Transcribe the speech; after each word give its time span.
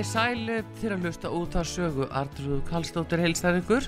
Komið 0.00 0.14
þið 0.14 0.16
sæli 0.16 0.54
til 0.80 0.90
að 0.94 1.02
hlusta 1.04 1.30
út 1.36 1.54
á 1.60 1.62
sögu 1.68 2.06
Artrúð 2.16 2.60
Karlsdóttir 2.70 3.20
heilstar 3.20 3.58
ykkur. 3.58 3.84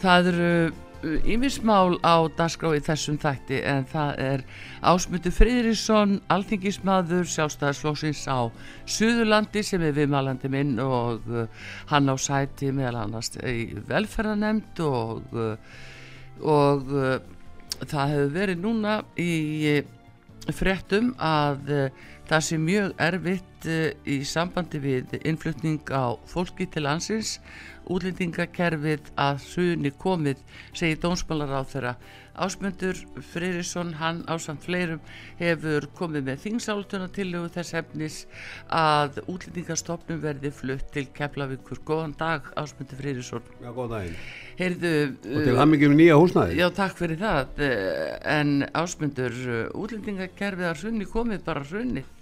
Það 0.00 0.28
eru 0.30 1.16
yfirsmál 1.28 1.98
á 2.00 2.24
dagskrá 2.38 2.70
í 2.72 2.80
þessum 2.86 3.18
þætti 3.20 3.58
en 3.68 3.84
það 3.90 4.22
er 4.24 4.44
Ásmutur 4.80 5.34
Friðrisson, 5.36 6.14
alþingismadur 6.32 7.28
sjálfstæðarslósins 7.28 8.22
á 8.32 8.48
Suðurlandi 8.88 9.60
sem 9.60 9.84
er 9.84 9.92
viðmalandi 9.98 10.48
minn 10.56 10.72
og 10.80 11.28
uh, 11.28 11.44
hann 11.92 12.08
á 12.08 12.16
sæti 12.16 12.72
meðal 12.72 13.02
annars 13.02 13.34
í 13.36 13.76
velferðanemnd 13.92 14.80
og, 14.88 15.36
uh, 15.36 15.52
og 16.40 16.96
uh, 16.96 17.20
það 17.84 18.16
hefur 18.16 18.34
verið 18.40 18.64
núna 18.64 19.02
í 19.20 19.82
fréttum 20.56 21.12
að 21.20 21.90
það 22.26 22.44
sé 22.48 22.58
mjög 22.58 22.92
erfitt 23.06 23.68
í 24.06 24.18
sambandi 24.26 24.80
við 24.82 25.16
innflutning 25.22 25.90
á 25.90 26.14
fólki 26.30 26.68
til 26.70 26.84
landsins 26.86 27.36
útlendingakerfið 27.92 29.10
að 29.20 29.42
suðunni 29.46 29.92
komið, 30.00 30.40
segir 30.74 31.02
dónsmálar 31.02 31.52
á 31.54 31.62
þeirra. 31.70 31.92
Ásmundur 32.36 32.98
Freyrisson, 33.30 33.94
hann 33.96 34.18
á 34.28 34.36
samt 34.36 34.66
fleirum 34.66 35.00
hefur 35.38 35.86
komið 35.96 36.26
með 36.26 36.42
þingsálduna 36.42 37.06
tillögu 37.14 37.48
þess 37.54 37.76
hefnis 37.78 38.18
að 38.68 39.22
útlendingastofnum 39.24 40.20
verði 40.20 40.50
flutt 40.52 40.90
til 40.92 41.06
Keflavíkur. 41.16 41.80
Góðan 41.88 42.12
dag 42.18 42.50
Ásmundur 42.60 43.00
Freyrisson. 43.00 43.46
Já, 43.62 43.70
góðan 43.70 43.94
daginn. 43.94 44.20
Heyrðu, 44.58 44.92
og 45.30 45.48
til 45.48 45.56
hamingjum 45.62 45.96
nýja 45.96 46.18
húsnæði. 46.20 46.58
Já, 46.60 46.66
takk 46.76 47.00
fyrir 47.00 47.22
það. 47.22 47.64
En 48.36 48.52
Ásmundur, 48.76 49.40
útlendingakerfið 49.72 50.70
að 50.74 50.78
sunni 50.82 51.08
komið 51.08 51.48
bara 51.48 51.64
sunnið 51.64 52.12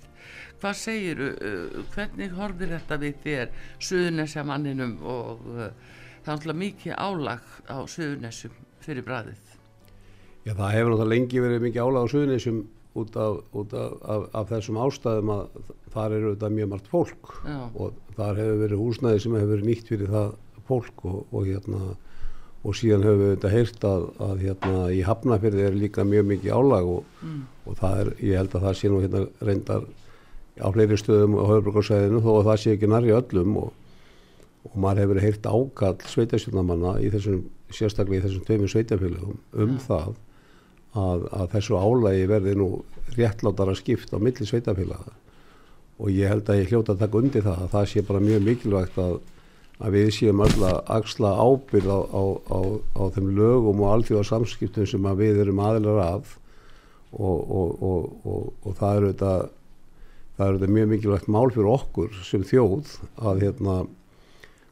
hvað 0.65 0.79
segir, 0.81 1.25
uh, 1.29 1.81
hvernig 1.95 2.37
horfir 2.39 2.73
þetta 2.73 3.01
við 3.03 3.19
þér 3.25 3.51
suðunesja 3.85 4.47
manninum 4.49 4.95
og 5.05 5.43
uh, 5.53 5.67
það 6.25 6.31
er 6.31 6.37
alltaf 6.39 6.61
mikið 6.63 6.95
álag 6.97 7.51
á 7.69 7.77
suðunessum 7.85 8.63
fyrir 8.85 9.05
bræðið 9.05 9.51
Já 10.45 10.53
það 10.53 10.75
hefur 10.77 10.91
náttúrulega 10.93 11.13
lengi 11.13 11.45
verið 11.45 11.67
mikið 11.69 11.85
álag 11.85 12.09
á 12.09 12.13
suðunessum 12.13 12.65
út, 12.95 13.17
af, 13.17 13.39
út 13.53 13.75
af, 13.75 13.93
af, 14.15 14.25
af 14.41 14.49
þessum 14.53 14.81
ástæðum 14.85 15.33
að 15.35 15.61
þar 15.95 16.17
eru 16.19 16.33
þetta 16.35 16.51
mjög 16.55 16.71
margt 16.73 16.91
fólk 16.93 17.35
Já. 17.45 17.59
og 17.75 18.01
þar 18.17 18.41
hefur 18.41 18.61
verið 18.63 18.83
húsnæði 18.85 19.23
sem 19.25 19.37
hefur 19.39 19.53
verið 19.55 19.71
nýtt 19.71 19.91
fyrir 19.91 20.13
það 20.15 20.35
fólk 20.69 21.07
og, 21.11 21.19
og 21.35 21.49
hérna 21.49 21.83
og 22.65 22.77
síðan 22.79 23.05
höfum 23.05 23.21
við 23.21 23.35
þetta 23.35 23.53
heyrt 23.53 23.85
að, 23.89 24.07
að 24.25 24.39
hérna 24.47 24.85
í 24.95 25.03
Hafnafjörði 25.05 25.67
er 25.67 25.75
líka 25.77 26.07
mjög 26.09 26.31
mikið 26.31 26.55
álag 26.57 26.89
og, 26.95 27.11
mm. 27.21 27.43
og 27.69 27.77
það 27.83 28.01
er, 28.01 28.11
ég 28.25 28.41
held 28.41 28.57
að 28.57 28.67
það 28.69 28.79
sé 28.79 28.93
nú 28.93 29.01
hérna 29.03 29.25
reyndar 29.45 29.89
á 30.61 30.69
fleiri 30.71 30.99
stöðum 31.01 31.39
á 31.41 31.45
höfbrukarsæðinu 31.51 32.21
þó 32.23 32.31
að 32.35 32.47
það 32.51 32.61
sé 32.63 32.75
ekki 32.75 32.91
nærri 32.91 33.15
öllum 33.17 33.57
og, 33.63 33.73
og 34.69 34.77
maður 34.85 35.03
hefur 35.05 35.23
heirt 35.25 35.49
ákall 35.51 35.97
sveitastjórnamanna 36.13 36.95
í 37.03 37.11
þessum 37.15 37.43
sérstaklega 37.75 38.23
í 38.23 38.25
þessum 38.29 38.47
tveimur 38.47 38.71
sveitafélagum 38.71 39.41
um 39.65 39.75
ja. 39.75 39.83
það 39.89 40.15
að, 40.95 41.27
að 41.35 41.47
þessu 41.57 41.79
álægi 41.81 42.27
verði 42.31 42.57
nú 42.61 42.69
réttlátara 43.17 43.75
skipt 43.79 44.15
á 44.15 44.19
milli 44.23 44.47
sveitafélaga 44.47 45.15
og 45.99 46.11
ég 46.11 46.31
held 46.31 46.51
að 46.51 46.61
ég 46.63 46.71
hljóta 46.71 46.95
að 46.95 47.03
taka 47.05 47.21
undir 47.21 47.47
það 47.47 47.65
að 47.65 47.73
það 47.75 47.89
sé 47.91 48.05
bara 48.07 48.23
mjög 48.23 48.47
mikilvægt 48.49 49.01
að, 49.03 49.19
að 49.81 49.99
við 49.99 50.09
séum 50.17 50.45
alltaf 50.45 50.95
axla 50.97 51.35
ábyrð 51.35 51.91
á, 51.91 51.99
á, 51.99 52.23
á, 52.51 52.61
á 52.99 53.03
þeim 53.15 53.35
lögum 53.39 53.83
og 53.83 53.93
alþjóðarsamskiptum 53.97 54.89
sem 54.91 55.11
við 55.19 55.43
erum 55.45 55.63
aðlar 55.63 56.01
af 56.07 56.39
og, 57.15 57.53
og, 57.55 58.49
og 58.67 58.79
það 58.79 58.97
eru 58.99 59.13
þetta 59.13 59.35
það 60.39 60.47
er 60.47 60.57
þetta 60.59 60.77
mjög 60.77 60.91
mikilvægt 60.93 61.31
mál 61.31 61.51
fyrir 61.55 61.71
okkur 61.75 62.17
sem 62.27 62.45
þjóð 62.47 62.95
að 63.31 63.43
hérna 63.45 63.77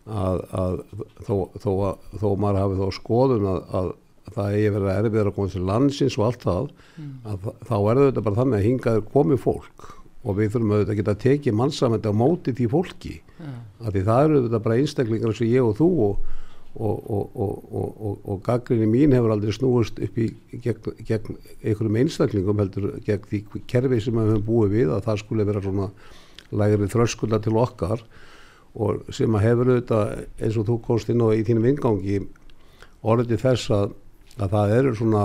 að, 0.02 0.44
að 0.58 0.78
þó, 1.22 1.34
þó, 1.62 1.72
að, 1.88 2.06
þó 2.18 2.28
maður 2.42 2.60
hafi 2.62 2.78
þá 2.80 2.98
skoðun 2.98 3.48
að, 3.52 3.60
að 3.78 3.90
það 4.32 4.56
eigi 4.56 4.74
verið 4.76 4.92
erfiðar 4.92 5.30
að 5.30 5.36
koma 5.36 5.52
til 5.52 5.64
landsins 5.68 6.18
og 6.18 6.26
allt 6.28 6.46
það 6.46 6.68
mm. 6.72 7.10
að 7.32 7.48
þá 7.68 7.74
er 7.78 8.00
þetta 8.06 8.24
bara 8.26 8.40
þannig 8.40 8.58
að 8.58 8.66
hingaður 8.68 9.04
komi 9.12 9.38
fólk 9.40 9.88
og 10.22 10.38
við 10.38 10.52
þurfum 10.54 10.74
auðvitað 10.74 10.92
að 10.92 11.00
geta 11.00 11.16
tekið 11.24 11.56
mannsamöndi 11.58 12.12
á 12.14 12.14
móti 12.14 12.54
því 12.54 12.68
fólki 12.70 13.16
yeah. 13.18 13.58
að 13.82 13.96
því 13.96 14.04
það 14.08 14.26
eru 14.26 14.42
þetta 14.46 14.62
bara 14.66 14.78
einstaklingar 14.78 15.32
eins 15.32 15.42
og 15.42 15.50
ég 15.50 15.66
og 15.66 15.76
þú 15.80 15.88
og 16.06 16.30
og, 16.80 17.36
og, 17.36 18.20
og 18.24 18.42
gaggrinni 18.46 18.88
mín 18.88 19.12
hefur 19.12 19.34
aldrei 19.34 19.52
snúist 19.52 19.98
upp 20.00 20.18
í 20.18 20.30
gegn, 20.64 20.94
gegn 21.04 21.36
einhverjum 21.60 21.98
einstaklingum 22.00 22.62
heldur 22.62 22.86
gegn 23.04 23.26
því 23.28 23.42
kerfi 23.68 24.00
sem 24.00 24.16
við 24.16 24.30
höfum 24.32 24.46
búið 24.46 24.76
við 24.78 24.92
að 24.96 25.04
það 25.08 25.20
skulle 25.20 25.48
vera 25.48 25.64
svona 25.64 25.90
lægri 26.62 26.88
þröskulda 26.94 27.42
til 27.44 27.58
okkar 27.60 28.04
og 28.72 29.04
sem 29.12 29.36
að 29.36 29.46
hefur 29.50 29.72
auðvitað 29.74 30.14
eins 30.40 30.56
og 30.56 30.68
þú 30.70 30.78
komst 30.86 31.12
inn 31.12 31.20
á 31.20 31.28
í 31.36 31.44
þínum 31.44 31.68
ingangi 31.74 32.20
orðið 33.04 33.44
þess 33.44 33.72
að, 33.76 33.96
að 34.40 34.56
það 34.56 34.76
eru 34.78 34.96
svona 34.96 35.24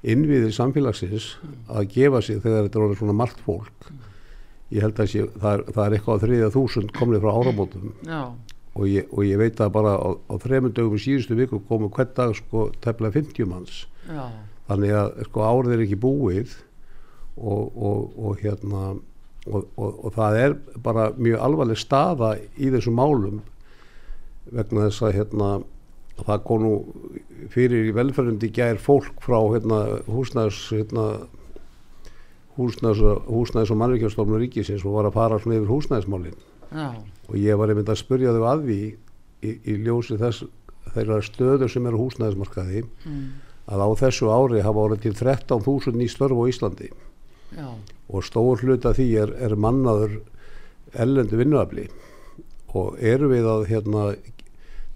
innviðir 0.00 0.54
samfélagsins 0.56 1.34
að 1.70 1.90
gefa 1.94 2.22
sig 2.24 2.42
þegar 2.42 2.66
þetta 2.66 2.86
er 2.86 2.98
svona 2.98 3.14
margt 3.14 3.42
fólk. 3.44 3.90
Ég 4.70 4.82
held 4.86 5.02
að 5.02 5.10
sé, 5.12 5.26
það, 5.36 5.52
er, 5.52 5.64
það 5.74 5.84
er 5.84 5.96
eitthvað 5.96 6.22
þriðja 6.24 6.54
þúsund 6.54 6.94
komlið 6.96 7.26
frá 7.26 7.36
áramótum. 7.36 7.92
Já 8.06 8.22
og 8.74 8.86
ég, 8.86 9.08
og 9.10 9.26
ég 9.26 9.40
veit 9.40 9.60
að 9.60 9.72
bara 9.74 9.96
á, 9.98 10.08
á 10.14 10.34
þremund 10.42 10.76
dögum 10.76 10.98
í 10.98 11.02
síðustu 11.02 11.36
viku 11.38 11.60
komu 11.68 11.90
hvern 11.90 12.14
dag 12.16 12.34
sko 12.38 12.68
tefnilega 12.84 13.18
50 13.18 13.50
manns 13.50 13.84
Já. 14.06 14.30
þannig 14.68 14.96
að 15.00 15.22
sko 15.28 15.46
árið 15.46 15.74
er 15.74 15.84
ekki 15.86 16.00
búið 16.00 16.56
og, 17.36 17.64
og, 17.74 18.18
og 18.20 18.44
hérna 18.44 18.94
og 19.50 20.12
það 20.14 20.36
er 20.36 20.54
bara 20.84 21.10
mjög 21.16 21.42
alvarleg 21.46 21.78
staða 21.80 22.34
í 22.60 22.68
þessum 22.74 22.98
málum 23.00 23.40
vegna 24.50 24.88
þess 24.88 25.06
að 25.06 25.16
hérna 25.16 25.50
það 26.20 26.42
kom 26.44 26.64
nú 26.64 26.72
fyrir 27.52 27.88
í 27.88 27.94
velferðundi 27.96 28.50
gær 28.52 28.80
fólk 28.82 29.22
frá 29.24 29.38
hérna 29.54 29.80
húsnæðs 30.10 30.60
hérna 30.74 31.06
húsnæðs, 32.58 33.00
húsnæðs 33.30 33.72
og 33.72 33.80
mannvíkjastofnur 33.80 34.42
ríkisins 34.42 34.84
og 34.84 34.98
var 34.98 35.08
að 35.08 35.16
fara 35.16 35.40
svona 35.40 35.56
yfir 35.60 35.72
húsnæðismálinn 35.72 36.36
Já. 36.70 36.90
Og 37.30 37.36
ég 37.38 37.58
var 37.58 37.70
einmitt 37.70 37.90
að 37.92 38.02
spurja 38.02 38.34
þau 38.34 38.46
að 38.50 38.64
því 38.66 38.80
í, 39.46 39.52
í 39.54 39.76
ljósi 39.84 40.18
þess 40.20 40.48
þeirra 40.94 41.20
stöður 41.22 41.70
sem 41.70 41.86
eru 41.86 42.00
húsnæðismarkaði 42.02 42.82
mm. 42.82 43.22
að 43.70 43.84
á 43.86 43.88
þessu 44.02 44.30
ári 44.34 44.64
hafa 44.64 44.86
orðið 44.88 45.06
til 45.06 45.14
13.000 45.20 46.00
ný 46.00 46.08
störf 46.10 46.40
á 46.40 46.44
Íslandi 46.50 46.90
Já. 47.54 47.68
og 48.10 48.26
stór 48.26 48.62
hluta 48.64 48.94
því 48.96 49.08
er, 49.22 49.34
er 49.38 49.56
mannaður 49.58 50.20
ellendu 50.98 51.38
vinnuafli 51.38 51.86
og 52.74 52.98
eru 53.02 53.30
við 53.30 53.48
að 53.50 53.66
hérna, 53.70 54.04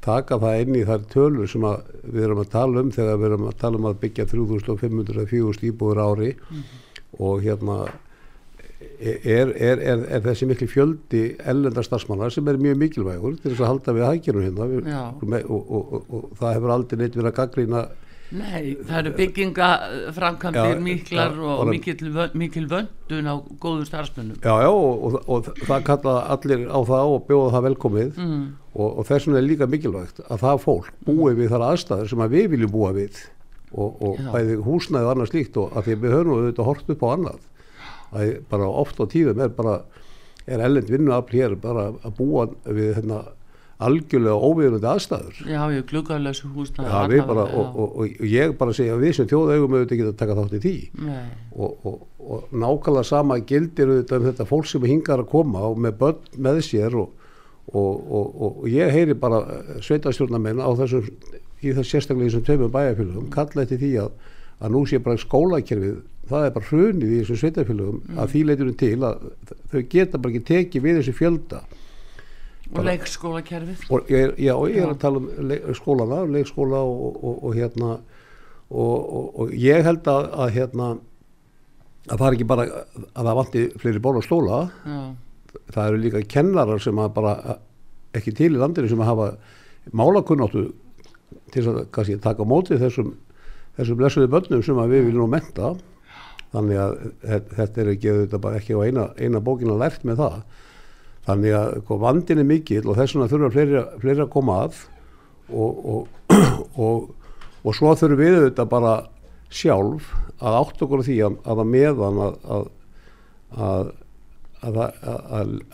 taka 0.05 0.39
það 0.43 0.65
inn 0.65 0.78
í 0.78 0.87
þær 0.87 1.06
tölur 1.11 1.50
sem 1.50 1.65
við 2.03 2.27
erum 2.27 2.43
að 2.43 2.53
tala 2.55 2.83
um 2.83 2.91
þegar 2.94 3.21
við 3.21 3.28
erum 3.31 3.47
að 3.50 3.61
tala 3.62 3.81
um 3.81 3.89
að 3.91 4.00
byggja 4.03 4.27
3500-4000 4.33 5.69
íbúður 5.71 6.03
ári 6.05 6.34
mm. 6.34 6.65
og 7.23 7.47
hérna 7.47 7.78
er, 9.01 9.51
er, 9.53 9.81
er, 9.81 10.06
er 10.17 10.23
þessi 10.25 10.49
miklu 10.49 10.69
fjöldi 10.71 11.25
ellendar 11.47 11.87
starfsmannar 11.87 12.32
sem 12.35 12.49
er 12.50 12.61
mjög 12.61 12.81
mikilvægur 12.81 13.37
til 13.41 13.53
þess 13.53 13.62
að 13.62 13.71
halda 13.73 13.97
við 13.97 14.09
hækjunum 14.11 14.47
hérna. 14.47 15.03
Og, 15.19 15.53
og, 15.53 15.93
og, 15.93 16.09
og 16.09 16.32
það 16.41 16.56
hefur 16.56 16.75
aldrei 16.75 17.03
neitt 17.03 17.19
verið 17.19 17.31
að 17.32 17.38
gaggrína 17.43 17.85
Nei, 18.35 18.73
það 18.88 18.97
eru 18.99 19.11
byggingaframkantir 19.19 20.79
miklar 20.82 21.37
ja, 21.37 21.50
og 21.55 21.69
mikil, 21.69 22.09
mikil 22.35 22.65
vöndun 22.71 23.29
á 23.31 23.35
góðum 23.62 23.85
starfsmennum 23.87 24.41
Já, 24.41 24.55
já, 24.65 24.71
og 24.73 25.50
það 25.61 25.85
kalla 25.87 26.15
allir 26.35 26.65
á 26.67 26.81
það 26.88 27.12
og 27.12 27.29
bjóða 27.29 27.53
það 27.55 27.67
velkomið. 27.69 28.19
Mm. 28.25 28.44
og 28.75 29.05
þess 29.06 29.29
vegna 29.29 29.38
er 29.38 29.47
líka 29.47 29.69
mikilvægt 29.71 30.25
að 30.25 30.43
það 30.43 30.62
fólk 30.65 30.91
búi 31.06 31.37
við 31.38 31.53
þar 31.53 31.67
aðstæður 31.69 32.11
sem 32.11 32.25
að 32.25 32.35
við 32.35 32.50
viljum 32.56 32.75
búa 32.75 32.91
við 32.97 33.21
og 33.75 34.19
bæði 34.32 34.56
húsnæði 34.65 35.06
og 35.06 35.12
annað 35.12 35.31
slíkt 35.31 35.61
og 35.61 35.76
að 35.76 35.88
því 35.88 36.00
við 36.03 36.17
höfum 36.17 36.35
auðvitað 36.35 36.69
hort 36.71 36.93
upp 36.94 37.05
á 37.05 37.09
annað 37.12 37.41
að 38.14 38.34
bara 38.50 38.69
oft 38.82 39.00
á 39.00 39.05
tíðum 39.11 39.43
er 39.44 39.55
bara 39.55 39.78
er 40.46 40.61
ellend 40.64 40.90
vinnuafl 40.93 41.38
hér 41.38 41.56
bara 41.61 41.88
að 42.05 42.14
búa 42.19 42.46
við 42.64 42.93
hérna, 42.99 43.22
algjörlega 43.84 44.49
óviðunandi 44.49 44.88
aðstæður. 44.88 45.40
Já, 45.50 45.61
ég 45.75 45.87
gluggalösu 45.90 46.50
húsna 46.55 46.84
Já, 46.87 47.08
við 47.11 47.25
bara, 47.28 47.46
og, 47.49 47.78
og, 47.81 47.96
og 47.99 48.28
ég 48.28 48.55
bara 48.61 48.76
segja 48.76 48.99
við 49.00 49.16
sem 49.19 49.28
þjóðaugum 49.32 49.76
auðvitað 49.78 50.11
að 50.12 50.19
taka 50.20 50.37
þátt 50.38 50.56
í 50.58 50.62
því. 50.64 50.75
Og, 51.56 51.88
og 52.20 52.55
nákvæmlega 52.55 53.08
sama 53.08 53.40
gildir 53.43 53.90
auðvitað 53.90 54.20
um 54.20 54.28
þetta 54.31 54.49
fólk 54.52 54.70
sem 54.70 54.88
hingar 54.88 55.25
að 55.25 55.31
koma 55.32 55.64
og 55.70 55.81
með 55.81 55.99
börn 56.05 56.43
með 56.46 56.61
sér 56.69 56.99
og 57.02 58.69
ég 58.70 58.93
heyri 58.93 59.16
bara 59.19 59.40
sveitastjórnamenn 59.82 60.61
á 60.62 60.69
þessum 60.78 61.08
í 61.64 61.72
þess 61.72 61.94
sérstaklega 61.94 62.31
þessum 62.31 62.44
tveimum 62.46 62.72
bæjarfélagum 62.75 63.28
kalla 63.32 63.64
eftir 63.64 63.81
því 63.81 63.93
að, 64.05 64.11
að 64.64 64.75
nú 64.75 64.82
sé 64.88 65.00
bara 65.05 65.20
skólakerfið 65.20 66.02
það 66.28 66.46
er 66.46 66.52
bara 66.55 66.69
hrunið 66.70 67.11
í 67.12 67.20
þessum 67.20 67.40
sveitafélagum 67.43 67.96
mm. 68.00 68.19
að 68.20 68.31
því 68.32 68.44
leitunum 68.49 68.76
til 68.81 68.93
að 69.05 69.25
þau 69.72 69.81
geta 69.94 70.20
bara 70.20 70.32
ekki 70.32 70.46
tekið 70.50 70.87
við 70.87 71.00
þessu 71.00 71.16
fjölda 71.19 71.64
og 72.75 72.87
leikskólakerfið 72.88 73.82
og 73.93 74.12
ég, 74.12 74.37
já, 74.40 74.55
ég 74.72 74.78
er 74.81 74.93
að 74.93 75.00
tala 75.02 75.20
um 75.20 75.26
leik, 75.50 75.66
skólana, 75.78 76.22
leikskóla 76.37 76.81
og, 76.81 77.19
og, 77.20 77.34
og 77.44 77.58
hérna 77.58 77.90
og, 78.70 79.19
og 79.44 79.52
ég 79.61 79.84
held 79.84 80.08
að, 80.11 80.31
að 80.46 80.55
hérna 80.56 80.88
að 82.08 82.16
það 82.16 82.26
er 82.26 82.38
ekki 82.38 82.49
bara 82.49 82.64
að 82.64 83.20
það 83.20 83.37
vanti 83.40 83.66
fleiri 83.82 84.02
ból 84.06 84.16
og 84.19 84.25
stóla 84.25 84.62
já. 84.84 85.02
það 85.76 85.90
eru 85.90 86.00
líka 86.02 86.25
kennarar 86.37 86.82
sem 86.82 86.99
að 87.00 87.12
bara 87.16 87.58
ekki 88.16 88.34
til 88.37 88.52
í 88.52 88.61
landinu 88.61 88.90
sem 88.90 89.05
að 89.05 89.12
hafa 89.12 89.28
málakunnáttu 89.93 90.66
til 91.52 91.66
að 91.70 91.84
kannski 91.94 92.19
taka 92.25 92.46
móti 92.49 92.81
þessum 92.81 93.14
þessum 93.79 94.05
lesuði 94.05 94.31
börnum 94.32 94.62
sem 94.65 94.81
við 94.91 95.09
viljum 95.09 95.32
menta 95.35 95.75
þannig 96.55 96.79
að 96.79 96.94
þetta 97.56 97.82
er 97.82 97.91
ekki, 97.94 98.15
ekki 98.61 98.79
á 98.79 98.81
eina, 98.87 99.09
eina 99.19 99.43
bókina 99.43 99.75
lært 99.79 100.05
með 100.06 100.21
það. 100.23 100.37
Þannig 101.25 101.56
að 101.59 101.71
sko, 101.81 101.99
vandin 102.03 102.43
er 102.43 102.47
mikill 102.47 102.85
og 102.85 102.99
þess 102.99 103.17
vegna 103.17 103.31
þurfa 103.32 103.50
fleiri, 103.55 103.82
fleiri 104.03 104.25
að 104.26 104.32
koma 104.35 104.61
að 104.67 104.79
og, 105.49 105.81
og, 105.94 106.37
og, 106.85 107.11
og 107.65 107.76
svo 107.76 107.94
þurfum 107.97 108.21
við 108.21 108.38
auðvitað 108.38 108.71
bara 108.71 108.94
sjálf 109.55 110.11
að 110.44 110.59
átt 110.61 110.85
okkur 110.85 111.05
því 111.06 111.19
að, 111.26 111.38
að 111.49 111.62
meðan 111.71 112.21
að, 112.26 112.38
að, 112.56 112.71
að 113.69 113.93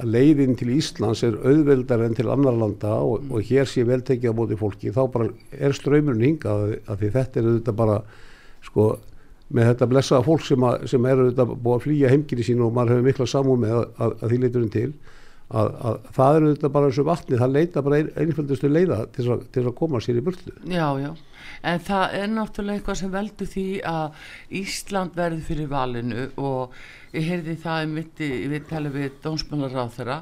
leiðin 0.06 0.56
til 0.58 0.72
Íslands 0.76 1.22
er 1.26 1.37
auðveldar 1.38 2.02
enn 2.06 2.16
til 2.19 2.31
annar 2.32 2.56
landa 2.58 2.96
og 3.04 3.38
hér 3.46 3.69
sé 3.69 3.84
veltekið 3.87 4.32
á 4.32 4.38
móti 4.38 4.58
fólki 4.58 4.92
þá 4.94 5.02
bara 5.12 5.28
er 5.52 5.76
ströymurinn 5.76 6.26
hingað 6.26 6.75
að 6.87 7.04
því 7.04 7.12
þetta 7.16 7.40
er 7.40 7.48
auðvitað 7.50 7.78
bara 7.82 8.00
sko 8.66 8.88
með 9.50 9.72
þetta 9.72 9.90
blessaða 9.90 10.26
fólk 10.26 10.44
sem, 10.46 10.66
sem 10.90 11.06
er 11.06 11.22
auðvitað 11.25 11.54
búið 11.56 11.76
að 11.76 11.87
flýja 11.87 12.12
heimkynni 12.12 12.46
sín 12.46 12.62
og 12.62 12.75
maður 12.75 12.96
hefur 12.96 13.08
mikla 13.08 13.31
samúð 13.31 13.64
með 13.64 13.78
að 13.98 14.16
því 14.26 14.42
leiturinn 14.44 14.75
til 14.75 14.90
að, 15.50 15.73
að 15.88 15.99
það 16.17 16.37
eru 16.37 16.52
þetta 16.52 16.70
bara 16.76 16.91
eins 16.91 17.00
og 17.02 17.08
vatni 17.08 17.41
það 17.41 17.56
leita 17.56 17.82
bara 17.87 17.99
ein, 18.00 18.12
einföldustu 18.23 18.70
leiða 18.70 19.00
til 19.17 19.26
að, 19.35 19.43
til 19.55 19.64
að 19.67 19.76
koma 19.81 20.00
sér 20.05 20.20
í 20.20 20.25
burtu. 20.26 20.55
Já, 20.70 20.87
já, 21.02 21.11
en 21.67 21.82
það 21.88 22.17
er 22.20 22.31
náttúrulega 22.37 22.79
eitthvað 22.79 23.00
sem 23.00 23.12
veldur 23.14 23.50
því 23.50 23.67
að 23.91 24.23
Ísland 24.61 25.19
verður 25.19 25.43
fyrir 25.49 25.70
valinu 25.73 26.29
og 26.38 26.76
ég 27.17 27.26
heyrði 27.26 27.56
það 27.64 27.82
í 27.82 27.91
mitti 27.97 28.31
við 28.52 28.69
tala 28.70 28.94
við 28.94 29.19
þeirra 29.25 30.20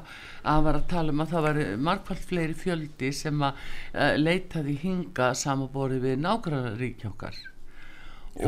að 0.49 0.65
var 0.65 0.79
að 0.79 0.89
tala 0.89 1.13
um 1.13 1.21
að 1.21 1.31
það 1.35 1.47
var 1.47 1.61
margfald 1.89 2.25
fleiri 2.31 2.57
fjöldi 2.57 3.13
sem 3.13 3.45
að 3.45 3.61
uh, 3.93 4.15
leitaði 4.17 4.75
hinga 4.81 5.31
samanborið 5.37 6.05
við 6.07 6.19
nákvæmlega 6.25 6.75
ríkjókar 6.79 7.39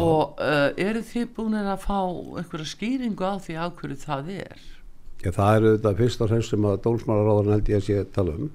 og 0.01 0.39
uh, 0.39 0.69
eru 0.79 1.01
þið 1.05 1.31
búin 1.35 1.57
að 1.61 1.73
fá 1.83 1.97
einhverja 1.99 2.69
skýringu 2.73 3.27
á 3.27 3.35
því 3.43 3.57
á 3.59 3.65
hverju 3.69 3.97
það 4.01 4.31
er? 4.39 4.61
Já, 5.21 5.29
það 5.35 5.55
eru 5.55 5.71
þetta 5.75 5.93
fyrst 5.99 6.23
og 6.23 6.31
fremst 6.31 6.53
sem 6.53 6.65
að 6.65 6.81
dólsmálaráðan 6.85 7.55
held 7.55 7.71
ég 7.71 7.81
að 7.81 7.87
sé 7.87 8.03
tala 8.15 8.35
um 8.39 8.49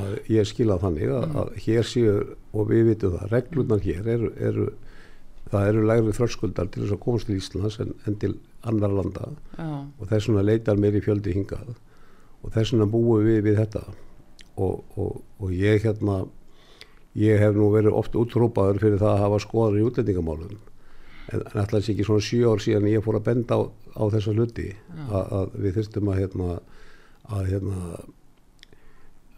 að 0.00 0.10
ég 0.30 0.46
skilað 0.46 0.84
þannig 0.84 1.12
að, 1.16 1.36
að 1.40 1.54
hér 1.64 1.88
séu 1.88 2.14
og 2.54 2.68
við 2.70 2.84
vitum 2.92 3.16
það, 3.16 3.30
reglunar 3.32 3.80
hér 3.82 4.10
eru, 4.14 4.32
eru 4.38 4.66
það 5.50 5.70
eru 5.70 5.86
lægri 5.88 6.14
þröskuldar 6.14 6.68
til 6.70 6.84
þess 6.84 6.94
að 6.94 7.02
komast 7.04 7.30
til 7.30 7.38
Íslands 7.40 7.78
en, 7.82 7.94
en 8.06 8.18
til 8.22 8.34
annar 8.68 8.92
landa. 8.94 9.30
Já. 9.56 9.70
og 9.98 10.10
þess 10.12 10.28
vegna 10.28 10.44
leitar 10.46 10.78
mér 10.78 10.98
í 10.98 11.02
fjöldi 11.04 11.34
hingað. 11.34 11.72
Og 12.44 12.54
þess 12.54 12.74
vegna 12.74 12.86
búum 12.92 13.24
við 13.24 13.40
við 13.48 13.58
þetta. 13.64 13.82
Og, 14.60 14.84
og, 15.00 15.20
og 15.40 15.54
ég 15.56 15.82
hérna 15.82 16.22
ég 17.18 17.40
hef 17.42 17.56
nú 17.56 17.70
verið 17.74 17.96
oft 17.96 18.14
útrópaður 18.18 18.78
fyrir 18.84 19.00
það 19.00 19.14
að 19.16 19.22
hafa 19.24 19.40
skoðar 19.42 19.80
í 19.80 19.86
útlendingamálum 19.88 20.58
en, 21.30 21.42
alltaf 21.54 21.80
ekki 21.80 22.06
svona 22.06 22.24
sjö 22.24 22.52
ár 22.52 22.62
síðan 22.62 22.88
ég 22.90 23.04
fór 23.04 23.20
að 23.20 23.26
benda 23.30 23.58
á, 23.58 23.60
á 23.70 24.02
þessa 24.14 24.36
hluti 24.36 24.68
að, 25.08 25.34
að 25.40 25.58
við 25.64 25.76
þurftum 25.78 26.10
að 26.12 26.22
hérna, 26.22 26.56
að 27.30 27.52
hérna 27.54 27.82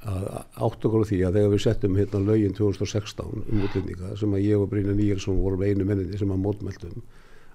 að 0.02 0.28
átt 0.66 0.84
okkur 0.88 1.04
á 1.06 1.10
því 1.12 1.18
að 1.22 1.36
þegar 1.38 1.52
við 1.52 1.60
settum 1.62 1.98
hérna 2.00 2.20
lögin 2.26 2.54
2016 2.58 3.42
um 3.42 3.66
útlendinga 3.68 4.16
sem 4.18 4.32
að 4.34 4.46
ég 4.48 4.62
og 4.62 4.70
Brynja 4.72 4.96
Nýjarsson 4.98 5.38
vorum 5.38 5.62
einu 5.62 5.86
menninni 5.86 6.18
sem 6.18 6.32
að 6.34 6.42
mótmeldum 6.42 7.04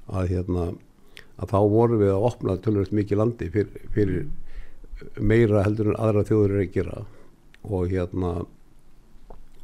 að 0.07 0.29
hérna 0.31 0.69
að 1.37 1.51
þá 1.51 1.59
vorum 1.73 2.01
við 2.01 2.13
að 2.13 2.27
opna 2.29 2.57
tölvöld 2.63 2.93
mikið 2.95 3.19
landi 3.21 3.49
fyrir, 3.53 3.87
fyrir 3.93 4.27
meira 5.19 5.63
heldur 5.65 5.91
en 5.91 5.99
aðra 6.01 6.25
þjóður 6.27 6.55
er 6.55 6.63
að 6.63 6.73
gera. 6.73 7.01
Og 7.67 7.91
hérna 7.91 8.33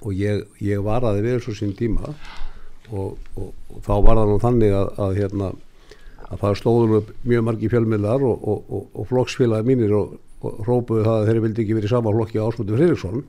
og 0.03 0.17
ég, 0.17 0.43
ég 0.61 0.83
var 0.83 1.05
að 1.05 1.19
þið 1.19 1.29
verið 1.29 1.45
svo 1.45 1.55
sín 1.57 1.75
tíma 1.79 2.11
og, 2.93 3.29
og, 3.37 3.53
og 3.73 3.85
þá 3.85 3.93
var 4.05 4.19
það 4.19 4.31
nú 4.31 4.39
þannig 4.43 4.75
að, 4.77 4.89
að, 5.05 5.15
hérna, 5.19 5.51
að 6.27 6.43
það 6.43 6.57
stóður 6.59 6.97
upp 6.99 7.13
mjög 7.29 7.45
margi 7.49 7.71
fjölmiðlar 7.71 8.25
og, 8.27 8.49
og 8.83 9.07
flokksfélagi 9.09 9.69
mínir 9.69 9.95
og 9.97 10.17
rópuðu 10.43 11.05
það 11.05 11.19
að 11.19 11.29
þeirri 11.29 11.45
vildi 11.45 11.63
ekki 11.63 11.77
verið 11.77 11.89
í 11.89 11.93
sama 11.93 12.13
flokki 12.15 12.41
ásmutu 12.43 12.75
Friðriksson. 12.75 13.23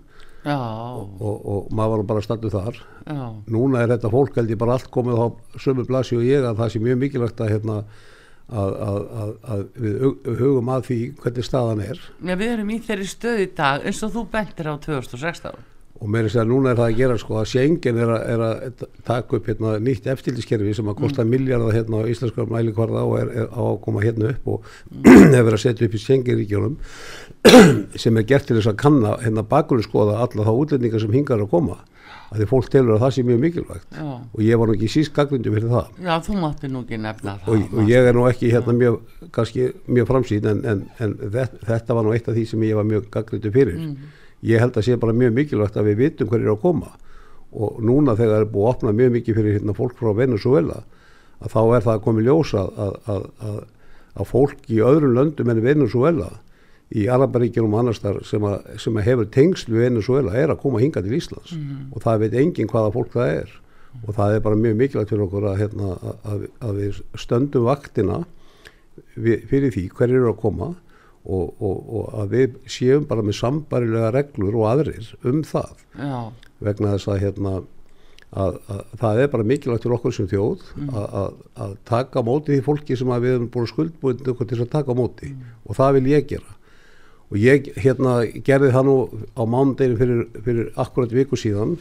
Og 0.44 1.70
maður 1.72 2.02
var 2.02 2.08
bara 2.08 2.24
standuð 2.24 2.56
þar. 2.58 2.80
Já. 3.04 3.28
núna 3.52 3.84
er 3.84 3.94
þetta 3.94 4.10
fólk 4.12 4.36
held 4.40 4.50
ég 4.52 4.60
bara 4.60 4.76
allt 4.78 4.90
komið 4.92 5.20
á 5.20 5.26
sömu 5.60 5.86
blasi 5.88 6.18
og 6.18 6.26
ég 6.26 6.44
að 6.44 6.58
það 6.60 6.72
sé 6.72 6.82
mjög 6.84 7.00
mikilvægt 7.04 7.44
að 7.44 7.56
hérna 7.56 7.84
Að, 8.44 8.74
að, 8.84 9.30
að 9.48 9.60
við 9.80 9.94
hugum 10.36 10.66
að 10.68 10.82
því 10.84 10.96
hvernig 11.16 11.46
staðan 11.46 11.78
er. 11.80 12.00
Já, 12.20 12.34
við 12.36 12.50
erum 12.52 12.72
í 12.74 12.76
þeirri 12.84 13.06
stöð 13.08 13.38
í 13.40 13.46
dag 13.56 13.86
eins 13.88 14.02
og 14.04 14.12
þú 14.12 14.24
bentir 14.34 14.68
á 14.68 14.76
2016 14.84 15.62
og 16.04 16.10
með 16.12 16.26
þess 16.26 16.40
að 16.42 16.50
núna 16.50 16.72
er 16.72 16.78
það 16.78 16.90
að 16.90 16.98
gera 16.98 17.14
sko 17.20 17.36
að 17.40 17.46
Schengen 17.48 18.00
er 18.04 18.10
er 18.14 18.42
að 18.44 18.82
taka 19.08 19.38
upp 19.38 19.46
hérna, 19.48 19.70
nýtt 19.80 20.08
eftirlískerfi 20.12 20.74
sem 20.76 20.90
að 20.90 20.98
kosta 20.98 21.24
mm. 21.24 21.30
miljardar 21.32 21.72
hérna 21.72 22.02
á 22.04 22.10
íslenskar 22.12 22.50
mælikvarða 22.50 23.04
og 23.08 23.16
er, 23.22 23.30
er 23.32 23.48
á 23.48 23.62
að 23.64 23.78
koma 23.86 24.04
hérna 24.04 24.34
upp 24.34 24.50
og 24.52 24.68
mm. 24.92 25.32
hefur 25.38 25.56
að 25.56 25.62
setja 25.64 25.88
upp 25.88 25.96
í 25.96 26.02
Schengen-ríkjónum 26.02 26.76
sem 28.04 28.20
er 28.20 28.28
gert 28.28 28.48
til 28.50 28.58
þess 28.58 28.74
að 28.74 28.80
kanna 28.84 29.16
hérna 29.22 29.46
bakulur 29.48 29.86
skoða 29.86 30.20
alla 30.26 30.44
þá 30.44 30.52
útlendingar 30.52 31.04
sem 31.04 31.16
hingar 31.16 31.40
að 31.40 31.52
koma 31.54 31.78
að 32.34 32.40
því 32.40 32.48
fólk 32.50 32.68
telur 32.72 32.96
að 32.96 33.04
það 33.04 33.14
sé 33.14 33.24
mjög 33.24 33.40
mikilvægt 33.44 33.96
Já. 33.96 34.08
og 34.18 34.42
ég 34.44 34.60
var 34.60 34.68
nú 34.68 34.74
ekki 34.74 34.90
síst 34.90 35.14
gaggrindu 35.16 35.52
fyrir 35.54 35.70
það 35.70 36.02
Já, 36.04 36.14
þú 36.26 36.36
mátti 36.42 36.70
nú 36.72 36.82
ekki 36.84 36.98
nefna 37.00 37.36
það 37.44 37.54
og, 37.54 37.78
og 37.78 37.92
ég 37.92 38.08
er 38.10 38.16
nú 38.16 38.26
ekki 38.28 38.50
hérna 38.52 38.74
mjög 38.76 38.98
mjög 39.86 40.10
framsýn 40.10 40.50
en, 40.50 40.60
en, 40.72 40.82
en 41.04 41.16
þetta, 41.30 41.96
var 41.96 42.04
nú 42.04 42.14
eitt 42.16 42.28
af 42.28 42.36
því 42.36 42.44
sem 42.50 42.66
ég 42.66 42.80
var 42.80 42.88
mjög 42.88 43.08
gaggrindu 43.14 43.54
fyrir 43.54 43.80
mm 43.80 44.20
ég 44.44 44.60
held 44.60 44.76
að 44.76 44.86
sé 44.86 44.96
bara 45.00 45.16
mjög 45.16 45.34
mikilvægt 45.38 45.78
að 45.80 45.90
við 45.90 46.00
vitum 46.02 46.30
hverju 46.30 46.48
er 46.48 46.54
að 46.54 46.62
koma. 46.64 46.92
Og 47.54 47.78
núna 47.86 48.16
þegar 48.18 48.34
það 48.34 48.44
er 48.44 48.52
búið 48.52 48.66
að 48.66 48.72
opna 48.74 48.96
mjög 48.98 49.12
mikið 49.14 49.38
fyrir 49.38 49.56
hérna, 49.58 49.76
fólk 49.76 49.98
frá 49.98 50.10
Venezuela 50.18 50.80
að 51.44 51.52
þá 51.52 51.60
er 51.62 51.84
það 51.84 51.94
að 51.94 52.04
komi 52.04 52.24
ljósa 52.24 52.64
að, 52.64 52.96
að, 53.10 53.26
að, 53.48 53.60
að 54.14 54.30
fólk 54.30 54.70
í 54.70 54.80
öðrum 54.84 55.14
löndum 55.18 55.52
en 55.52 55.62
Venezuela 55.64 56.30
í 56.94 57.06
Araparíkjum 57.10 57.72
og 57.72 57.80
annars 57.80 58.00
þar 58.02 58.20
sem, 58.28 58.46
sem 58.80 59.02
hefur 59.06 59.28
tengslu 59.34 59.80
Venezuela 59.80 60.34
er 60.38 60.52
að 60.52 60.60
koma 60.62 60.82
hinga 60.82 61.02
til 61.02 61.16
Íslands. 61.16 61.54
Mm 61.54 61.64
-hmm. 61.64 61.92
og 61.94 62.02
það 62.04 62.20
veit 62.24 62.34
engin 62.42 62.70
hvaða 62.70 62.92
fólk 62.92 63.12
það 63.12 63.34
er. 63.40 63.50
Og 64.06 64.14
það 64.14 64.34
er 64.34 64.40
bara 64.40 64.56
mjög 64.56 64.76
mikilvægt 64.76 65.10
fyrir 65.10 65.24
okkur 65.24 65.44
að, 65.48 65.58
hérna, 65.58 65.88
að 66.60 66.72
við 66.80 67.02
stöndum 67.14 67.64
vaktina 67.64 68.24
fyrir 69.14 69.70
því 69.70 69.88
hverju 69.94 70.16
eru 70.18 70.32
að 70.32 70.40
koma 70.42 70.74
og, 71.24 71.54
og, 71.58 71.76
og 71.98 72.08
að 72.20 72.34
við 72.34 72.56
séum 72.70 73.06
bara 73.08 73.24
með 73.24 73.38
sambarilega 73.40 74.10
reglur 74.14 74.58
og 74.60 74.66
aðrir 74.72 75.12
um 75.24 75.40
það 75.46 75.78
Já. 75.96 76.18
vegna 76.64 76.92
þess 76.94 77.10
að 77.12 77.22
hérna 77.22 77.54
að, 78.34 78.58
að 78.68 78.82
það 79.00 79.20
er 79.22 79.30
bara 79.32 79.46
mikilvægt 79.48 79.84
til 79.86 79.94
okkur 79.96 80.14
sem 80.16 80.28
þjóð 80.30 80.64
mm. 80.74 80.90
að, 81.00 81.38
að 81.64 81.76
taka 81.88 82.24
móti 82.26 82.54
því 82.54 82.66
fólki 82.66 82.98
sem 82.98 83.14
við 83.14 83.36
erum 83.36 83.50
búin 83.54 83.70
skuldbúin 83.70 84.20
til 84.20 84.60
að 84.60 84.72
taka 84.72 84.96
móti 84.96 85.30
mm. 85.32 85.52
og 85.64 85.78
það 85.78 85.98
vil 85.98 86.10
ég 86.12 86.28
gera 86.34 86.56
og 87.30 87.38
ég 87.40 87.70
hérna 87.80 88.16
gerði 88.46 88.72
það 88.74 88.88
nú 88.88 88.96
á 89.32 89.42
mánudeginu 89.48 90.00
fyrir, 90.00 90.26
fyrir 90.44 90.72
akkurat 90.84 91.14
viku 91.14 91.38
síðan 91.40 91.78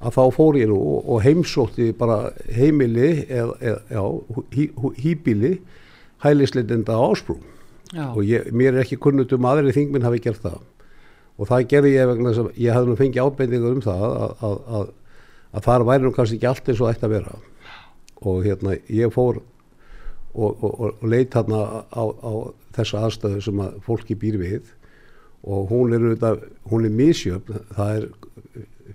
að 0.00 0.16
þá 0.16 0.22
fór 0.36 0.58
ég 0.60 0.70
nú 0.70 0.78
og 1.00 1.20
heimsótti 1.24 1.90
bara 1.96 2.30
heimili 2.52 3.26
eða, 3.26 3.52
eða 3.60 3.80
já, 3.90 4.02
hí, 4.54 4.70
híbili 5.02 5.52
hælisleitenda 6.24 6.96
ásprú 6.96 7.38
Já. 7.94 8.06
og 8.10 8.22
ég, 8.26 8.48
mér 8.50 8.74
er 8.74 8.82
ekki 8.82 8.98
kunnut 8.98 9.32
um 9.36 9.46
aðri 9.46 9.74
þingminn 9.76 10.06
hafi 10.06 10.22
gert 10.24 10.42
það. 10.42 10.62
Og 11.36 11.50
það 11.50 11.66
gerði 11.70 11.92
ég 11.92 12.08
vegna 12.10 12.32
sem 12.34 12.48
ég 12.58 12.74
hafði 12.74 12.90
nú 12.90 12.96
fengið 12.98 13.26
ábendingar 13.26 13.76
um 13.76 13.82
það 13.84 14.04
að, 14.06 14.32
að, 14.48 14.56
að, 14.78 14.86
að 15.52 15.66
þar 15.68 15.84
væri 15.90 16.06
nú 16.06 16.12
kannski 16.16 16.38
ekki 16.38 16.48
allt 16.50 16.70
eins 16.72 16.80
og 16.82 16.90
ætti 16.90 17.06
að 17.06 17.14
vera. 17.14 17.36
Og 18.26 18.40
hérna 18.46 18.78
ég 18.88 19.12
fór 19.14 19.42
og, 20.36 20.64
og, 20.64 20.72
og 20.72 21.04
leitt 21.06 21.36
hérna 21.36 21.60
á, 21.86 22.04
á 22.04 22.32
þessa 22.76 23.04
aðstöðu 23.06 23.44
sem 23.44 23.62
að 23.62 23.76
fólki 23.86 24.16
býr 24.18 24.40
við. 24.40 24.72
Og 25.46 25.68
hún 25.70 25.94
er 25.94 26.02
auðvitað, 26.02 26.48
hún 26.72 26.88
er 26.88 26.96
misjöfn, 26.96 27.60
það 27.76 28.00
er 28.00 28.08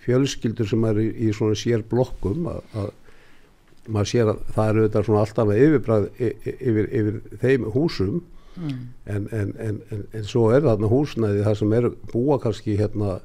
fjölskyldur 0.02 0.68
sem 0.68 0.90
er 0.90 1.00
í, 1.00 1.08
í 1.30 1.32
svona 1.36 1.56
sér 1.56 1.86
blokkum 1.88 2.50
að, 2.52 2.62
að 2.82 2.92
maður 3.92 4.12
sér 4.12 4.32
að 4.34 4.44
það 4.56 4.68
er 4.68 4.80
auðvitað 4.80 5.08
svona 5.08 5.24
alltaf 5.26 5.54
yfirbræð 5.56 6.08
yfir, 6.12 6.54
yfir, 6.58 6.90
yfir 7.00 7.40
þeim 7.42 7.68
húsum 7.76 8.22
mm. 8.56 8.82
en, 9.16 9.28
en, 9.32 9.54
en, 9.68 9.82
en 10.14 10.26
svo 10.28 10.50
er 10.56 10.66
þarna 10.66 10.90
húsnæði 10.92 11.46
það 11.46 11.60
sem 11.62 11.78
er 11.78 11.90
búa 12.14 12.40
kannski 12.44 12.78
hérna 12.80 13.20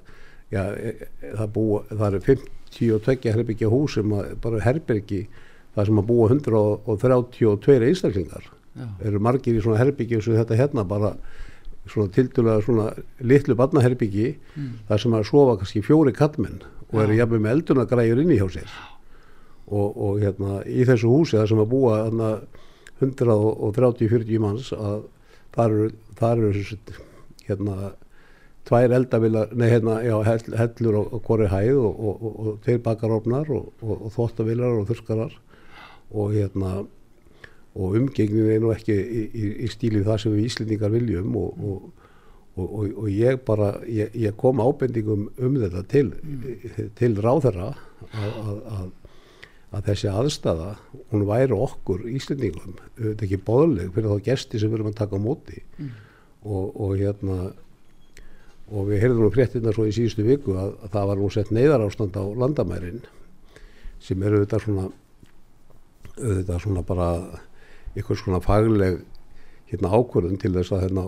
já, 0.52 0.62
e, 0.74 0.92
e, 0.96 1.32
það, 1.32 1.48
búa, 1.56 1.82
það 1.90 2.18
er 2.18 2.26
52 2.28 3.34
herbyggja 3.36 3.72
hús 3.72 3.96
sem 3.98 4.14
bara 4.42 4.62
herbyggi 4.64 5.24
það 5.76 5.90
sem 5.90 6.00
að 6.02 6.08
búa 6.10 6.30
132 6.32 7.90
einstaklingar 7.90 8.46
já. 8.46 8.86
eru 9.08 9.20
margir 9.22 9.58
í 9.58 9.64
svona 9.64 9.80
herbyggi 9.82 10.18
eins 10.18 10.30
og 10.30 10.38
þetta 10.40 10.60
hérna 10.60 10.86
bara 10.88 11.14
svona 11.86 12.10
tildulega 12.14 12.64
svona 12.66 12.88
litlu 13.22 13.54
barnaherbyggi 13.58 14.28
mm. 14.34 14.72
þar 14.88 15.02
sem 15.02 15.16
að 15.16 15.28
sofa 15.30 15.56
kannski 15.60 15.84
fjóri 15.86 16.14
kallmenn 16.16 16.62
og 16.90 17.00
eru 17.02 17.18
jafnveg 17.18 17.42
með 17.42 17.58
eldunagræjur 17.58 18.22
inn 18.22 18.34
í 18.34 18.38
hjá 18.40 18.46
sér 18.58 18.70
og, 19.66 19.90
og 19.90 20.22
hérna 20.22 20.60
í 20.66 20.86
þessu 20.86 21.10
húsi 21.10 21.38
þar 21.38 21.50
sem 21.50 21.62
að 21.62 21.70
búa 21.72 21.98
hérna 22.04 22.30
130-40 23.02 24.40
manns 24.40 24.72
að 24.72 25.04
þar 25.56 25.76
eru, 25.76 25.88
þar 26.18 26.42
eru 26.48 26.64
hérna 27.46 27.94
tvær 28.66 28.94
eldavilar, 28.96 29.52
nei 29.54 29.68
hérna 29.70 30.00
já, 30.02 30.16
hellur 30.26 30.98
og 31.04 31.18
hvori 31.26 31.48
hæð 31.50 31.78
og, 31.78 32.00
og, 32.10 32.24
og 32.26 32.56
þeir 32.66 32.82
bakarófnar 32.82 33.50
og 33.54 34.08
þóttavilar 34.16 34.80
og 34.80 34.88
þurskarar 34.90 35.36
og 36.10 36.34
hérna 36.34 36.80
og 37.76 37.96
umgengnin 37.98 38.50
er 38.50 38.62
nú 38.64 38.72
ekki 38.72 38.96
í, 38.96 39.22
í, 39.26 39.48
í 39.66 39.70
stílið 39.70 40.06
það 40.08 40.20
sem 40.22 40.34
við 40.34 40.46
Íslendingar 40.48 40.92
viljum 40.94 41.34
og, 41.36 41.64
og, 41.70 42.06
og, 42.56 42.84
og 42.88 43.08
ég 43.12 43.42
bara 43.46 43.74
ég, 43.84 44.14
ég 44.16 44.36
kom 44.40 44.62
ábendingum 44.64 45.26
um 45.36 45.58
þetta 45.60 45.82
til, 45.92 46.06
mm. 46.16 46.94
til 46.96 47.18
ráðherra 47.20 47.74
að, 48.16 48.88
að, 49.76 49.90
þessi 49.90 50.10
aðstæða 50.12 50.70
hún 51.12 51.26
væri 51.28 51.56
okkur 51.56 52.06
Íslendingum 52.10 52.80
þetta 52.96 53.28
ekki 53.28 53.42
bóðleg 53.46 53.92
fyrir 53.94 54.14
þá 54.14 54.26
gesti 54.30 54.60
sem 54.60 54.72
við 54.72 54.80
erum 54.80 54.90
að 54.92 54.98
taka 55.02 55.20
á 55.20 55.26
móti 55.26 55.62
mm. 55.76 55.94
og 56.48 56.96
hérna 56.98 57.38
og 58.66 58.88
við 58.88 59.02
heyrðum 59.04 59.26
nú 59.26 59.32
fréttina 59.34 59.74
svo 59.74 59.86
í 59.86 59.94
síðustu 59.94 60.24
viku 60.26 60.56
að, 60.58 60.72
að 60.82 60.94
það 60.96 61.10
var 61.10 61.20
nú 61.20 61.28
sett 61.30 61.52
neyðar 61.54 61.84
ástand 61.86 62.16
á 62.18 62.24
landamærin 62.42 63.02
sem 64.02 64.22
eru 64.26 64.42
þetta 64.42 64.62
svona 64.64 64.88
þetta 66.16 66.58
svona 66.62 66.82
bara 66.86 67.10
eitthvað 67.94 68.22
svona 68.22 68.40
fagleg 68.44 68.98
hérna 69.70 69.90
ákvörðun 69.98 70.38
til 70.38 70.52
þess 70.54 70.74
að 70.74 70.82
hérna 70.84 71.04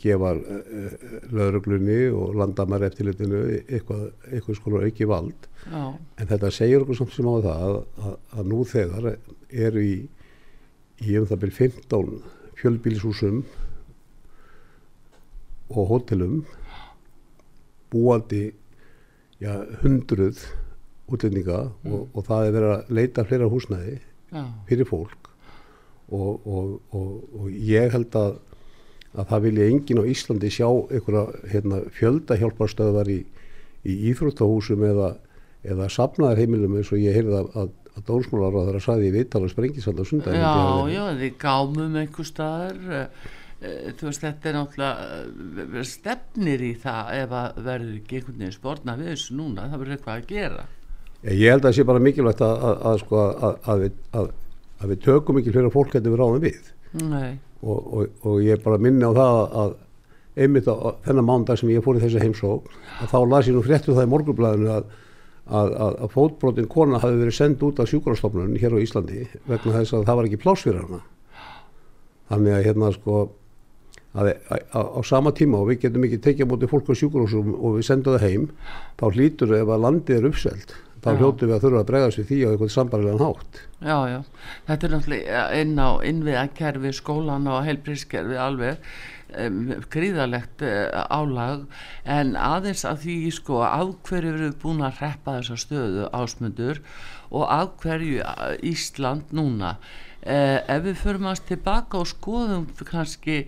gefa 0.00 0.32
eh, 0.38 0.60
eh, 0.78 1.16
löðruglunni 1.32 1.98
og 2.16 2.36
landamæri 2.40 2.88
eftirlitinu 2.88 3.42
eitthvað, 3.62 4.06
eitthvað 4.30 4.58
svona 4.58 4.84
auki 4.86 5.08
vald 5.10 5.48
Já. 5.66 5.82
en 5.92 6.30
þetta 6.30 6.52
segir 6.56 6.84
okkur 6.84 7.00
samt 7.02 7.12
sem 7.16 7.28
á 7.28 7.36
það 7.36 7.66
að, 7.66 7.76
að, 8.06 8.16
að 8.38 8.48
nú 8.52 8.62
þegar 8.72 9.10
eru 9.68 9.84
í, 9.84 9.96
í 11.04 11.18
um 11.20 11.28
það 11.28 11.44
byrjum 11.44 11.58
15 11.58 12.16
fjölbílishúsum 12.62 13.44
og 15.72 15.88
hótelum 15.92 16.42
búandi 17.92 18.52
já, 19.42 19.52
hundruð 19.82 20.40
útlendinga 21.12 21.66
mm. 21.68 21.92
og, 21.92 22.08
og 22.16 22.24
það 22.28 22.46
er 22.46 22.56
verið 22.56 22.74
að 22.76 22.94
leita 22.96 23.26
flera 23.28 23.50
húsnæði 23.52 23.98
já. 23.98 24.44
fyrir 24.70 24.88
fólk 24.88 25.21
og, 26.12 26.48
og, 26.92 27.12
og 27.40 27.50
ég 27.52 27.92
held 27.92 28.16
að, 28.18 28.38
að 29.16 29.28
það 29.32 29.44
vilja 29.46 29.68
engin 29.72 30.00
á 30.02 30.10
Íslandi 30.12 30.50
sjá 30.52 30.68
einhverja 30.68 31.26
hérna, 31.52 31.82
fjöldahjálparstöðvar 31.98 33.12
í, 33.12 33.20
í 33.88 33.98
íþróttahúsum 34.12 34.84
eða, 34.88 35.12
eða 35.64 35.90
safnaðarheimilum 35.96 36.80
eins 36.80 36.92
og 36.92 37.02
ég 37.02 37.16
heyrði 37.18 37.38
að, 37.40 37.52
að, 37.62 37.70
að 37.92 38.08
dónsmálar 38.10 38.58
að 38.62 38.74
að 38.74 38.82
saði 38.86 39.08
í 39.08 39.14
viðtala 39.16 39.52
sprengisald 39.52 40.02
á 40.02 40.04
sundag 40.08 40.36
Já, 40.36 40.52
já, 40.92 41.04
þið 41.22 41.38
gámum 41.46 41.96
einhver 42.02 42.28
staðar 42.28 42.84
eh, 42.98 43.24
eh, 43.62 43.88
þú 43.96 44.10
veist, 44.10 44.26
þetta 44.26 44.52
er 44.52 44.58
náttúrulega 44.58 45.08
eh, 45.80 45.88
stefnir 45.88 46.68
í 46.68 46.74
það 46.84 47.16
ef 47.22 47.34
að 47.40 47.64
verður 47.70 47.98
ekki 48.02 48.20
einhvern 48.20 48.38
veginn 48.44 48.56
spórna 48.58 49.00
við 49.00 49.12
þessu 49.14 49.40
núna, 49.40 49.66
það 49.72 49.84
verður 49.84 49.98
eitthvað 49.98 50.22
að 50.22 50.30
gera. 50.36 50.68
Ég 51.22 51.52
held 51.52 51.60
að 51.60 51.68
það 51.68 51.76
sé 51.76 51.84
bara 51.86 52.00
mikilvægt 52.02 52.40
að 52.42 52.96
sko, 53.04 53.18
að 53.62 53.84
að 54.18 54.32
við 54.90 55.00
tökum 55.06 55.38
ekki 55.40 55.54
fyrir 55.54 55.72
fólk 55.72 55.96
að 55.96 56.10
við 56.10 56.20
ráðum 56.20 56.42
við. 56.42 56.72
Og, 57.62 57.78
og, 57.78 58.06
og 58.26 58.42
ég 58.42 58.62
bara 58.64 58.80
minni 58.82 59.06
á 59.06 59.12
það 59.14 59.40
að 59.62 59.74
einmitt 60.42 60.68
á 60.68 60.76
þennan 61.04 61.28
mándag 61.28 61.60
sem 61.60 61.70
ég 61.72 61.84
fór 61.84 61.98
í 61.98 62.02
þessu 62.02 62.22
heimsók 62.22 62.70
að 63.02 63.12
þá 63.12 63.18
las 63.28 63.48
ég 63.48 63.56
nú 63.56 63.62
fréttu 63.64 63.92
það 63.92 64.06
í 64.06 64.12
morgunblæðinu 64.12 64.70
að, 64.72 64.86
að, 65.44 65.74
að, 65.86 65.98
að 66.06 66.14
fótbrotin 66.14 66.70
kona 66.72 67.00
hafi 67.02 67.20
verið 67.20 67.36
sendt 67.36 67.64
út 67.66 67.82
af 67.82 67.90
sjúkrarstofnun 67.90 68.56
hér 68.60 68.76
á 68.76 68.82
Íslandi 68.82 69.26
vegna 69.50 69.76
þess 69.76 69.96
að 69.98 70.06
það 70.08 70.18
var 70.18 70.30
ekki 70.30 70.40
pláss 70.42 70.64
fyrir 70.64 70.86
hana. 70.86 71.02
Þannig 72.32 72.56
að 72.56 72.66
hérna 72.70 72.92
sko 72.96 73.20
að 74.12 74.32
á 74.76 75.00
sama 75.08 75.32
tíma 75.36 75.60
og 75.60 75.70
við 75.70 75.86
getum 75.86 76.04
ekki 76.04 76.20
tekið 76.24 76.48
mútið 76.50 76.72
fólk 76.72 76.90
á 76.92 76.94
sjúkrarstofnum 77.00 77.56
og 77.56 77.78
við 77.78 77.86
sendum 77.88 78.16
það 78.16 78.26
heim 78.28 78.48
þá 79.00 79.06
hlýtur 79.08 79.52
þau 79.52 79.60
ef 79.60 79.72
að 79.72 79.84
landið 79.86 80.18
er 80.18 80.28
uppselt 80.28 80.74
þá 81.02 81.08
hljótu 81.18 81.48
við 81.48 81.56
að 81.56 81.64
þurfa 81.64 81.80
að 81.82 81.88
bregast 81.88 82.20
við 82.20 82.28
því 82.28 82.38
á 82.42 82.48
einhvern 82.52 82.72
sambarilegan 82.76 83.24
hátt. 83.24 83.62
Já, 83.82 83.96
já, 84.06 84.18
þetta 84.68 84.86
er 84.86 84.92
náttúrulega 84.94 85.46
inn 85.58 85.74
á 85.82 85.90
innviðakerfi, 86.10 86.92
skólan 86.94 87.48
og 87.50 87.64
heilbrískerfi 87.66 88.38
alveg 88.38 88.92
um, 89.42 89.58
gríðalegt 89.92 90.62
uh, 90.66 91.02
álag. 91.10 91.66
En 92.06 92.36
aðeins 92.38 92.86
að 92.88 93.02
því 93.06 93.16
sko 93.38 93.60
af 93.66 93.96
hverju 94.06 94.36
við 94.36 94.46
erum 94.46 94.56
búin 94.62 94.86
að 94.86 95.02
reppa 95.02 95.36
þessa 95.40 95.58
stöðu 95.64 96.08
ásmundur 96.14 96.82
og 97.32 97.46
af 97.50 97.76
hverju 97.82 98.22
Ísland 98.62 99.34
núna? 99.34 99.76
Uh, 100.22 100.62
ef 100.70 100.84
við 100.86 101.00
förum 101.02 101.30
að 101.32 101.46
tilbaka 101.48 101.98
og 101.98 102.10
skoðum 102.12 102.68
kannski 102.86 103.42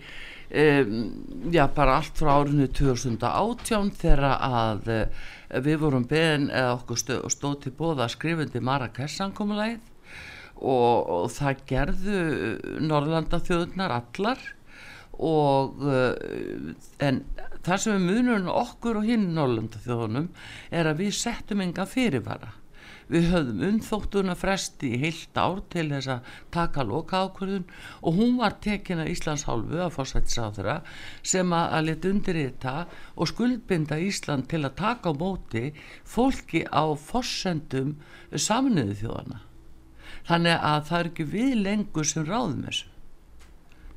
um, 0.50 1.50
já, 1.52 1.64
bara 1.74 1.98
allt 2.00 2.18
frá 2.20 2.34
árinu 2.40 2.68
2018 2.68 3.92
þegar 4.00 4.24
að 4.34 4.90
uh, 4.92 5.24
við 5.64 5.80
vorum 5.82 6.06
beðin 6.08 6.50
eða 6.50 6.76
okkur 6.78 7.00
stóð, 7.00 7.24
stóð 7.32 7.58
til 7.64 7.74
bóða 7.78 8.08
skrifundi 8.12 8.62
Marrakes 8.64 9.16
samkomulæð 9.20 9.78
og, 10.64 10.98
og 11.16 11.30
það 11.34 11.64
gerðu 11.70 12.18
Norrlanda 12.84 13.40
þjóðunar 13.44 13.96
allar 14.00 14.42
og 15.14 15.84
uh, 15.84 16.74
en 17.04 17.22
það 17.64 17.80
sem 17.84 17.94
við 18.08 18.26
munum 18.26 18.50
okkur 18.50 19.00
og 19.00 19.08
hinn 19.08 19.30
Norrlanda 19.36 19.80
þjóðunum 19.84 20.28
er 20.74 20.90
að 20.90 21.04
við 21.04 21.16
settum 21.20 21.62
enga 21.64 21.86
fyrirvara 21.88 22.54
við 23.12 23.30
höfðum 23.32 23.62
umþóttuna 23.68 24.36
fresti 24.38 24.92
í 24.96 25.00
heilt 25.04 25.38
ár 25.38 25.62
til 25.72 25.86
þess 25.92 26.10
að 26.14 26.28
taka 26.54 26.84
loka 26.88 27.24
ákvörðun 27.26 27.66
og 28.00 28.20
hún 28.20 28.36
var 28.40 28.58
tekin 28.64 29.02
að 29.02 29.12
Íslands 29.14 29.46
hálfu 29.48 29.80
að 29.84 29.94
fórsættisáðura 29.98 30.76
sem 31.22 31.52
að, 31.52 31.66
að 31.78 31.88
leta 31.90 32.12
undir 32.14 32.40
þetta 32.40 32.76
og 33.14 33.32
skuldbinda 33.32 34.00
Ísland 34.00 34.48
til 34.52 34.64
að 34.64 34.78
taka 34.80 35.12
á 35.12 35.20
móti 35.20 35.66
fólki 36.02 36.64
á 36.68 36.84
fórsendum 36.96 37.98
saminuðu 38.32 39.00
þjóðana 39.04 39.44
þannig 40.28 40.66
að 40.72 40.88
það 40.88 40.98
er 40.98 41.10
ekki 41.10 41.28
við 41.34 41.54
lengur 41.60 42.08
sem 42.08 42.26
ráðum 42.26 42.64
þessu. 42.68 42.90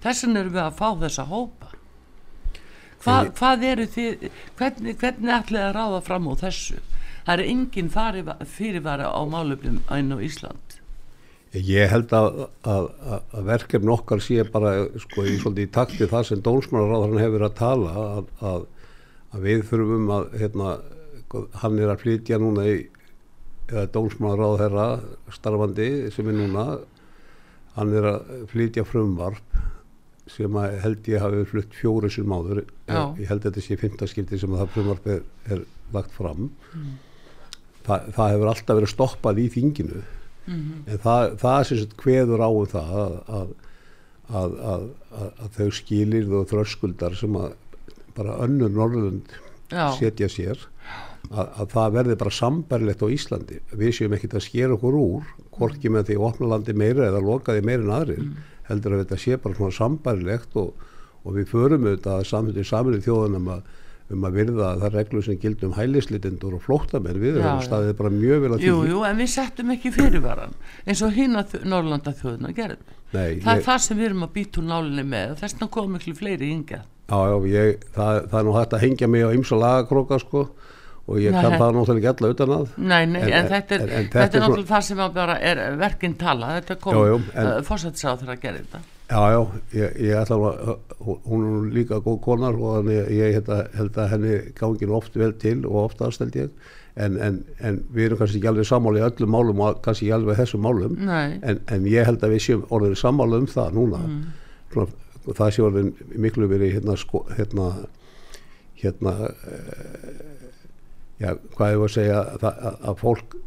Þessin 0.03 0.39
eru 0.39 0.53
við 0.53 0.63
að 0.63 0.77
fá 0.77 0.87
þessa 1.01 1.25
hópa. 1.31 1.71
Hva, 3.01 3.15
hvað 3.37 3.63
eru 3.63 3.85
þið 3.93 4.27
hvernig, 4.57 4.97
hvernig 4.99 5.33
ætlaði 5.33 5.65
að 5.67 5.75
ráða 5.77 5.99
fram 6.05 6.27
á 6.27 6.33
þessu 6.41 6.79
það 7.27 7.41
er 7.41 7.49
enginn 7.51 7.91
fyrirvara 8.47 9.11
á 9.11 9.21
málöfnum 9.27 9.81
einn 9.91 10.15
á 10.15 10.17
Ísland. 10.23 10.77
Ég 11.51 11.89
held 11.91 12.11
að, 12.15 12.41
að, 12.67 12.89
að 13.07 13.47
verkefn 13.47 13.91
okkar 13.91 14.21
sé 14.23 14.43
bara 14.51 14.73
sko 15.01 15.23
í 15.27 15.37
svolítið 15.41 15.71
takti 15.75 16.07
það 16.07 16.27
sem 16.29 16.43
dónsmálaráðan 16.43 17.21
hefur 17.23 17.45
að 17.47 17.55
tala 17.57 17.93
að, 18.03 18.67
að 19.31 19.47
við 19.47 19.63
þurfum 19.69 20.11
að 20.17 20.27
hérna, 20.41 20.75
hann 21.63 21.79
er 21.79 21.93
að 21.93 22.03
flytja 22.03 22.39
núna 22.43 22.67
í 22.67 22.75
eða 23.67 23.87
dónsmálaráð 23.95 24.61
herra 24.63 24.85
starfandi 25.35 25.89
sem 26.15 26.29
er 26.31 26.37
núna 26.37 26.67
hann 27.75 27.95
er 27.95 28.11
að 28.13 28.45
flytja 28.51 28.85
frumvarp 28.87 29.57
sem 30.31 30.59
að 30.59 30.77
held 30.83 31.09
ég 31.11 31.23
hafi 31.23 31.43
flutt 31.47 31.75
fjóri 31.75 32.11
sem 32.11 32.31
áður, 32.31 32.65
ég 32.91 33.27
held 33.27 33.39
að 33.39 33.49
þetta 33.49 33.63
sé 33.63 33.79
fymtaskildi 33.79 34.39
sem 34.39 34.55
að 34.55 34.63
það 34.63 34.73
frumvarp 34.75 35.11
er, 35.15 35.21
er 35.47 35.67
lagt 35.95 36.15
fram. 36.15 36.49
Mm 36.75 36.95
það, 37.87 38.11
það 38.17 38.33
hefur 38.33 38.51
alltaf 38.51 38.79
verið 38.79 38.93
stoppað 38.93 39.41
í 39.41 39.47
þinginu 39.55 40.01
mm 40.01 40.53
-hmm. 40.53 40.83
en 40.85 41.01
það, 41.05 41.37
það 41.43 41.63
sem 41.69 41.81
sagt 41.83 41.97
hveður 42.03 42.43
á 42.43 42.49
um 42.49 42.69
það 42.73 42.95
að, 43.03 43.51
að, 44.41 44.55
að, 44.71 44.87
að 45.23 45.59
þau 45.59 45.69
skilir 45.81 46.33
og 46.33 46.49
þröskuldar 46.51 47.15
sem 47.15 47.35
að 47.35 47.53
bara 48.17 48.39
önnur 48.45 48.73
Norrlund 48.73 49.37
setja 49.69 50.29
sér 50.31 50.59
að 51.27 51.71
það 51.73 51.95
verði 51.97 52.15
bara 52.15 52.31
sambarilegt 52.31 53.01
á 53.03 53.07
Íslandi 53.11 53.57
við 53.75 53.95
séum 53.97 54.13
ekki 54.15 54.29
að 54.31 54.45
skera 54.45 54.77
okkur 54.77 54.95
úr 54.95 55.31
hvorki 55.57 55.89
með 55.91 56.07
því 56.07 56.15
að 56.19 56.27
opna 56.29 56.51
landi 56.53 56.75
meira 56.77 57.09
eða 57.09 57.23
loka 57.23 57.55
því 57.55 57.65
meira 57.67 57.83
en 57.83 57.95
aðrir 57.97 58.21
mm. 58.23 58.45
heldur 58.69 58.95
að 58.95 59.01
þetta 59.03 59.19
sé 59.23 59.39
bara 59.43 59.57
svona 59.57 59.75
sambarilegt 59.75 60.55
og, 60.61 60.85
og 61.25 61.35
við 61.35 61.49
förum 61.51 61.87
auðvitað 61.87 62.21
að 62.21 62.29
samfélagi 62.31 62.69
saminni 62.69 63.03
þjóðunum 63.03 63.51
að 63.57 63.73
um 64.13 64.27
að 64.27 64.37
virða 64.39 64.73
það 64.81 64.93
reglu 64.95 65.21
sem 65.25 65.39
gildum 65.41 65.73
hælislitindur 65.75 66.57
og 66.57 66.63
flóttamenn. 66.63 67.19
Við 67.19 67.39
erum 67.41 67.63
staðið 67.65 67.95
bara 67.99 68.11
mjög 68.13 68.43
vel 68.43 68.51
að 68.53 68.61
því. 68.61 68.69
Jú, 68.69 68.77
jú, 68.87 69.01
en 69.07 69.19
við 69.19 69.31
settum 69.33 69.73
ekki 69.75 69.91
fyrirvaran 69.95 70.55
eins 70.85 71.01
og 71.03 71.17
hinn 71.17 71.39
að 71.39 71.57
Norrlanda 71.67 72.13
þjóðuna 72.15 72.53
gerðum 72.55 72.93
Nei, 73.11 73.39
það 73.39 73.51
ég, 73.51 73.57
er 73.57 73.65
það 73.67 73.83
sem 73.85 73.99
við 73.99 74.09
erum 74.09 74.23
að 74.27 74.31
býta 74.35 74.61
úr 74.61 74.65
nálinni 74.67 75.03
með 75.07 75.33
og 75.33 75.41
þess 75.41 75.55
vegna 75.55 75.69
komum 75.77 75.93
miklu 75.95 76.15
fleiri 76.17 76.49
yngjað 76.51 76.87
Já, 77.07 77.19
já, 77.31 77.35
ég, 77.53 77.85
það, 77.95 78.17
það 78.27 78.39
er 78.39 78.47
nú 78.47 78.55
hægt 78.57 78.73
að 78.75 78.83
hengja 78.83 79.07
mig 79.07 79.23
á 79.23 79.29
ymsa 79.31 79.59
lagakróka 79.59 80.19
sko 80.19 80.41
og 81.07 81.21
ég 81.23 81.31
kann 81.31 81.55
það 81.55 81.77
náttúrulega 81.77 82.11
ekki 82.11 82.25
alla 82.25 82.33
utan 82.33 82.53
að. 82.57 82.71
Nei, 82.83 83.03
nei, 83.07 83.21
en, 83.21 83.31
en 83.37 83.47
þetta 83.47 83.77
er, 83.77 83.83
en, 83.85 83.93
en 83.95 84.09
þetta 84.11 84.27
er 84.27 84.43
náttúrulega 84.43 84.71
það 84.73 84.85
sem 84.89 85.01
bara 85.15 85.37
er 85.39 85.61
verkinn 85.79 86.17
tala. 86.19 86.49
Þetta 86.57 86.77
kom, 86.83 86.99
uh, 86.99 87.51
fórsættisáð 87.63 88.25
þegar 88.25 88.33
að 88.33 88.41
gera 88.43 88.63
þetta 88.65 88.81
Já, 89.07 89.21
já, 89.31 89.41
ég, 89.71 89.99
ég 90.03 90.17
ætla 90.19 90.35
að 90.35 90.73
hún 91.27 91.45
er 91.47 91.69
líka 91.77 92.01
góð 92.03 92.17
konar 92.25 92.57
og 92.59 92.81
þannig 92.81 93.11
ég 93.15 93.37
held 93.37 93.51
að, 93.55 93.61
held 93.79 93.99
að 94.03 94.09
henni 94.13 94.33
gangin 94.57 94.95
oft 94.97 95.15
vel 95.15 95.31
til 95.39 95.61
og 95.65 95.77
oft 95.85 96.03
aðstæld 96.03 96.35
ég. 96.35 96.49
En, 96.97 97.15
en, 97.21 97.37
en 97.61 97.77
við 97.93 98.09
erum 98.09 98.19
kannski 98.19 98.41
ekki 98.41 98.49
alveg 98.51 98.67
sammáli 98.67 98.99
í 98.99 99.05
öllum 99.05 99.31
málum 99.31 99.61
og 99.63 99.79
kannski 99.85 100.07
ekki 100.07 100.15
alveg 100.17 100.41
þessum 100.41 100.65
málum. 100.65 100.97
En 101.07 101.87
ég 101.87 102.09
held 102.09 102.25
að 102.25 102.33
við 102.35 102.43
séum 102.47 102.65
orðin 102.73 102.99
sammáli 102.99 103.39
um 103.43 103.47
það 103.51 103.77
núna. 103.77 104.01
Mm. 104.09 104.25
Svona, 104.73 105.03
það 105.27 105.53
sé 105.55 105.63
orðin 105.63 105.93
miklu 106.25 106.49
verið 106.51 106.75
hérna, 106.75 106.97
sko, 106.99 107.23
hérna 107.37 107.69
hérna 108.81 109.13
uh, 109.29 110.15
já, 111.21 111.33
hvað 111.55 111.73
ég 111.73 111.81
var 111.81 111.89
að 111.89 111.93
segja 111.95 112.17
að, 112.21 112.47
að, 112.49 112.79
að 112.89 112.99
fólk 113.01 113.37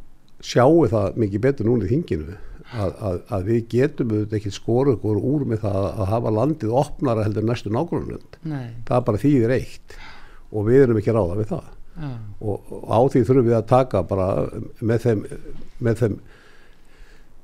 sjáu 0.41 0.87
það 0.91 1.19
mikið 1.21 1.45
betur 1.45 1.69
núna 1.69 1.87
í 1.87 1.93
þinginu 1.93 2.39
að, 2.71 2.95
að, 3.09 3.19
að 3.35 3.51
við 3.51 3.61
getum 3.75 4.15
auðvitað 4.15 4.39
ekki 4.39 4.53
skoru 4.55 4.95
okkur 4.97 5.21
úr 5.33 5.45
með 5.51 5.65
það 5.65 5.87
að 5.91 6.11
hafa 6.13 6.33
landið 6.37 6.75
opnara 6.83 7.27
heldur 7.27 7.47
næstu 7.49 7.73
nákvæmlund 7.75 8.41
það 8.45 8.97
er 8.97 9.07
bara 9.09 9.23
þýðir 9.25 9.55
eitt 9.57 9.97
og 10.51 10.67
við 10.67 10.85
erum 10.85 11.01
ekki 11.01 11.15
ráða 11.15 11.39
við 11.39 11.53
það. 11.55 11.71
Og, 12.41 12.71
og 12.73 12.85
á 12.87 12.99
því 13.13 13.23
þurfum 13.29 13.49
við 13.49 13.57
að 13.59 13.67
taka 13.71 14.03
bara 14.09 14.27
með 14.81 15.03
þeim 15.05 15.25
með 15.85 15.99
þeim 16.01 16.15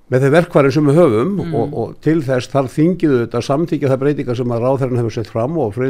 með 0.06 0.22
þeim 0.22 0.34
verkværi 0.36 0.70
sem 0.70 0.86
við 0.86 0.98
höfum 1.00 1.30
mm. 1.34 1.54
og, 1.58 1.72
og 1.82 1.94
til 2.04 2.20
þess 2.22 2.50
þarf 2.52 2.74
þingiðu 2.76 3.16
þetta 3.24 3.40
samtíkja 3.42 3.88
það 3.90 4.02
breytingar 4.04 4.38
sem 4.38 4.52
að 4.54 4.62
ráðherran 4.62 5.00
hefur 5.00 5.14
sett 5.16 5.30
fram 5.32 5.56
og, 5.58 5.80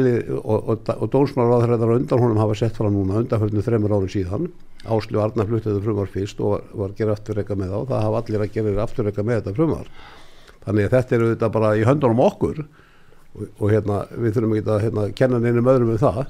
og, 0.41 0.71
og 0.95 1.11
dónsmálar 1.13 1.67
ráðherran 1.67 1.99
undan 1.99 2.23
honum 2.23 2.41
hafa 2.41 2.57
sett 2.57 2.79
fram 2.79 2.97
núna 2.97 3.21
undanfjörnum 3.21 3.65
þreymur 3.67 3.93
árið 3.93 4.15
síðan. 4.15 4.49
Áslu 4.89 5.21
Arna 5.21 5.45
fluttiði 5.45 5.83
frumvar 5.85 6.09
fyrst 6.09 6.41
og 6.41 6.65
var 6.73 6.89
að 6.89 6.97
gera 6.97 7.13
afturreika 7.13 7.59
með 7.59 7.75
þá. 7.75 7.79
Það 7.91 8.03
hafa 8.07 8.23
allir 8.23 8.45
að 8.47 8.57
gera 8.57 8.83
afturreika 8.87 9.27
með 9.27 9.39
þetta 9.41 9.55
frumvar 9.59 9.93
þannig 10.67 10.89
að 10.89 10.97
þetta 10.97 11.17
eru 11.17 11.29
þetta 11.31 11.53
bara 11.53 11.71
í 11.77 11.85
höndunum 11.87 12.25
okkur 12.25 12.65
og 13.45 13.65
hérna 13.69 14.01
við 14.17 14.33
þurfum 14.35 14.57
ekki 14.57 14.73
að 14.73 14.83
hérna, 14.87 15.07
kenna 15.15 15.39
neinum 15.43 15.69
öðrum 15.69 15.93
við 15.93 16.01
það. 16.01 16.23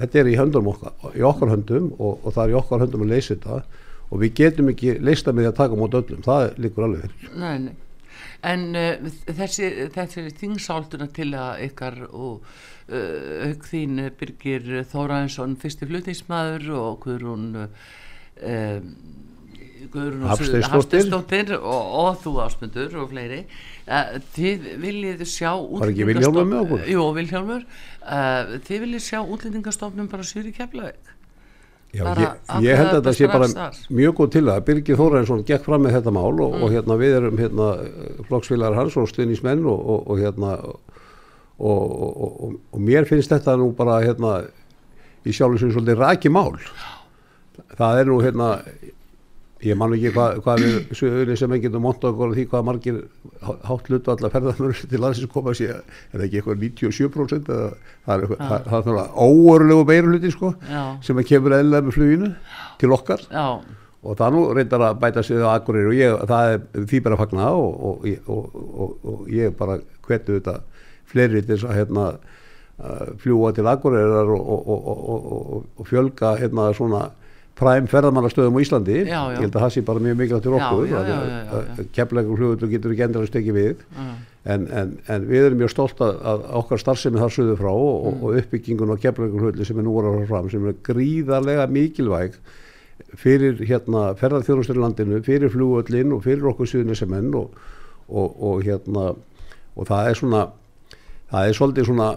Þetta 0.00 0.22
er 0.22 0.32
í 0.32 0.40
höndunum 0.40 0.72
okkar 0.72 1.16
í 1.18 1.24
okkar 1.28 1.52
höndum 1.52 1.92
og 2.00 2.30
það 2.32 2.44
er 2.46 2.54
í 2.54 2.60
okkar 2.62 2.86
höndum 2.86 3.04
að 3.04 3.12
leysa 3.12 3.34
þetta 3.36 3.81
og 4.12 4.20
við 4.20 4.34
getum 4.42 4.68
ekki 4.72 4.98
leista 5.00 5.32
með 5.32 5.52
að 5.52 5.56
taka 5.62 5.78
mot 5.78 5.96
öllum, 5.96 6.20
það 6.24 6.50
líkur 6.60 6.86
alveg 6.88 7.06
fyrir. 7.06 7.32
Nei, 7.40 7.54
nei. 7.68 7.78
En 8.42 8.68
uh, 8.74 9.08
þessi, 9.38 9.70
þessi 9.94 10.26
þingsálduna 10.40 11.08
til 11.14 11.30
að 11.38 11.64
ykkar 11.68 11.98
og 12.10 12.42
uh, 12.42 13.48
auk 13.48 13.66
þín 13.70 14.02
byrgir 14.18 14.82
Þóraðinsson 14.90 15.54
fyrsti 15.62 15.88
flutningsmaður 15.88 16.72
og 16.80 16.96
Guðrún 17.06 17.46
uh, 17.62 18.88
Guðrún 19.92 20.26
Hafstistóttir 20.26 21.54
og, 21.60 21.94
og 22.02 22.18
þú 22.22 22.34
ásmundur 22.42 22.98
og 23.02 23.14
fleiri 23.14 23.44
þið 24.34 24.68
viljið 24.82 25.24
sjá 25.26 25.50
Var 25.54 25.90
ekki 25.90 26.06
Viljálmur 26.06 26.46
með 26.46 26.60
okkur? 26.66 26.84
Jú, 26.90 27.06
Viljálmur 27.16 27.64
þið 28.68 28.84
viljið 28.86 29.06
sjá 29.06 29.18
útlendingastofnum 29.22 30.10
bara 30.10 30.26
sýri 30.26 30.54
keflaug 30.54 31.10
Já, 31.92 32.06
ég, 32.16 32.28
ég 32.64 32.78
held 32.78 32.88
að 32.88 32.98
þetta 32.98 33.12
sé 33.18 33.28
bara 33.28 33.48
þar. 33.50 33.78
mjög 33.92 34.14
góð 34.16 34.30
til 34.32 34.42
það. 34.46 34.62
Birgir 34.68 34.96
Þórainsson 34.96 35.42
gekk 35.48 35.66
fram 35.66 35.82
með 35.84 35.98
þetta 35.98 36.14
mál 36.16 36.30
og, 36.30 36.54
mm. 36.54 36.62
og 36.64 36.72
hérna 36.72 36.96
við 37.02 37.16
erum 37.18 37.40
hérna 37.42 37.66
flokksfélagar 38.30 38.78
hans 38.80 38.96
og 38.96 39.10
stuðnismenn 39.10 39.66
og, 39.68 39.82
og, 39.92 40.06
og 40.08 40.22
hérna 40.22 40.54
og 41.62 42.80
mér 42.80 43.06
finnst 43.06 43.30
þetta 43.30 43.58
nú 43.60 43.68
bara 43.76 44.00
hérna 44.02 44.40
í 45.22 45.34
sjálf 45.36 45.58
og 45.58 45.60
sér 45.60 45.74
svolítið 45.76 46.00
ræki 46.00 46.32
mál. 46.32 46.56
Það 47.76 48.00
er 48.00 48.08
nú 48.08 48.18
hérna 48.24 48.48
ég 49.62 49.78
man 49.78 49.92
ekki 49.94 50.10
hvað 50.14 50.38
hva 50.42 50.54
við 50.58 50.78
sögurinn 50.98 51.38
sem 51.38 51.52
ekki 51.54 51.68
getur 51.68 51.82
monta 51.82 52.10
okkur 52.10 52.32
því 52.34 52.44
hvað 52.50 52.64
margir 52.66 52.96
hátt 53.42 53.90
hlutu 53.90 54.12
allar 54.12 54.32
ferðarmörður 54.34 54.88
til 54.90 55.00
landsins 55.02 55.30
koma 55.30 55.54
sér, 55.54 55.82
er 56.10 56.16
það 56.16 56.24
ekki 56.26 56.40
eitthvað 56.40 56.64
97% 56.64 57.52
eða 57.54 57.68
það 58.06 58.16
er 58.16 58.24
eitthvað 58.26 59.20
óorulegu 59.26 59.86
beiruluti 59.86 60.32
sko 60.34 60.52
Já. 60.66 60.82
sem 61.06 61.22
kemur 61.28 61.56
eðlega 61.58 61.86
með 61.86 61.96
fluginu 61.98 62.32
til 62.82 62.92
okkar 62.96 63.24
Já. 63.28 63.46
og 64.02 64.18
það 64.18 64.36
nú 64.36 64.44
reyndar 64.58 64.86
að 64.88 65.00
bæta 65.06 65.26
sig 65.26 65.38
á 65.38 65.54
akkurir 65.54 65.92
og 65.92 65.96
ég, 66.00 66.26
það 66.32 66.56
er 66.56 66.86
því 66.90 67.02
bara 67.06 67.18
að 67.18 67.24
fagna 67.24 67.54
og, 67.54 67.88
og, 68.26 68.60
og, 68.66 69.08
og 69.14 69.24
ég 69.30 69.54
bara 69.58 69.78
hvetu 70.08 70.40
þetta 70.40 70.58
fleiri 71.12 71.42
til 71.46 71.58
að 71.60 71.76
hérna, 71.76 72.10
fljúa 73.22 73.52
til 73.54 73.68
akkurir 73.68 74.32
og 74.32 75.84
fjölga 75.86 76.36
hérna 76.40 76.72
svona 76.74 77.10
præm 77.58 77.86
ferðamannastöðum 77.90 78.56
á 78.56 78.60
Íslandi 78.64 78.98
já, 79.02 79.06
já. 79.12 79.20
ég 79.34 79.44
held 79.44 79.56
að 79.56 79.64
það 79.64 79.72
sé 79.74 79.82
bara 79.86 80.02
mjög 80.02 80.18
mikilvægt 80.20 80.46
til 80.46 80.54
okkur 80.56 81.88
kemlegur 81.96 82.40
hlugur 82.40 82.70
getur 82.72 82.94
ekki 82.94 83.04
endur 83.06 83.26
að 83.26 83.30
stekja 83.32 83.56
við 83.56 83.82
en, 84.44 84.64
en, 84.66 84.94
en 85.12 85.26
við 85.28 85.48
erum 85.48 85.60
mjög 85.60 85.74
stolt 85.74 86.00
að, 86.02 86.16
að 86.32 86.46
okkar 86.62 86.82
starfsemi 86.82 87.20
þar 87.20 87.34
sögðu 87.36 87.58
frá 87.60 87.70
og, 87.72 88.08
mm. 88.08 88.24
og 88.24 88.40
uppbyggingun 88.40 88.94
og 88.94 89.04
kemlegur 89.04 89.44
hlugur 89.46 89.68
sem 89.68 89.82
er 89.82 89.86
nú 89.86 89.98
að 90.00 90.24
fram 90.30 90.48
sem 90.52 90.66
er 90.70 90.80
gríðarlega 90.88 91.68
mikilvæg 91.70 92.40
fyrir 93.18 93.60
hérna 93.68 94.12
ferðarþjóðustur 94.16 94.78
í 94.78 94.82
landinu, 94.82 95.20
fyrir 95.26 95.52
flugöllin 95.52 96.14
og 96.16 96.24
fyrir 96.24 96.48
okkur 96.52 96.70
suðunisemenn 96.70 97.32
og, 97.36 97.54
og, 98.08 98.28
og 98.40 98.64
hérna 98.64 99.12
og 99.12 99.88
það 99.88 100.10
er 100.10 100.20
svona 100.20 100.42
það 101.32 101.48
er 101.48 101.58
svolítið 101.58 101.88
svona 101.90 102.08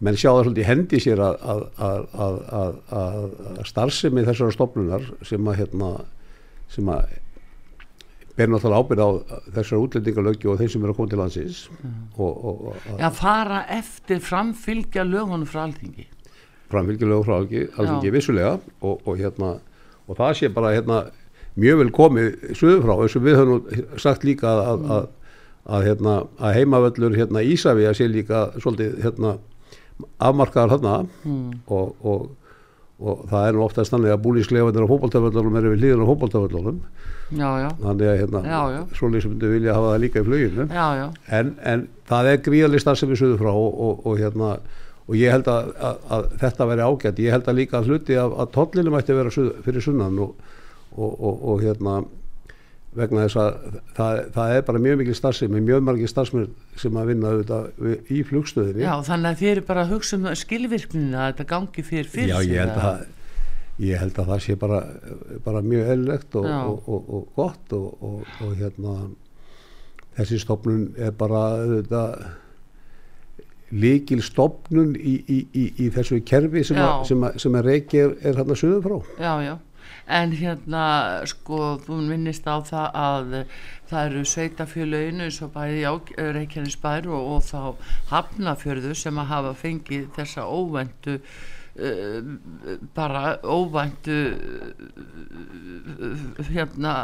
menn 0.00 0.16
sjá 0.16 0.30
það 0.30 0.44
svolítið 0.46 0.68
hendi 0.68 1.00
sér 1.02 1.22
að, 1.24 1.64
að, 1.84 2.04
að, 2.24 2.78
að 3.00 3.64
starfsemi 3.68 4.24
þessara 4.28 4.54
stofnunar 4.54 5.08
sem 5.28 5.50
að 5.50 5.58
hérna, 5.60 5.90
sem 6.72 6.88
að 6.92 7.18
ber 8.38 8.48
náttúrulega 8.48 8.80
ábyrð 8.80 9.04
á 9.04 9.10
þessara 9.58 9.82
útlendingalögju 9.84 10.52
og 10.52 10.60
þeim 10.60 10.70
sem 10.72 10.84
eru 10.86 10.94
að 10.94 11.00
koma 11.00 11.12
til 11.12 11.20
landsins. 11.20 11.58
Og, 12.16 12.30
og, 12.30 12.62
og, 12.70 12.86
Já, 13.00 13.08
fara 13.16 13.64
eftir 13.76 14.22
framfylgja 14.24 15.04
lögunum 15.04 15.48
frá 15.50 15.66
alþingi. 15.66 16.06
Framfylgja 16.72 17.10
lögunum 17.10 17.26
frá 17.28 17.36
alþingi, 17.40 17.66
alþingi 17.76 18.14
vissulega. 18.14 18.54
Og 18.80 19.12
hérna 19.20 19.58
og 20.10 20.18
það 20.18 20.36
sé 20.38 20.50
bara 20.50 20.72
hérna 20.74 21.02
mjög 21.60 21.82
vel 21.82 21.92
komið 21.94 22.30
söðu 22.58 22.80
frá. 22.86 22.94
Eins 22.96 23.16
og 23.18 23.26
við 23.26 23.38
höfum 23.38 24.00
sagt 24.00 24.26
líka 24.26 24.50
að 24.56 24.86
mm. 24.86 25.84
hérna, 25.84 26.16
að 26.40 26.56
heimavöllur 26.58 27.16
hérna 27.18 27.44
að 27.44 27.94
sé 27.98 28.08
líka 28.08 28.48
svolítið 28.58 28.98
hérna 29.04 29.36
afmarkaðar 30.18 30.74
þarna 30.76 30.96
mm. 31.24 31.46
og, 31.76 31.94
og, 32.04 32.26
og 33.00 33.24
það 33.30 33.46
er 33.46 33.56
nú 33.56 33.64
ofta 33.64 33.86
stannlega 33.88 34.18
að 34.18 34.24
búlísklefandir 34.26 34.86
á 34.86 34.92
fókbaltaföllunum 34.92 35.58
er 35.60 35.68
við 35.70 35.84
hlýðan 35.84 36.04
á 36.04 36.10
fókbaltaföllunum 36.10 36.82
þannig 37.78 38.10
að 38.10 38.20
hérna 38.20 38.60
svolítið 38.98 39.24
sem 39.24 39.34
þau 39.38 39.50
vilja 39.54 39.74
hafa 39.76 39.90
það 39.92 40.04
líka 40.04 40.20
í 40.20 40.26
fluginu. 40.26 40.66
En, 41.38 41.52
en 41.62 41.84
það 42.10 42.30
er 42.30 42.40
gríðalist 42.46 42.88
það 42.88 43.00
sem 43.00 43.12
við 43.12 43.20
sögum 43.22 43.42
frá 43.42 43.50
og, 43.54 44.00
og 44.06 44.16
hérna 44.18 44.54
og 45.10 45.18
ég 45.18 45.34
held 45.34 45.50
að, 45.50 45.70
að, 45.78 46.00
að 46.16 46.26
þetta 46.42 46.66
veri 46.70 46.86
ágætt. 46.86 47.22
Ég 47.22 47.34
held 47.34 47.50
að 47.50 47.58
líka 47.58 47.78
að 47.78 47.90
hluti 47.90 48.18
að, 48.18 48.34
að 48.42 48.50
tóllinu 48.56 48.94
mætti 48.94 49.16
vera 49.16 49.32
fyrir 49.66 49.84
sunnan 49.84 50.18
og 50.20 51.62
hérna 51.62 52.00
vegna 52.96 53.26
þess 53.26 53.38
að 53.38 53.78
það, 53.94 54.20
það 54.34 54.56
er 54.56 54.64
bara 54.66 54.82
mjög 54.82 54.98
mikil 55.00 55.14
starfsemi, 55.14 55.62
mjög 55.62 55.86
margir 55.86 56.10
starfsmenn 56.10 56.50
sem 56.80 56.98
að 56.98 57.12
vinna 57.12 57.30
auðvitað 57.30 58.10
í 58.10 58.20
flugstöðinni. 58.26 58.82
Já, 58.82 58.92
þannig 59.06 59.30
að 59.30 59.40
þið 59.40 59.52
eru 59.52 59.64
bara 59.68 59.84
að 59.84 59.94
hugsa 59.94 60.18
um 60.18 60.28
skilvirkninu 60.40 61.16
að 61.16 61.30
þetta 61.30 61.48
gangi 61.54 61.86
fyrir 61.86 62.10
fyrir 62.10 62.32
Já, 62.32 62.38
ég 62.42 62.64
held 62.64 62.82
að, 62.90 63.06
ég 63.86 64.02
held 64.02 64.20
að 64.22 64.34
það 64.34 64.44
sé 64.46 64.58
bara, 64.64 64.82
bara 65.46 65.64
mjög 65.70 65.94
eðlilegt 65.94 66.38
og, 66.42 66.50
og, 66.50 66.90
og, 66.90 67.16
og 67.16 67.32
gott 67.38 67.78
og 67.78 68.54
hérna 68.58 68.98
þessi 70.18 70.42
stopnun 70.42 70.88
er 70.98 71.14
bara 71.16 71.46
auðvitað 71.62 72.28
líkil 73.70 74.18
stopnun 74.26 74.96
í, 74.98 75.14
í, 75.30 75.40
í, 75.54 75.64
í 75.78 75.90
þessu 75.94 76.18
kerfi 76.26 76.64
sem, 76.66 76.78
a, 76.82 77.04
sem, 77.06 77.22
a, 77.22 77.36
sem 77.38 77.54
að 77.54 77.68
reykja 77.70 78.08
er, 78.08 78.16
er 78.26 78.40
hérna 78.40 78.56
söðu 78.58 78.80
frá. 78.82 78.96
Já, 79.22 79.34
já 79.46 79.52
en 80.06 80.34
hérna 80.36 80.84
sko 81.30 81.78
þú 81.84 82.00
minnist 82.08 82.48
á 82.48 82.56
það 82.66 82.98
að 83.02 83.36
það 83.90 84.02
eru 84.06 84.24
sveitafjölaun 84.32 85.24
eins 85.26 85.40
og 85.44 85.52
bæði 85.54 85.82
á 85.86 85.94
Reykjanesbær 86.36 87.08
og, 87.10 87.22
og 87.36 87.40
þá 87.46 87.62
Hafnafjörðu 88.12 88.94
sem 88.98 89.18
að 89.18 89.30
hafa 89.32 89.54
fengið 89.58 90.06
þessa 90.18 90.46
óvendu 90.46 91.18
uh, 91.18 92.20
bara 92.96 93.36
óvendu 93.42 94.20
uh, 95.98 96.48
hérna 96.50 96.94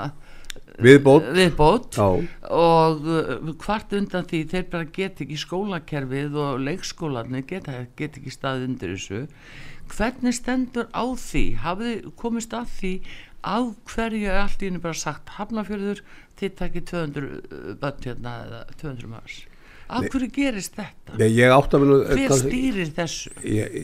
viðbót, 0.82 1.30
viðbót. 1.36 1.98
Og 1.98 3.06
uh, 3.06 3.52
hvart 3.64 3.94
undan 3.96 4.26
því 4.28 4.42
þeir 4.52 4.66
bara 4.72 4.90
get 4.98 5.22
ekki 5.24 5.38
skólakerfið 5.40 6.36
og 6.42 6.60
leikskólanir 6.66 7.46
get, 7.48 7.70
get 7.98 8.20
ekki 8.20 8.34
stað 8.34 8.66
undir 8.68 8.96
þessu 8.96 9.26
hvernig 9.92 10.36
stendur 10.36 10.88
á 10.90 11.04
því 11.20 11.44
hafið 11.62 12.10
komist 12.18 12.54
að 12.56 12.70
því 12.78 12.92
á 13.46 13.58
hverju 13.86 14.30
er 14.30 14.40
allt 14.42 14.62
í 14.62 14.70
henni 14.70 14.82
bara 14.82 14.98
sagt 14.98 15.36
hafnafjörður 15.36 16.02
þið 16.40 16.56
takkir 16.58 16.86
200 16.90 17.76
bönn 17.82 18.08
hérna 18.08 18.38
eða 18.46 18.64
200 18.80 19.12
mars 19.12 19.44
af 19.86 20.06
hverju 20.10 20.30
gerist 20.34 20.76
þetta? 20.76 21.16
Nei, 21.20 21.28
hver 22.10 22.34
stýrir 22.40 22.92
þessu? 22.96 23.32
Ég, 23.46 23.76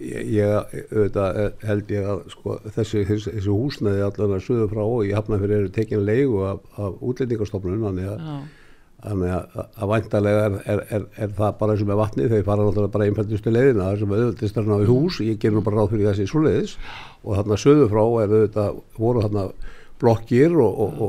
ég, 0.00 0.30
ég 0.36 0.54
auðvitað, 0.92 1.40
held 1.64 1.92
ég 1.94 2.08
að 2.12 2.22
sko, 2.34 2.56
þessi, 2.66 3.04
þessi, 3.08 3.34
þessi 3.38 3.54
húsnaði 3.54 4.04
allan 4.06 4.36
að 4.36 4.46
suðu 4.46 4.68
frá 4.72 4.82
og 4.84 5.04
ég 5.08 5.16
hafna 5.16 5.40
fyrir 5.40 5.62
eru 5.62 5.74
tekinu 5.76 6.04
leigu 6.04 6.42
af, 6.50 6.64
af 6.76 7.04
útlendingarstofnun 7.12 7.86
þannig 7.86 8.10
að, 8.12 8.26
að, 9.00 9.66
að 9.80 9.90
væntalega 9.94 10.44
er, 10.44 10.56
er, 10.74 10.80
er, 10.96 11.04
er 11.24 11.34
það 11.36 11.54
bara 11.60 11.74
eins 11.74 11.84
og 11.84 11.90
með 11.90 12.00
vatni 12.00 12.26
þegar 12.28 12.46
fara 12.48 12.66
náttúrulega 12.66 12.94
bara 12.96 13.06
einfældustu 13.08 13.52
leiðina 13.52 13.90
þessum 13.94 14.14
auðvitaðist 14.16 14.60
er 14.60 14.68
náðu 14.68 14.88
hús, 14.90 15.20
ég 15.24 15.38
ger 15.40 15.54
nú 15.54 15.62
bara 15.64 15.80
ráð 15.80 15.94
fyrir 15.94 16.10
þessi 16.10 16.26
svoleiðis 16.28 16.74
og 17.22 17.38
þarna 17.38 17.60
suðu 17.60 17.86
frá 17.92 18.02
er 18.02 18.34
auðvitað 18.34 18.82
voru 18.98 19.24
þarna 19.24 19.46
blokkir 20.00 20.56
og, 20.56 20.82
og, 20.84 21.00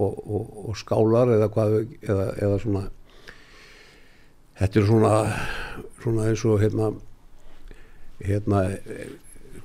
og, 0.00 0.48
og 0.70 0.80
skálar 0.80 1.34
eða, 1.36 1.50
hvað, 1.52 1.76
eða, 2.04 2.26
eða 2.40 2.58
svona 2.64 2.84
þetta 4.60 4.80
er 4.80 4.88
svona, 4.90 5.14
svona 6.02 6.28
eins 6.28 6.44
og 6.48 6.60
hérna 6.60 6.92
hérna 8.20 8.66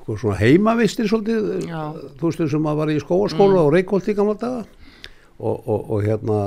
sko, 0.05 0.15
svona 0.15 0.39
heimavistir 0.39 1.09
svolítið 1.11 1.67
Já. 1.67 1.91
þú 2.19 2.31
veist 2.31 2.47
sem 2.51 2.71
að 2.71 2.81
var 2.81 2.91
í 2.93 3.03
skóaskóla 3.03 3.59
mm. 3.59 3.65
og 3.65 3.75
Reykjólt 3.75 4.09
í 4.11 4.15
gamla 4.17 4.39
daga 4.39 4.63
og, 5.39 5.55
og, 5.67 5.79
og 5.91 6.03
hérna 6.05 6.39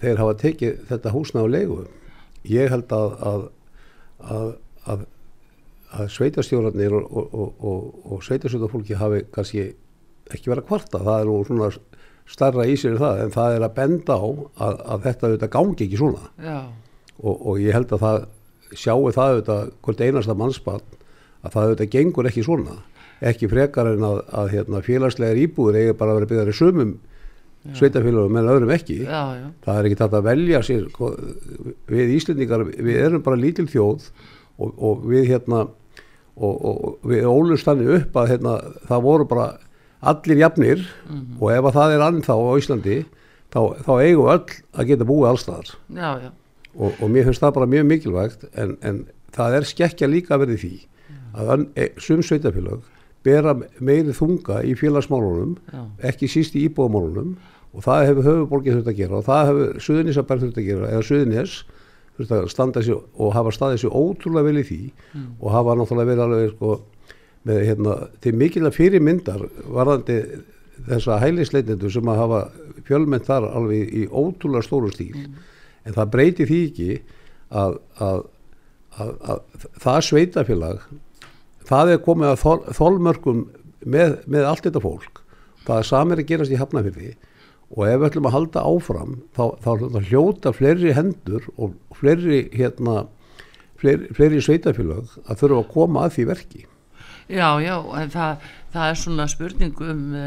þeir 0.00 0.22
hafa 0.22 0.36
tekið 0.42 0.78
þetta 0.90 1.12
húsna 1.14 1.44
á 1.44 1.46
leigu. 1.50 1.84
Ég 2.46 2.70
held 2.70 2.92
að 2.94 3.16
að, 3.30 3.44
að, 4.36 4.48
að, 4.86 5.04
að 5.96 6.08
sveitastjórnarnir 6.16 6.96
og, 6.96 7.36
og 7.64 8.24
sveitastjórnarfólki 8.26 8.98
hafi 9.00 9.24
kannski 9.34 9.68
ekki 10.32 10.50
verið 10.50 10.64
að 10.64 10.68
kvarta. 10.70 11.02
Það 11.02 11.20
er 11.20 11.30
nú 11.30 11.38
svona 11.46 11.70
starra 12.26 12.66
í 12.66 12.74
sér 12.78 12.98
það 12.98 13.22
en 13.24 13.34
það 13.34 13.56
er 13.56 13.66
að 13.66 13.76
benda 13.76 14.18
á 14.18 14.26
að 14.66 15.06
þetta 15.06 15.28
auðvitað 15.28 15.54
gangi 15.54 15.86
ekki 15.86 16.00
svona. 16.00 16.30
Og 17.22 17.62
ég 17.62 17.76
held 17.76 17.94
að 17.94 18.04
það 18.04 18.20
sjáu 18.74 19.10
það 19.14 19.32
auðvitað 19.32 19.72
hvort 19.86 20.02
einasta 20.02 20.36
mannspann 20.36 20.86
að 21.46 21.52
það 21.52 21.66
auðvitað 21.66 21.92
gengur 21.94 22.30
ekki 22.30 22.46
svona. 22.46 22.78
Ekki 23.26 23.48
frekar 23.48 23.88
en 23.94 24.04
að, 24.04 24.18
að 24.36 24.50
hérna, 24.52 24.82
félagslegar 24.84 25.38
íbúður 25.40 25.78
eigi 25.80 25.94
bara 25.96 26.12
að 26.12 26.18
vera 26.20 26.30
byggðar 26.32 26.50
í 26.52 26.56
sumum 26.56 26.96
sveitafélagum 27.74 28.36
en 28.36 28.50
öðrum 28.52 28.72
ekki 28.76 29.00
já, 29.02 29.22
já. 29.36 29.46
það 29.64 29.78
er 29.78 29.88
ekki 29.88 29.98
tætt 30.00 30.16
að 30.18 30.28
velja 30.28 30.62
sér 30.66 30.86
sko, 30.92 31.10
við 31.90 32.14
Íslendingar, 32.16 32.64
við 32.70 33.00
erum 33.02 33.24
bara 33.26 33.40
lítil 33.40 33.66
þjóð 33.70 34.08
og, 34.58 34.70
og 34.76 35.04
við 35.10 35.28
hérna 35.32 35.66
og, 36.36 36.54
og 36.54 37.10
við 37.10 37.28
ólust 37.30 37.68
þannig 37.68 37.92
upp 38.00 38.18
að 38.20 38.32
hérna, 38.34 38.56
það 38.88 39.06
voru 39.08 39.28
bara 39.28 39.46
allir 40.06 40.42
jafnir 40.42 40.82
mm 40.84 41.14
-hmm. 41.16 41.36
og 41.40 41.52
ef 41.52 41.64
að 41.64 41.78
það 41.78 41.94
er 41.94 42.06
annað 42.06 42.26
þá 42.28 42.34
á 42.36 42.52
Íslandi 42.60 42.98
þá, 43.52 43.60
þá 43.86 43.92
eigum 44.02 44.32
öll 44.34 44.50
að 44.72 44.86
geta 44.86 45.08
búið 45.08 45.30
allstaðar 45.30 45.70
og, 46.76 46.92
og 47.00 47.08
mér 47.10 47.24
finnst 47.24 47.40
það 47.40 47.54
bara 47.54 47.72
mjög 47.72 47.86
mikilvægt 47.86 48.44
en, 48.54 48.76
en 48.82 49.06
það 49.32 49.56
er 49.56 49.64
skekkja 49.64 50.08
líka 50.10 50.38
verið 50.38 50.60
því 50.60 50.74
að 51.36 51.66
e, 51.76 51.88
sum 52.00 52.22
sveitafélag 52.22 52.84
bera 53.26 53.54
meiri 53.82 54.14
þunga 54.14 54.62
í 54.64 54.76
félagsmálunum 54.78 55.56
Já. 55.72 55.82
ekki 56.12 56.28
síst 56.30 56.56
í 56.56 56.66
íbúðamálunum 56.68 57.34
og 57.76 57.84
það 57.84 58.06
hefur 58.08 58.28
höfuborgið 58.30 58.78
þurft 58.78 58.90
að 58.92 59.00
gera 59.00 59.18
og 59.18 59.26
það 59.26 59.48
hefur 59.50 59.80
Suðunísabær 59.86 60.42
þurft 60.42 60.60
að 60.60 60.68
gera 60.70 60.90
eða 60.92 61.06
Suðunías 61.06 61.56
þurft 62.16 62.34
að 62.36 62.46
standa 62.52 62.82
sér 62.84 63.00
og 63.00 63.32
hafa 63.36 63.52
staðið 63.52 63.82
sér 63.82 63.96
ótrúlega 64.00 64.48
vel 64.48 64.60
í 64.62 64.66
því 64.66 64.82
mm. 64.88 65.26
og 65.40 65.52
hafa 65.52 65.74
náttúrulega 65.76 66.10
verið 66.10 66.24
alveg 66.26 66.54
sko, 66.54 66.76
með 67.46 67.60
hérna, 67.68 67.96
til 68.24 68.32
mikilvæg 68.40 68.76
fyrirmyndar 68.76 69.44
varðandi 69.76 70.20
þessa 70.86 71.18
hælisleitindu 71.22 71.90
sem 71.92 72.08
að 72.12 72.22
hafa 72.22 72.40
fjölmenn 72.88 73.26
þar 73.26 73.50
alveg 73.52 73.92
í 73.92 74.06
ótrúlega 74.08 74.64
stóru 74.64 74.92
stíl 74.94 75.12
mm. 75.20 75.36
en 75.84 75.98
það 75.98 76.10
breyti 76.16 76.48
því 76.48 76.62
ekki 76.70 76.88
að, 77.52 77.78
að, 78.08 78.24
að, 78.96 79.12
að 79.34 79.68
það 79.84 80.00
sveitafélag 80.08 80.88
það 81.68 81.92
er 81.92 82.02
komið 82.08 82.32
að 82.32 82.42
þol, 82.42 82.58
þolmörkum 82.80 83.46
með, 83.84 84.18
með 84.26 84.48
allt 84.48 84.66
þetta 84.66 84.82
fólk 84.82 85.22
það 85.66 85.80
er 85.80 85.88
samir 85.88 86.22
að 86.22 86.30
gerast 86.30 86.54
í 86.54 86.60
hafnafyrði 86.60 87.14
og 87.74 87.82
ef 87.88 87.98
við 87.98 88.06
ætlum 88.10 88.28
að 88.28 88.36
halda 88.36 88.62
áfram 88.68 89.18
þá, 89.34 89.44
þá, 89.64 89.70
þá 89.90 90.00
hljóta 90.10 90.52
fleiri 90.54 90.94
hendur 90.96 91.48
og 91.56 91.74
fleiri 91.98 92.44
hérna 92.54 93.06
fleiri, 93.80 94.12
fleiri 94.14 94.42
sveitafélag 94.44 95.18
að 95.26 95.42
þurfa 95.42 95.60
að 95.62 95.70
koma 95.74 96.06
að 96.06 96.16
því 96.16 96.30
verki. 96.30 96.64
Já, 97.26 97.58
já, 97.58 97.74
en 97.98 98.10
það, 98.14 98.44
það 98.70 98.88
er 98.88 98.98
svona 99.00 99.24
spurning 99.26 99.80
um 99.82 100.02
uh, 100.14 100.26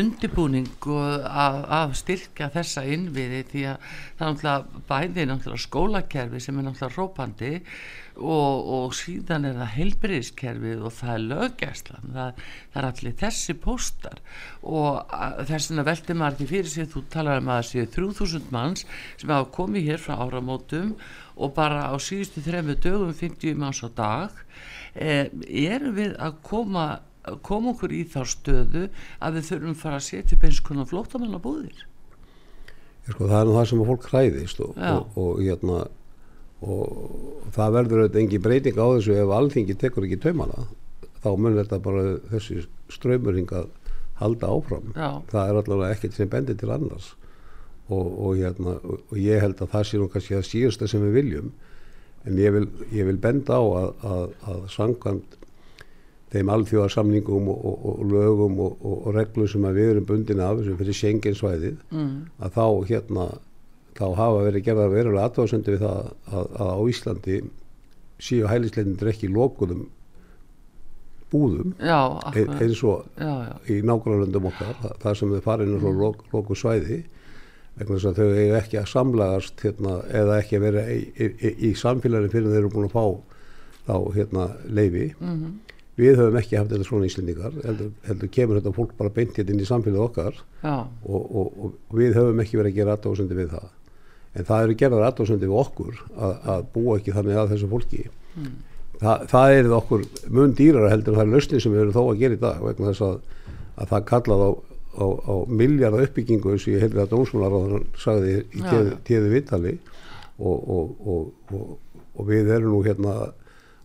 undibúning 0.00 0.86
að, 0.90 1.92
styrkja 2.00 2.48
þessa 2.50 2.82
innviði 2.90 3.44
því 3.52 3.62
að 3.70 3.84
það 4.18 4.24
er 4.24 4.32
náttúrulega 4.32 4.82
bæði 4.90 5.26
náttúrulega 5.30 5.64
skólakerfi 5.68 6.42
sem 6.42 6.58
er 6.58 6.66
náttúrulega 6.66 6.98
rópandi 6.98 7.52
og, 8.20 8.68
og 8.76 8.94
síðan 8.96 9.48
er 9.48 9.56
það 9.58 9.72
heilbriðiskerfið 9.76 10.84
og 10.86 10.94
það 10.96 11.12
er 11.14 11.24
löggjærslan 11.32 12.14
það, 12.14 12.44
það 12.72 12.80
er 12.80 12.88
allir 12.90 13.16
þessi 13.22 13.56
póstar. 13.64 14.22
Og 14.62 15.16
þess 15.50 15.70
vegna 15.70 15.86
veldi 15.88 16.16
maður 16.20 16.38
ekki 16.38 16.48
fyrir 16.52 16.72
sig 16.72 16.90
þú 16.92 17.04
talar 17.12 17.42
um 17.42 17.50
að 17.50 17.60
það 17.60 17.68
séu 17.70 17.90
3000 17.96 18.54
manns 18.54 18.86
sem 19.20 19.34
hafa 19.34 19.50
komið 19.56 19.90
hér 19.90 20.02
frá 20.04 20.16
áramótum 20.20 20.96
og 21.40 21.54
bara 21.56 21.88
á 21.88 21.94
síðustu 22.00 22.44
þrejum 22.44 22.74
dögum 22.84 23.14
50 23.16 23.60
manns 23.60 23.84
á 23.84 23.88
dag. 23.96 24.42
Eh, 24.94 25.30
erum 25.48 25.94
við 25.96 26.16
að 26.18 26.42
koma 26.46 26.88
koma 27.44 27.74
okkur 27.74 27.92
í 27.92 28.00
þá 28.08 28.22
stöðu 28.26 28.86
að 29.20 29.36
við 29.36 29.48
þurfum 29.50 29.74
að 29.74 29.82
fara 29.82 29.98
að 30.00 30.06
setja 30.06 30.36
upp 30.36 30.44
eins 30.48 30.60
konar 30.64 30.88
flótamanna 30.88 31.40
búðir 31.42 31.84
sko, 33.10 33.26
það 33.26 33.38
er 33.40 33.48
nú 33.48 33.56
það 33.56 33.66
sem 33.70 33.82
að 33.82 33.90
fólk 33.90 34.06
hræðist 34.10 34.62
og, 34.64 34.78
og, 34.90 35.18
og, 35.18 35.42
hérna, 35.44 35.78
og 36.60 37.50
það 37.54 37.76
verður 37.78 38.02
auðvitað 38.04 38.22
engi 38.22 38.42
breyting 38.44 38.80
á 38.80 38.86
þessu 38.92 39.16
ef 39.16 39.34
alþingi 39.36 39.76
tekur 39.80 40.06
ekki 40.06 40.20
taumana 40.20 40.66
þá 41.20 41.30
mun 41.36 41.56
þetta 41.56 41.80
bara 41.84 42.04
þessi 42.32 42.64
ströymurring 42.92 43.52
að 43.56 43.70
halda 44.20 44.52
áfram 44.52 44.92
Já. 44.92 45.22
það 45.30 45.42
er 45.48 45.60
allavega 45.62 45.96
ekkert 45.96 46.16
sem 46.18 46.30
bendir 46.30 46.58
til 46.60 46.70
annars 46.74 47.14
og 47.90 48.36
hérna, 48.38 48.76
ég 49.18 49.42
held 49.42 49.58
að 49.58 49.72
það 49.72 49.86
sé 49.88 49.98
nú 49.98 50.06
kannski 50.12 50.36
að 50.38 50.46
síðasta 50.46 50.86
sem 50.90 51.02
við 51.08 51.16
viljum 51.16 51.50
en 52.28 52.38
ég 52.38 52.54
vil, 52.54 52.66
ég 52.94 53.08
vil 53.08 53.18
benda 53.18 53.56
á 53.58 53.62
að, 53.64 53.88
að, 54.06 54.24
að 54.52 54.64
sangkvæmt 54.74 55.36
þeim 56.30 56.52
alþjóðarsamningum 56.54 57.48
og, 57.50 57.62
og, 57.66 57.86
og 57.90 58.02
lögum 58.12 58.60
og, 58.62 58.84
og 58.86 59.08
reglum 59.16 59.48
sem 59.50 59.64
við 59.74 59.94
erum 59.94 60.06
bundin 60.06 60.42
af 60.44 60.60
sem 60.62 60.76
fyrir 60.78 60.98
Schengen-svæðið 61.00 61.80
mm. 61.90 62.12
að 62.38 62.58
þá 62.58 62.66
hérna 62.92 63.26
þá 64.00 64.06
hafa 64.16 64.44
verið 64.48 64.66
gerðar 64.66 64.92
verulega 64.94 65.28
aðváðsöndi 65.28 65.76
við 65.76 65.84
það 65.84 66.12
að, 66.32 66.52
að 66.64 66.70
á 66.72 66.80
Íslandi 66.94 67.40
síu 68.20 68.48
hælisleitindur 68.48 69.12
ekki 69.12 69.30
lókuðum 69.32 69.86
búðum 71.30 71.74
já, 71.78 72.00
e, 72.34 72.44
eins 72.58 72.82
og 72.82 73.06
já, 73.14 73.30
já. 73.46 73.54
í 73.70 73.80
nákvæmlandum 73.86 74.50
okkar 74.50 74.92
þar 75.02 75.18
sem 75.18 75.32
þau 75.34 75.42
farin 75.44 75.76
mm. 75.76 76.04
lóku 76.32 76.56
svæði 76.58 77.02
vegna 77.78 77.96
þess 77.96 78.10
að 78.10 78.18
þau 78.18 78.28
hefur 78.36 78.58
ekki 78.58 78.78
að 78.80 78.90
samlagast 78.90 79.64
hérna, 79.64 79.96
eða 80.20 80.38
ekki 80.42 80.58
að 80.58 80.64
vera 80.66 80.86
í, 80.90 81.00
í, 81.14 81.52
í 81.70 81.72
samfélaginu 81.78 82.32
fyrir 82.32 82.50
þeir 82.50 82.62
eru 82.64 82.72
búin 82.74 82.88
að 82.90 82.96
fá 82.96 83.04
þá 83.86 83.94
hérna 84.16 84.46
leifi 84.68 85.06
mm 85.12 85.28
-hmm. 85.30 85.52
við 86.00 86.20
höfum 86.20 86.40
ekki 86.40 86.58
haft 86.58 86.74
þetta 86.74 86.88
svona 86.88 87.08
íslendingar 87.08 87.58
heldur, 87.64 87.92
heldur 88.08 88.32
kemur 88.36 88.60
þetta 88.60 88.76
fólk 88.76 88.96
bara 88.98 89.14
beint 89.14 89.38
hérna 89.38 89.54
inn 89.54 89.62
í 89.62 89.70
samfélaginu 89.70 90.06
okkar 90.08 90.42
og, 90.64 91.22
og, 91.22 91.52
og 91.64 91.96
við 91.96 92.18
höfum 92.18 92.42
ekki 92.42 92.58
verið 92.60 92.72
að 92.72 92.80
gera 92.80 92.96
aðdóðsöndi 92.98 93.38
við 93.38 93.54
það 93.54 93.68
en 94.34 94.48
það 94.48 94.64
eru 94.64 94.78
gerðar 94.82 95.06
aðdóðsöndi 95.08 95.50
við 95.50 95.60
okkur 95.64 96.02
að, 96.16 96.34
að 96.54 96.66
búa 96.74 96.98
ekki 96.98 97.14
þannig 97.16 97.40
að 97.40 97.54
þessu 97.54 97.70
fólki. 97.70 98.02
Mm. 98.36 98.56
Þa, 99.00 99.12
það 99.30 99.54
er 99.56 99.70
okkur 99.74 100.02
mun 100.28 100.56
dýrar 100.58 100.90
heldur 100.92 101.16
það 101.16 101.26
er 101.26 101.32
lausni 101.34 101.60
sem 101.62 101.72
við 101.72 101.86
erum 101.86 101.96
þó 101.96 102.02
að 102.04 102.20
gera 102.20 102.36
í 102.36 102.42
dag 102.42 102.64
vegna 102.64 102.90
þess 102.90 103.06
að, 103.06 103.46
að 103.80 103.94
það 103.94 104.06
kallað 104.10 104.44
á 104.44 104.50
á, 104.98 105.06
á 105.06 105.34
miljardar 105.46 106.06
uppbyggingu 106.06 106.54
og 106.54 106.66
ég 106.68 106.82
hefði 106.82 107.02
að 107.04 107.12
dómsmálaráðan 107.14 107.86
sagði 107.98 108.34
í 108.56 108.64
tíðu 109.06 109.32
vittali 109.32 109.76
og, 110.38 110.56
og, 110.58 110.94
og, 111.06 111.76
og 112.16 112.28
við 112.28 112.50
erum 112.56 112.74
nú 112.74 112.82
hérna 112.86 113.14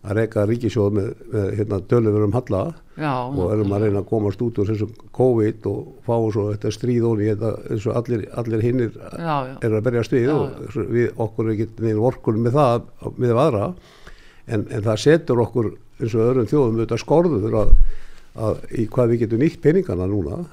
að 0.06 0.20
reyka 0.20 0.44
ríkisjóð 0.46 0.92
með, 0.94 1.08
með 1.32 1.46
hérna 1.58 1.78
dölur 1.90 2.24
um 2.26 2.34
halla 2.36 2.60
já, 2.94 3.12
og 3.26 3.52
erum 3.54 3.74
að 3.74 3.86
reyna 3.86 4.02
að 4.02 4.08
komast 4.10 4.42
út 4.44 4.60
úr 4.62 4.70
þessum 4.70 4.92
COVID 5.16 5.66
og 5.70 5.80
fá 6.06 6.14
svo 6.34 6.46
þetta 6.52 6.72
stríð 6.74 7.08
og 7.08 7.22
þetta 7.22 7.52
eins 7.74 7.86
og 7.90 7.98
allir, 8.00 8.24
allir 8.42 8.64
hinnir 8.64 8.98
er 9.18 9.74
að 9.74 9.84
berja 9.88 10.04
stríð 10.06 10.32
og 10.34 10.78
við 10.94 11.22
okkur 11.26 11.50
er 11.50 11.56
ekki 11.56 11.86
neina 11.86 12.04
vorkun 12.04 12.40
með 12.44 12.58
það 12.60 12.88
með 13.16 13.42
aðra. 13.46 13.70
En, 14.46 14.62
en 14.70 14.84
það 14.86 15.02
setur 15.02 15.42
okkur 15.42 15.72
eins 15.74 16.14
og 16.14 16.26
öðrum 16.28 16.50
þjóðum 16.52 16.78
auðvitað 16.78 17.02
skorður 17.02 17.58
að, 17.62 17.74
að 18.46 18.64
í 18.78 18.86
hvað 18.92 19.12
við 19.12 19.22
getum 19.24 19.42
nýtt 19.42 19.60
peningana 19.64 20.06
núna. 20.10 20.44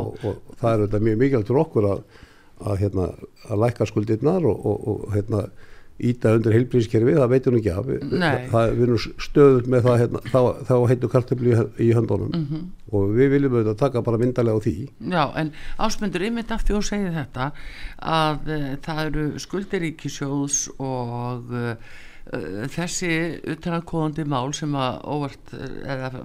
Og, 0.00 0.14
og 0.24 0.58
það 0.58 0.72
er 0.72 0.84
þetta 0.86 1.04
mjög 1.06 1.22
mikilvægt 1.22 1.50
fyrir 1.52 1.62
okkur 1.62 1.90
að, 1.92 2.04
að, 2.64 2.78
hérna, 2.80 3.10
að 3.46 3.66
læka 3.66 3.86
skuldirnar 3.86 4.48
og 4.50 5.10
hérna 5.14 5.44
íta 6.10 6.34
undir 6.36 6.54
heilbríðskerfi, 6.56 7.14
það 7.18 7.32
veitum 7.34 7.56
við 7.56 7.60
ekki 7.60 7.72
af. 7.76 7.88
Það, 8.50 8.74
við 8.76 8.84
erum 8.86 9.00
stöðut 9.26 9.70
með 9.70 9.86
það 9.86 9.98
hérna, 10.02 10.22
þá, 10.26 10.40
þá 10.68 10.74
heitum 10.90 11.14
kartabli 11.14 11.56
í 11.80 11.88
höndunum. 11.96 12.34
Mm 12.34 12.44
-hmm. 12.50 12.68
og 12.90 13.16
við 13.16 13.32
viljum 13.34 13.56
auðvitað 13.56 13.80
taka 13.84 14.04
bara 14.06 14.20
myndalega 14.20 14.60
á 14.60 14.64
því. 14.66 14.76
Já, 15.14 15.24
en 15.36 15.52
ásmundur 15.78 16.26
yfir 16.28 16.54
aftur 16.56 16.80
og 16.80 16.86
segið 16.86 17.18
þetta 17.20 17.50
að 17.98 18.54
uh, 18.56 18.70
það 18.86 19.02
eru 19.06 19.26
skuldiríkisjóðs 19.38 20.62
og 20.78 21.52
uh, 21.54 21.74
þessi 22.70 23.40
utanarkóðandi 23.50 24.24
mál 24.28 24.52
sem 24.54 24.74
að 24.78 25.00
óvart 25.02 25.54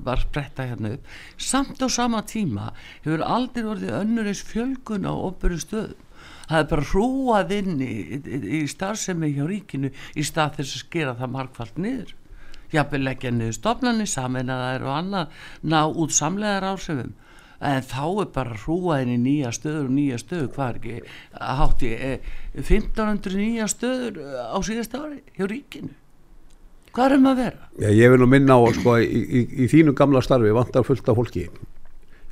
var 0.06 0.22
spretta 0.22 0.68
hérna 0.70 0.92
upp 0.98 1.14
samt 1.42 1.82
á 1.82 1.88
sama 1.90 2.22
tíma 2.28 2.74
hefur 3.02 3.24
aldrei 3.26 3.66
orðið 3.66 3.96
önnurins 4.02 4.44
fjölgun 4.46 5.08
á 5.10 5.14
ofböru 5.16 5.58
stöðum 5.58 6.05
það 6.49 6.62
er 6.62 6.69
bara 6.71 6.88
hrúað 6.91 7.55
inn 7.60 7.81
í, 7.81 7.95
í, 8.19 8.39
í 8.60 8.62
starfsemi 8.71 9.34
hjá 9.36 9.43
ríkinu 9.49 9.91
í 9.91 10.25
stað 10.25 10.62
þess 10.62 10.77
að 10.77 10.86
skera 10.86 11.17
það 11.19 11.36
markvallt 11.36 11.81
niður. 11.81 12.15
Jafnveg 12.73 13.05
leggja 13.05 13.34
niður 13.34 13.60
stofnarnir 13.60 14.10
saman 14.10 14.51
að 14.51 14.63
það 14.63 14.79
eru 14.79 14.91
annað 14.95 15.43
ná 15.73 15.79
út 15.86 16.15
samlegar 16.15 16.67
ásefum 16.73 17.13
en 17.65 17.86
þá 17.88 18.01
er 18.21 18.31
bara 18.36 18.58
hrúað 18.63 19.05
inn 19.05 19.13
í 19.15 19.19
nýja 19.25 19.51
stöður 19.55 19.86
og 19.88 19.93
nýja 19.95 20.17
stöður, 20.21 20.49
hvað 20.55 20.71
er 20.71 20.79
ekki 20.79 20.95
hátt 21.60 21.86
í 21.86 21.91
eh, 21.95 22.34
1500 22.60 23.38
nýja 23.39 23.69
stöður 23.71 24.19
á 24.51 24.58
síðast 24.65 24.97
ári 24.99 25.21
hjá 25.38 25.47
ríkinu? 25.49 25.93
Hvað 26.95 27.10
er 27.10 27.17
um 27.17 27.29
að 27.31 27.39
vera? 27.41 27.69
Já, 27.84 27.89
ég 27.91 28.12
vil 28.12 28.19
nú 28.21 28.27
minna 28.31 28.55
á 28.55 28.63
sko, 28.75 28.97
í, 29.03 29.41
í 29.65 29.69
þínu 29.71 29.95
gamla 29.97 30.21
starfi 30.23 30.53
vantar 30.55 30.86
fullt 30.88 31.10
af 31.12 31.17
fólki 31.19 31.47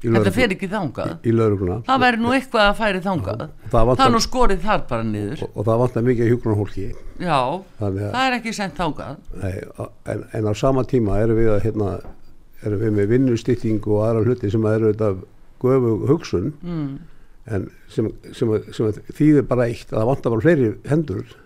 Þetta 0.03 0.33
fer 0.35 0.53
ekki 0.55 0.67
þangað. 0.71 1.11
Í, 1.23 1.31
í 1.31 1.75
það 1.87 2.01
væri 2.03 2.19
nú 2.19 2.33
eitthvað 2.35 2.65
að 2.65 2.79
færi 2.79 3.01
þangað. 3.03 3.43
Það, 3.71 3.91
það 3.93 4.03
er 4.05 4.11
nú 4.11 4.21
skorið 4.23 4.65
þar 4.65 4.81
bara 4.89 5.05
niður. 5.07 5.43
Og, 5.45 5.53
og 5.53 5.67
það 5.69 5.83
vantar 5.83 6.05
mikið 6.07 6.31
hjúgrunarhólki 6.31 6.87
já, 7.23 7.39
það 7.79 8.19
er 8.23 8.35
ekki 8.39 8.53
sendt 8.57 8.79
þangað. 8.79 9.21
Nei, 9.39 9.53
en, 10.11 10.25
en 10.39 10.49
á 10.49 10.53
sama 10.59 10.83
tíma 10.89 11.21
erum 11.23 11.39
við, 11.39 11.51
að, 11.53 11.61
hérna, 11.67 11.91
erum 12.63 12.83
við 12.83 12.95
með 12.97 13.13
vinnustýtting 13.13 13.87
og 13.87 14.03
aðra 14.07 14.25
hluti 14.27 14.51
sem 14.51 14.67
eru 14.73 14.91
þetta 14.91 15.11
göfu 15.63 15.93
hugsun 16.09 16.49
mm. 16.59 16.89
en 17.55 17.69
sem, 17.91 18.09
sem, 18.35 18.51
sem 18.75 19.03
þýðir 19.15 19.47
bara 19.47 19.69
eitt 19.71 19.93
að 19.93 20.01
það 20.01 20.09
vantar 20.11 20.35
bara 20.35 20.45
fleiri 20.47 20.73
hendur. 20.89 21.37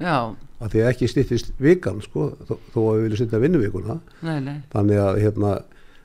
Já. 0.00 0.16
Að 0.62 0.74
því 0.74 0.82
að 0.82 0.90
ekki 0.92 1.10
stýttist 1.10 1.54
vikan 1.62 2.02
sko, 2.02 2.32
þó, 2.48 2.56
þó 2.72 2.80
að 2.82 2.96
við 2.96 3.04
viljum 3.06 3.20
stýtta 3.20 3.42
vinnuvikuna. 3.42 4.00
Þannig 4.72 5.02
að 5.02 5.22
hérna 5.22 5.54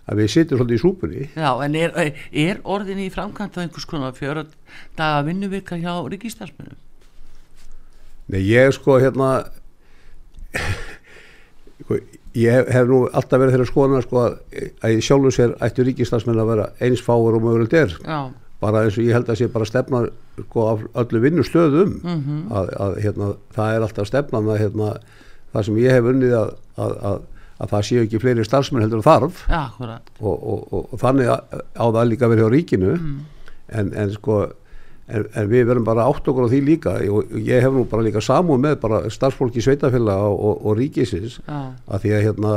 að 0.08 0.22
við 0.22 0.34
sitjum 0.34 0.62
svolítið 0.62 0.78
í 0.78 0.84
súpunni 0.84 1.30
Já, 1.36 1.52
en 1.66 1.76
er, 1.76 1.96
er 2.32 2.62
orðin 2.64 3.04
í 3.04 3.10
framkvæmt 3.14 3.60
á 3.60 3.64
einhvers 3.64 3.88
konar 3.90 4.16
fjöra 4.18 4.46
daga 4.98 5.24
vinnuvika 5.28 5.80
hjá 5.80 5.94
ríkistarsmennum? 6.08 6.80
Nei, 8.28 8.42
ég 8.44 8.74
sko 8.76 8.98
hérna 9.00 9.46
ég 12.38 12.72
hef 12.74 12.90
nú 12.90 13.04
alltaf 13.08 13.40
verið 13.40 13.56
þeirra 13.56 13.70
skoðana 13.70 14.04
sko 14.06 14.24
að 14.26 14.96
ég 14.96 15.06
sjálfur 15.06 15.36
sér 15.36 15.56
ættu 15.64 15.86
ríkistarsmenn 15.88 16.42
að 16.42 16.52
vera 16.52 16.68
eins 16.84 17.04
fáur 17.04 17.38
og 17.38 17.46
mögulegt 17.46 17.76
er 17.78 17.96
Já. 18.04 18.20
bara 18.64 18.84
eins 18.86 18.98
og 18.98 19.08
ég 19.08 19.16
held 19.16 19.32
að 19.32 19.40
sé 19.42 19.50
bara 19.54 19.70
stefna 19.70 20.04
sko 20.42 20.68
öllu 21.04 21.24
vinnustöðum 21.24 21.96
mm 22.02 22.20
-hmm. 22.20 22.44
að, 22.52 22.74
að 22.86 23.00
hérna 23.06 23.32
það 23.56 23.74
er 23.74 23.88
alltaf 23.88 24.08
stefnan 24.08 24.52
að 24.54 24.62
hérna 24.64 24.92
það 25.54 25.66
sem 25.66 25.78
ég 25.78 25.92
hef 25.92 26.12
unnið 26.14 26.38
að, 26.38 26.54
að, 26.78 26.94
að 27.12 27.20
að 27.58 27.74
það 27.74 27.88
séu 27.90 28.04
ekki 28.06 28.22
fleiri 28.22 28.46
starfsmenn 28.46 28.86
heldur 28.86 29.04
þarf 29.06 29.44
ja, 29.50 29.66
og, 29.80 30.32
og, 30.36 30.62
og, 30.72 30.88
og 30.94 31.02
þannig 31.02 31.32
á 31.34 31.86
það 31.86 32.10
líka 32.12 32.32
verið 32.32 32.50
á 32.50 32.54
ríkinu 32.54 32.94
mm. 32.96 33.20
en, 33.80 33.94
en 34.04 34.14
sko 34.16 34.42
en, 34.46 35.26
en 35.34 35.50
við 35.50 35.70
verðum 35.70 35.88
bara 35.88 36.08
átt 36.10 36.28
okkur 36.28 36.48
á 36.48 36.52
því 36.52 36.62
líka 36.68 36.98
og 37.14 37.34
ég 37.40 37.64
hef 37.64 37.74
nú 37.74 37.88
bara 37.90 38.06
líka 38.06 38.24
samúð 38.24 38.62
með 38.66 38.78
bara 38.84 39.02
starfsfólki 39.14 39.64
sveitafélag 39.64 40.28
og 40.28 40.78
ríkisins 40.78 41.40
ja. 41.46 41.64
að 41.88 42.06
því 42.06 42.16
að 42.18 42.26
hérna 42.28 42.56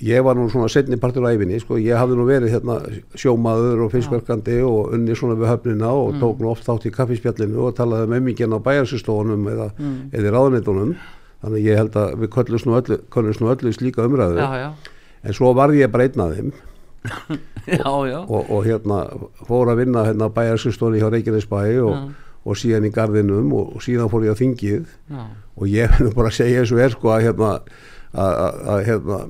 ég 0.00 0.24
var 0.24 0.36
nú 0.36 0.48
svona 0.48 0.70
setni 0.72 0.96
partur 1.00 1.26
á 1.28 1.32
æfinni 1.32 1.60
sko, 1.60 1.76
ég 1.80 1.98
hafði 1.98 2.16
nú 2.16 2.26
verið 2.28 2.54
hérna 2.54 2.78
sjómaður 3.18 3.84
og 3.84 3.92
fiskverkandi 3.92 4.60
ja. 4.60 4.68
og 4.68 4.94
unni 4.96 5.16
svona 5.16 5.36
við 5.40 5.52
höfnina 5.52 5.92
og 5.92 6.14
mm. 6.14 6.20
tók 6.22 6.40
nú 6.40 6.50
oft 6.52 6.68
átt 6.72 6.86
í 6.88 6.92
kaffispjallinu 6.94 7.66
og 7.68 7.74
talaði 7.76 8.08
með 8.08 8.22
um 8.22 8.28
mikið 8.30 8.56
á 8.56 8.58
bæjarsistofunum 8.68 9.48
eða, 9.52 9.68
mm. 9.76 9.98
eða 10.16 10.34
ráðneitunum 10.36 10.94
þannig 11.44 11.68
ég 11.68 11.78
held 11.80 11.98
að 12.00 12.16
við 12.22 12.32
köllumst 12.36 12.68
nú 12.68 12.76
öllu, 12.78 12.98
köllumst 13.12 13.42
nú 13.42 13.52
öllu 13.52 13.72
slíka 13.76 14.06
umræðu. 14.06 14.40
Já, 14.40 14.50
já. 14.60 14.96
en 15.24 15.36
svo 15.36 15.52
varði 15.56 15.82
ég 15.82 15.92
bara 15.92 16.08
einn 16.08 16.24
af 16.24 16.34
þeim. 16.36 16.52
Já, 17.70 17.86
og, 17.86 18.50
og 18.52 18.64
hérna 18.66 18.96
fór 19.48 19.70
að 19.72 19.78
vinna 19.80 20.02
hérna 20.04 20.26
bæjarskustóni 20.36 20.98
hjá 21.00 21.06
Reykjanesbæ 21.12 21.60
og, 21.86 22.10
og 22.44 22.58
síðan 22.60 22.88
í 22.88 22.90
gardinum 22.92 23.54
og, 23.56 23.76
og 23.76 23.84
síðan 23.84 24.10
fór 24.12 24.26
ég 24.26 24.36
á 24.36 24.40
þingið. 24.40 24.88
Og 25.56 25.68
ég 25.70 25.88
finnum 25.96 26.16
bara 26.16 26.32
að 26.32 26.38
segja 26.40 26.60
eins 26.60 26.72
og 26.74 26.82
er 26.84 26.92
sko 26.92 27.12
að 27.14 27.28
hérna 27.28 27.52
að 28.10 28.82
hérna 28.88 29.20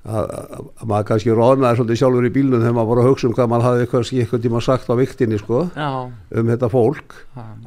að 0.00 0.86
maður 0.88 1.06
kannski 1.10 1.34
rónaði 1.36 1.78
svolítið 1.78 1.98
sjálfur 2.00 2.26
í 2.26 2.32
bílunum 2.32 2.62
þegar 2.62 2.76
maður 2.76 2.90
voru 2.90 3.02
að 3.02 3.08
hugsa 3.10 3.28
um 3.28 3.34
hvað 3.36 3.50
maður 3.52 3.66
hafði 3.66 3.84
eitthvað, 3.84 4.12
eitthvað 4.16 4.44
tíma 4.46 4.62
sagt 4.64 4.88
á 4.88 4.94
viktinni 4.96 5.40
sko 5.40 5.60
um 5.68 6.52
þetta 6.52 6.70
fólk. 6.72 7.16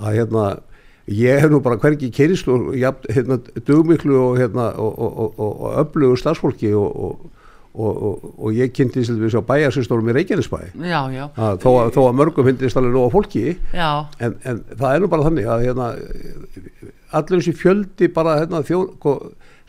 Að 0.01 0.17
hérna 0.17 0.45
ég 1.11 1.39
hef 1.43 1.51
nú 1.51 1.59
bara 1.63 1.75
hverki 1.81 2.11
kynst 2.15 2.47
og 2.47 2.73
hérna, 2.77 3.39
dugmiklu 3.67 4.19
og, 4.29 4.37
hérna, 4.39 4.69
og, 4.79 4.99
og, 4.99 5.39
og 5.39 5.79
öflugur 5.83 6.19
starfsfólki 6.19 6.71
og 7.73 8.49
ég 8.53 8.69
kynnti 8.77 9.01
að 9.01 9.45
bæjarsýstórum 9.49 10.11
í 10.11 10.13
Reykjanesbæ. 10.13 10.59
Þó, 11.63 11.69
þó 11.95 12.01
að 12.05 12.17
mörgum 12.19 12.45
finnist 12.45 12.77
alveg 12.77 12.93
nóga 12.93 13.09
fólki 13.15 13.57
en, 14.19 14.35
en 14.45 14.61
það 14.77 14.89
er 14.93 15.01
nú 15.01 15.09
bara 15.09 15.25
þannig 15.27 15.49
að 15.49 15.65
hérna, 15.65 15.87
allir 17.17 17.41
þessi 17.41 17.55
fjöldi 17.57 18.11
bara 18.13 18.37
hérna, 18.43 18.61
þjó, 18.67 18.83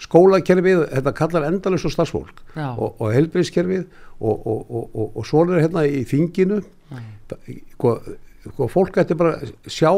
skólakerfið 0.05 0.85
þetta 0.91 1.13
kallar 1.17 1.49
endalust 1.49 1.87
á 1.89 1.91
starfsfólk 1.97 2.43
og 2.77 3.09
helbriðskerfið 3.15 3.87
og 4.21 5.25
svona 5.27 5.57
er 5.57 5.67
hérna 5.67 5.87
í 5.89 6.05
þinginu 6.11 6.61
sko 8.45 8.67
fólk 8.69 8.99
ætti 9.01 9.17
bara 9.17 9.39
sjá 9.71 9.91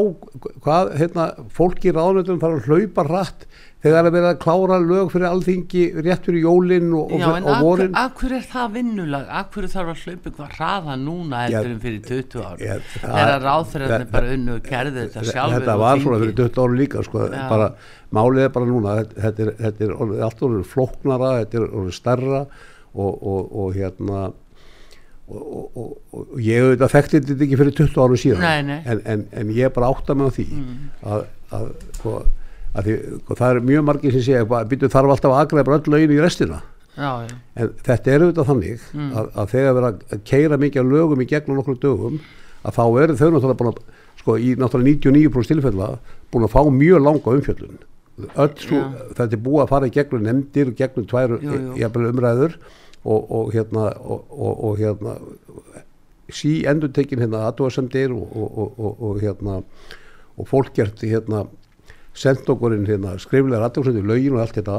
hvað 0.62 0.92
hérna, 1.00 1.30
fólk 1.54 1.82
í 1.86 1.94
ráðnöndum 1.94 2.38
fara 2.42 2.60
að 2.60 2.68
hlaupa 2.70 3.04
rætt 3.06 3.46
þegar 3.82 3.96
það 3.96 4.08
er 4.08 4.14
verið 4.14 4.28
að 4.28 4.38
klára 4.42 4.76
lög 4.82 5.10
fyrir 5.12 5.26
alþingi 5.28 5.82
rétt 6.06 6.24
fyrir 6.26 6.46
jólinn 6.46 6.92
og, 6.96 7.12
Já, 7.14 7.26
og, 7.28 7.48
og 7.50 7.64
vorin. 7.66 7.90
Já 7.92 8.04
en 8.06 8.14
hverju 8.20 8.38
er 8.38 8.46
það 8.52 8.70
vinnulag? 8.76 9.26
Hverju 9.54 9.72
þarf 9.74 9.92
að 9.92 10.04
hlaupa 10.04 10.30
eitthvað 10.30 10.54
hraða 10.56 10.96
núna 11.02 11.42
eftir 11.46 11.68
um 11.72 11.82
fyrir 11.84 12.00
20 12.06 12.46
ári 12.46 12.70
þegar 12.94 13.44
ráðferðarnir 13.46 14.14
bara 14.14 14.32
unnu 14.36 14.56
og 14.56 14.70
gerði 14.70 15.04
þetta 15.04 15.26
sjálfur 15.30 15.58
Þetta 15.58 15.76
var 15.82 16.02
svona 16.06 16.22
fyrir 16.22 16.38
20 16.40 16.64
ári 16.64 16.80
líka 16.80 17.04
sko, 17.06 17.26
bara, 17.34 17.68
málið 18.16 18.46
er 18.46 18.56
bara 18.56 18.70
núna 18.70 18.96
þetta 19.12 19.46
er, 19.46 19.52
þetta 19.60 19.86
er 19.86 19.94
alltaf 20.00 20.48
orðið 20.48 20.66
floknara 20.72 21.34
þetta 21.42 21.60
er 21.60 21.68
orðið 21.68 22.00
starra 22.00 22.42
og, 22.96 23.22
og 23.26 23.76
hérna 23.76 24.28
og, 25.26 25.64
og, 25.74 25.92
og 26.14 26.40
ég 26.42 26.62
auðvitað 26.62 26.92
þekkti 26.92 27.20
þetta 27.24 27.44
ekki 27.46 27.58
fyrir 27.60 27.76
20 27.80 28.04
áru 28.04 28.18
síðan 28.20 28.44
nei, 28.44 28.62
nei. 28.68 28.78
En, 28.86 29.02
en, 29.10 29.24
en 29.40 29.52
ég 29.56 29.72
bara 29.74 29.90
átta 29.90 30.14
mig 30.14 30.30
á 30.30 30.36
því 30.36 30.46
mm. 30.54 30.76
að, 31.02 31.26
að, 31.58 31.66
sko, 31.98 32.14
að 32.72 32.88
því, 32.88 32.96
sko, 33.24 33.38
það 33.40 33.50
er 33.50 33.68
mjög 33.72 33.86
margir 33.88 34.14
sem 34.14 34.24
segja 34.28 34.62
býtu 34.70 34.90
þarf 34.92 35.16
alltaf 35.16 35.32
að 35.32 35.42
aðgræða 35.42 35.68
bara 35.68 35.80
öll 35.80 35.94
lögin 35.96 36.14
í 36.14 36.20
restina 36.22 36.60
já, 36.94 37.10
já. 37.26 37.34
en 37.58 37.74
þetta 37.88 38.14
er 38.14 38.26
auðvitað 38.26 38.50
þannig 38.52 38.86
mm. 38.92 39.10
að, 39.10 39.32
að 39.34 39.52
þegar 39.56 39.66
við 39.66 39.82
erum 39.82 39.90
að 39.90 40.24
keira 40.30 40.60
mikið 40.62 40.94
lögum 40.94 41.24
í 41.24 41.28
gegnum 41.34 41.60
okkur 41.64 41.82
dögum 41.82 42.22
að 42.62 42.78
þá 42.78 42.84
eru 42.86 43.18
þau 43.18 43.28
náttúrulega 43.34 43.60
búin 43.60 43.72
að 43.72 43.84
sko 44.22 44.38
í 44.38 44.54
náttúrulega 44.58 45.02
99% 45.02 45.52
tilfella 45.52 45.92
búin 46.30 46.46
að 46.46 46.54
fá 46.54 46.62
mjög 46.70 47.02
langa 47.02 47.36
umfjöldun 47.40 47.84
öll 48.16 48.54
svo, 48.56 48.80
þetta 49.12 49.34
er 49.34 49.42
búið 49.44 49.62
að 49.66 49.72
fara 49.74 49.88
í 49.88 49.92
gegnum 49.92 50.24
nefndir 50.24 50.70
og 50.70 50.78
gegnum 50.78 51.06
tvær 51.10 51.34
umræður 51.36 52.56
og, 53.06 53.30
og 53.30 53.52
hérna 53.54 53.90
og, 54.02 54.64
og 54.64 54.80
hérna 54.80 55.18
sí 56.32 56.64
endur 56.66 56.90
tekin 56.94 57.22
hérna 57.22 57.46
aðdóðasendir 57.50 58.14
og 58.14 59.20
hérna 59.22 59.60
og 60.36 60.48
fólk 60.50 60.74
gert 60.76 61.04
hérna 61.04 61.46
sendt 62.16 62.48
okkurinn 62.48 62.86
hérna 62.88 63.14
skriflega 63.20 63.68
aðdóðasendir 63.68 64.06
lögin 64.08 64.36
og 64.36 64.42
allt 64.42 64.56
þetta. 64.56 64.78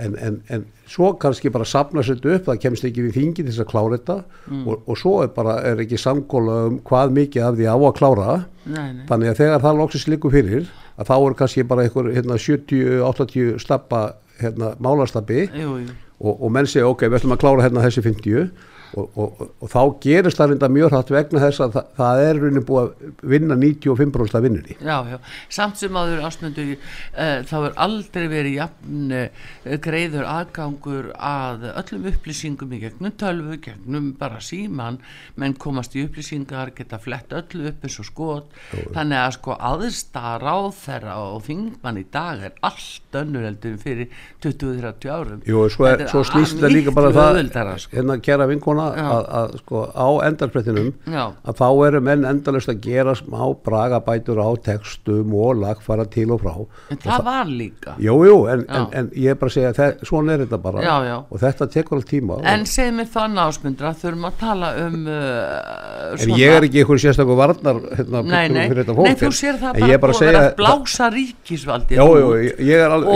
En, 0.00 0.16
en, 0.20 0.36
en 0.52 0.66
svo 0.90 1.14
kannski 1.20 1.50
bara 1.52 1.66
sapna 1.68 2.04
sér 2.06 2.20
upp 2.20 2.50
það 2.50 2.60
kemst 2.66 2.86
ekki 2.86 3.06
við 3.08 3.16
þingi 3.16 3.40
til 3.40 3.48
þess 3.48 3.64
að 3.64 3.70
klára 3.72 3.96
þetta 3.96 4.18
mm. 4.50 4.66
og, 4.66 4.84
og 4.84 5.00
svo 5.00 5.14
er 5.24 5.32
bara 5.34 5.56
er 5.66 5.80
ekki 5.84 5.98
samkóla 6.00 6.58
um 6.68 6.78
hvað 6.86 7.16
mikið 7.16 7.48
af 7.48 7.58
því 7.58 7.70
á 7.72 7.76
að 7.78 7.96
klára. 7.98 8.36
Nei, 8.68 8.86
nei. 9.00 9.06
þannig 9.08 9.32
að 9.32 9.42
þegar 9.42 9.64
það 9.64 9.80
lóksist 9.80 10.12
líku 10.12 10.32
fyrir 10.32 10.70
að 11.00 11.10
þá 11.10 11.16
er 11.16 11.36
kannski 11.40 11.66
bara 11.66 11.88
einhver 11.88 12.12
hérna 12.14 12.38
70-80 12.38 13.58
stappa 13.64 14.04
hérna 14.40 14.74
málastabbi. 14.78 15.48
Jú 15.56 15.80
og, 16.20 16.36
og 16.36 16.52
menn 16.52 16.68
segja 16.68 16.88
ok, 16.90 17.06
við 17.08 17.20
ætlum 17.20 17.36
að 17.36 17.42
klára 17.44 17.66
hérna 17.66 17.84
þessi 17.86 18.04
50 18.06 18.50
og, 18.98 19.10
og, 19.14 19.42
og 19.60 19.70
þá 19.70 19.80
gerist 20.02 20.40
það 20.40 20.52
reynda 20.52 20.70
mjög 20.72 20.94
hratt 20.94 21.12
vegna 21.14 21.42
þess 21.44 21.62
að 21.64 21.76
það, 21.76 21.90
það 22.00 22.22
er 22.24 22.40
raunin 22.44 22.66
búið 22.66 22.82
að 22.82 23.28
vinna 23.34 23.58
95% 23.60 24.38
af 24.38 24.44
vinnunni. 24.46 24.76
Já, 24.80 24.96
já, 25.10 25.18
samt 25.58 25.80
sem 25.80 26.00
áður 26.00 26.24
ásmundur 26.26 26.72
uh, 26.72 26.88
eh, 27.24 27.34
þá 27.50 27.56
er 27.60 27.76
aldrei 27.86 28.26
verið 28.32 28.56
jafn 28.58 29.14
uh, 29.16 29.76
greiður 29.86 30.28
aðgangur 30.30 31.10
að 31.16 31.68
öllum 31.70 32.08
upplýsingum 32.10 32.74
í 32.74 32.82
gegnum 32.84 33.14
tölvu, 33.20 33.60
gegnum 33.62 34.10
bara 34.18 34.40
síman 34.44 35.00
menn 35.40 35.56
komast 35.60 35.94
í 35.96 36.04
upplýsingar 36.06 36.74
geta 36.76 37.00
flett 37.02 37.34
öllu 37.36 37.70
upp 37.70 37.86
eins 37.86 38.00
og 38.02 38.10
skot. 38.10 38.58
Jó. 38.70 38.82
þannig 38.94 39.18
að 39.20 39.32
sko 39.36 39.54
aðstæða 39.70 40.34
ráð 40.42 40.68
þeirra 40.80 41.16
og 41.24 41.40
þingmann 41.46 42.00
í 42.00 42.04
dag 42.12 42.44
er 42.48 42.56
allt 42.66 43.18
önnur 43.20 43.46
heldur 43.46 43.76
fyrir 43.80 44.10
20-30 44.44 45.10
árum. 45.10 45.42
Jú, 45.46 45.64
svo, 45.72 45.86
er, 45.90 46.04
svo 46.10 46.22
snýst 46.26 46.60
það 46.60 46.74
líka 46.74 46.94
bara 46.94 47.12
það 47.14 47.40
sko. 47.84 47.96
hérna 47.96 48.18
kæra 48.22 48.46
vinkona 48.50 48.79
að, 49.00 49.28
að 49.40 49.54
sko 49.62 49.84
á 49.92 50.08
endarsprettinum 50.28 50.90
að 51.10 51.60
þá 51.60 51.66
eru 51.88 52.02
menn 52.10 52.26
endalust 52.28 52.72
að 52.72 52.80
gera 52.84 53.14
smá 53.18 53.42
bragabætur 53.64 54.40
á 54.42 54.50
textum 54.64 55.34
og 55.36 55.60
lagfara 55.60 56.06
til 56.10 56.28
og 56.34 56.42
frá. 56.44 56.54
En 56.90 57.00
það, 57.00 57.10
það 57.10 57.26
var 57.30 57.50
líka. 57.50 57.96
Jújú, 58.00 58.36
en, 58.52 58.66
en, 58.68 58.88
en 58.96 59.10
ég 59.14 59.34
er 59.34 59.40
bara 59.40 59.52
að 59.52 59.58
segja 59.58 59.72
að 59.74 60.04
svona 60.08 60.36
er 60.36 60.44
þetta 60.44 60.60
bara. 60.62 60.84
Já, 60.84 60.94
já. 61.08 61.16
og 61.22 61.42
þetta 61.44 61.70
tekur 61.76 62.00
allt 62.00 62.10
tíma. 62.10 62.40
En 62.50 62.66
segð 62.68 62.96
mér 63.00 63.10
þann 63.14 63.40
ásmundra 63.44 63.94
þurfum 64.00 64.28
að 64.30 64.38
tala 64.40 64.72
um 64.86 64.98
uh, 65.10 66.16
en 66.18 66.34
ég 66.38 66.56
er 66.56 66.66
ekki 66.66 66.82
einhvern 66.82 67.02
sérstaklega 67.02 67.38
varnar 67.40 67.80
hérna, 67.98 68.22
nei, 68.24 68.48
nei, 68.52 68.62
nei, 68.70 69.14
þú 69.18 69.30
sér 69.36 69.58
það 69.60 69.80
bara 69.80 70.14
búið 70.14 70.28
að 70.28 70.40
að 70.40 70.48
blása 70.58 71.08
ríkisvaldi 71.14 71.98
og, 72.02 72.16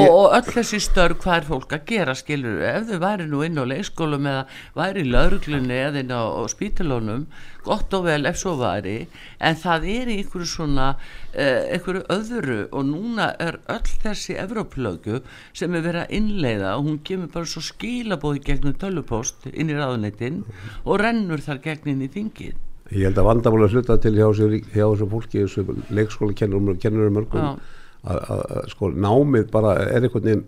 og 0.04 0.36
öll 0.38 0.52
þessi 0.56 0.80
störg 0.84 1.20
hvað 1.22 1.38
er 1.38 1.48
fólk 1.48 1.74
að 1.76 1.86
gera 1.90 2.16
skilur, 2.18 2.60
ef 2.68 2.88
þau 2.90 3.00
væri 3.04 3.28
nú 3.30 3.42
inn 3.46 3.60
á 3.60 3.64
leikskólum 3.70 4.28
eða 4.30 4.44
væri 4.78 5.04
í 5.04 5.10
lauruglunni 5.54 5.76
eða 5.78 6.00
inn 6.02 6.12
á, 6.12 6.22
á 6.34 6.42
spítalónum 6.48 7.26
gott 7.64 7.92
og 7.94 8.04
vel 8.04 8.26
ef 8.26 8.38
svo 8.38 8.56
væri 8.58 9.06
en 9.40 9.56
það 9.56 9.86
er 9.88 10.10
í 10.10 10.16
einhverju 10.22 10.46
svona 10.48 10.86
eh, 11.32 11.74
einhverju 11.74 12.04
öðru 12.12 12.58
og 12.72 12.84
núna 12.88 13.34
er 13.40 13.60
öll 13.68 13.92
þessi 14.02 14.36
Evróplögu 14.40 15.22
sem 15.52 15.74
er 15.74 15.84
verið 15.84 16.02
að 16.04 16.16
innleiða 16.18 16.74
og 16.76 16.88
hún 16.88 16.98
kemur 17.04 17.30
bara 17.32 17.46
svo 17.46 17.62
skilabóði 17.64 18.42
gegnum 18.44 18.74
tölupóst 18.74 19.46
inn 19.52 19.70
í 19.70 19.78
ráðuneytin 19.78 20.42
og 20.84 21.00
rennur 21.00 21.40
þar 21.40 21.62
gegnin 21.62 22.02
í 22.04 22.10
þingið. 22.10 22.58
Ég 22.92 23.08
held 23.08 23.18
að 23.18 23.30
vandamál 23.30 23.64
að 23.64 23.72
sluta 23.72 23.96
til 23.98 24.12
hjá 24.18 24.26
þessu 24.28 25.08
fólki, 25.08 25.46
þessu 25.46 25.78
leikskóla 25.90 26.36
kennurum 26.36 26.76
kennurum 26.78 27.16
mörgum 27.16 27.56
að 28.04 28.68
sko 28.68 28.90
námið 28.92 29.48
bara 29.52 29.78
er 29.80 30.04
einhvern 30.04 30.26
veginn 30.26 30.44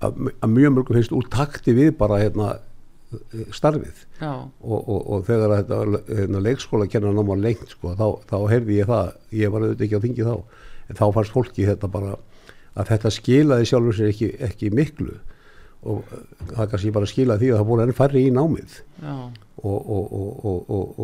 að, 0.00 0.22
mjög 0.48 0.72
mörgum 0.72 0.96
finnst 0.96 1.12
úr 1.12 1.28
takti 1.32 1.74
við 1.76 1.92
bara 2.00 2.22
hérna 2.22 2.54
starfið. 3.54 4.04
Og, 4.22 4.78
og, 4.78 5.00
og 5.00 5.26
þegar 5.28 5.54
þetta 5.60 5.80
hérna, 6.20 6.42
leikskóla 6.44 6.88
kennar 6.90 7.16
náma 7.16 7.36
lengt 7.40 7.72
sko, 7.72 7.94
þá, 7.98 8.06
þá 8.30 8.36
heyrði 8.52 8.80
ég 8.80 8.90
það 8.90 9.12
ég 9.40 9.52
var 9.54 9.66
auðvitað 9.66 9.86
ekki 9.86 10.00
á 10.00 10.04
þingi 10.06 10.26
þá 10.26 10.34
en 10.86 10.98
þá 11.00 11.06
fannst 11.16 11.34
fólki 11.34 11.66
þetta 11.66 11.90
bara 11.90 12.16
að 12.76 12.92
þetta 12.92 13.12
skilaði 13.14 13.70
sjálfur 13.70 13.96
sér 13.96 14.12
ekki, 14.12 14.30
ekki 14.46 14.70
miklu. 14.74 15.16
Og 15.86 16.06
það 16.50 16.70
kannski 16.72 16.92
bara 16.94 17.08
skilaði 17.08 17.44
því 17.44 17.50
að 17.52 17.60
það 17.60 17.68
voru 17.70 17.84
enn 17.84 17.96
færri 17.96 18.22
í 18.26 18.32
námið. 18.34 18.78
Og, 19.66 19.92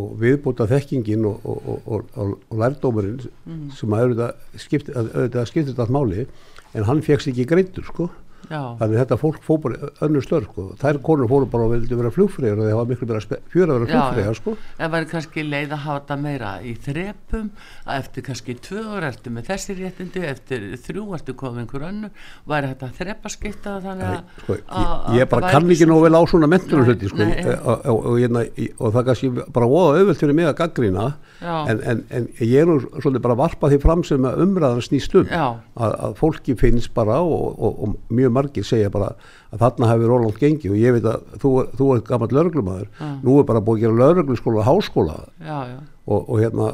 og 0.03 0.11
viðbúta 0.21 0.67
þekkingin 0.71 1.25
og 1.29 2.57
lærdómurinn 2.59 3.23
mm. 3.23 3.63
sem 3.79 3.95
að 3.95 4.05
auðvitað 4.05 4.59
skiptir 4.67 5.71
þetta 5.71 5.87
allt 5.87 5.95
máli 5.95 6.27
en 6.73 6.87
hann 6.89 7.03
fegst 7.05 7.31
ekki 7.33 7.49
greintur 7.49 7.87
sko. 7.89 8.11
Þannig 8.53 9.01
þetta 9.01 9.19
fólk 9.21 9.43
fór 9.47 9.61
bara 9.63 9.91
önnur 10.05 10.25
störf 10.25 10.49
sko. 10.51 10.67
þær 10.81 10.99
konur 11.07 11.31
fóru 11.31 11.49
bara 11.53 11.67
og 11.67 11.75
vildi 11.75 11.99
vera 11.99 12.13
flugfræðar 12.15 12.63
og 12.63 12.69
það 12.69 12.79
var 12.79 12.91
miklu 12.91 13.09
meira 13.11 13.39
fjöra 13.53 13.77
að 13.77 13.83
vera 13.83 13.91
flugfræðar 13.93 14.39
sko. 14.39 14.55
það 14.79 14.93
var 14.95 15.07
kannski 15.13 15.45
leið 15.47 15.75
að 15.77 15.83
hafa 15.87 16.01
þetta 16.01 16.19
meira 16.23 16.53
í 16.63 16.75
þrepum 16.87 17.51
eftir 17.97 18.27
kannski 18.29 18.57
tvö 18.69 18.85
orð 18.97 19.09
eftir 19.11 19.37
með 19.37 19.49
þessi 19.51 19.77
réttindi 19.79 20.25
eftir 20.29 20.69
þrjú 20.87 21.07
eftir 21.19 21.39
komið 21.43 21.65
einhver 21.65 21.87
önnu 21.89 22.13
væri 22.53 22.73
þetta 22.73 22.91
þrepa 22.99 23.33
skipta 23.33 23.77
þannig 23.87 24.09
að, 24.09 24.21
sko, 24.43 24.59
ég, 24.61 24.93
ég 25.21 25.33
bara 25.33 25.53
kann 25.55 25.71
ekki 25.73 25.89
nóg 25.91 26.05
vel 26.07 26.15
á 26.19 26.23
svona 26.31 26.51
mentunum 26.51 26.89
hluti 26.89 27.13
sko, 27.13 27.27
e, 27.27 27.57
og, 27.59 27.87
og, 27.93 28.11
og, 28.13 28.63
og 28.79 28.97
það 28.97 29.09
kannski 29.11 29.33
bara 29.55 29.71
voða 29.71 30.01
auðvöld 30.03 30.23
fyrir 30.23 30.39
mig 30.39 30.51
að 30.51 30.59
gaggrýna 30.61 31.09
en, 31.43 31.83
en, 31.83 32.05
en 32.11 32.29
ég 32.41 32.63
er 32.63 32.69
nú 32.69 32.79
svolítið 32.83 33.25
bara 33.25 33.39
varpað 33.39 33.75
því 33.75 33.81
fram 33.83 34.05
sem 34.07 34.27
umræðan 34.31 34.85
snýst 34.85 35.17
um. 35.19 35.29
Að, 35.33 35.95
að 36.07 36.17
fólki 36.21 36.57
finnst 36.59 36.93
bara 36.95 37.21
og 37.23 37.97
mjög 38.13 38.35
margir 38.43 38.69
segja 38.69 38.93
bara 38.93 39.15
að 39.53 39.65
þarna 39.65 39.91
hefur 39.95 40.13
Róland 40.13 40.39
gengið 40.43 40.77
og 40.77 40.81
ég 40.83 40.97
veit 40.99 41.09
að 41.09 41.27
þú, 41.43 41.57
þú 41.79 41.91
er 41.97 42.07
gammal 42.13 42.31
lauruglumadur, 42.37 42.89
ja. 43.01 43.11
nú 43.23 43.41
er 43.41 43.49
bara 43.49 43.65
búið 43.65 43.81
að 43.81 43.85
gera 43.87 44.01
laurugluskóla 44.03 44.63
og 44.63 44.69
háskóla 44.71 45.21
já, 45.41 45.59
já. 45.73 45.77
Og, 46.07 46.25
og 46.27 46.41
hérna 46.43 46.73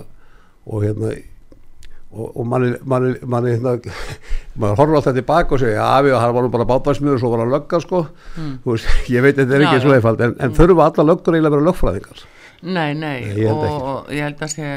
og 0.68 0.84
hérna 0.84 1.12
og, 2.08 2.36
og 2.40 2.46
manni 2.48 2.72
manni, 2.88 3.12
manni 3.28 3.54
hérna, 3.56 3.76
maður 4.60 4.80
horfður 4.80 5.00
alltaf 5.00 5.18
tilbaka 5.18 5.56
og 5.56 5.62
segja 5.62 5.84
að 5.84 6.08
við 6.08 6.16
varum 6.38 6.54
bara 6.54 6.68
bátarsmiður 6.68 7.18
og 7.18 7.22
svo 7.22 7.32
var 7.34 7.44
að 7.44 7.54
lögga 7.56 7.82
sko 7.84 8.02
mm. 8.08 8.56
veist, 8.64 8.90
ég 9.14 9.24
veit 9.24 9.36
að 9.36 9.44
þetta 9.44 9.58
er 9.58 9.66
ekki 9.68 9.84
svo 9.84 9.94
einfald 9.96 10.24
en, 10.24 10.34
en 10.38 10.52
mm. 10.52 10.58
þurfa 10.58 10.90
alla 10.90 11.08
löggur 11.12 11.36
eiginlega 11.36 11.52
að 11.52 11.58
vera 11.58 11.68
lögfræðingar 11.70 12.26
Nei, 12.62 12.90
nei, 12.98 13.20
nei 13.22 13.44
ég 13.44 13.54
og 13.54 14.08
ég 14.10 14.24
held 14.24 14.40
að 14.42 14.50
sé, 14.50 14.68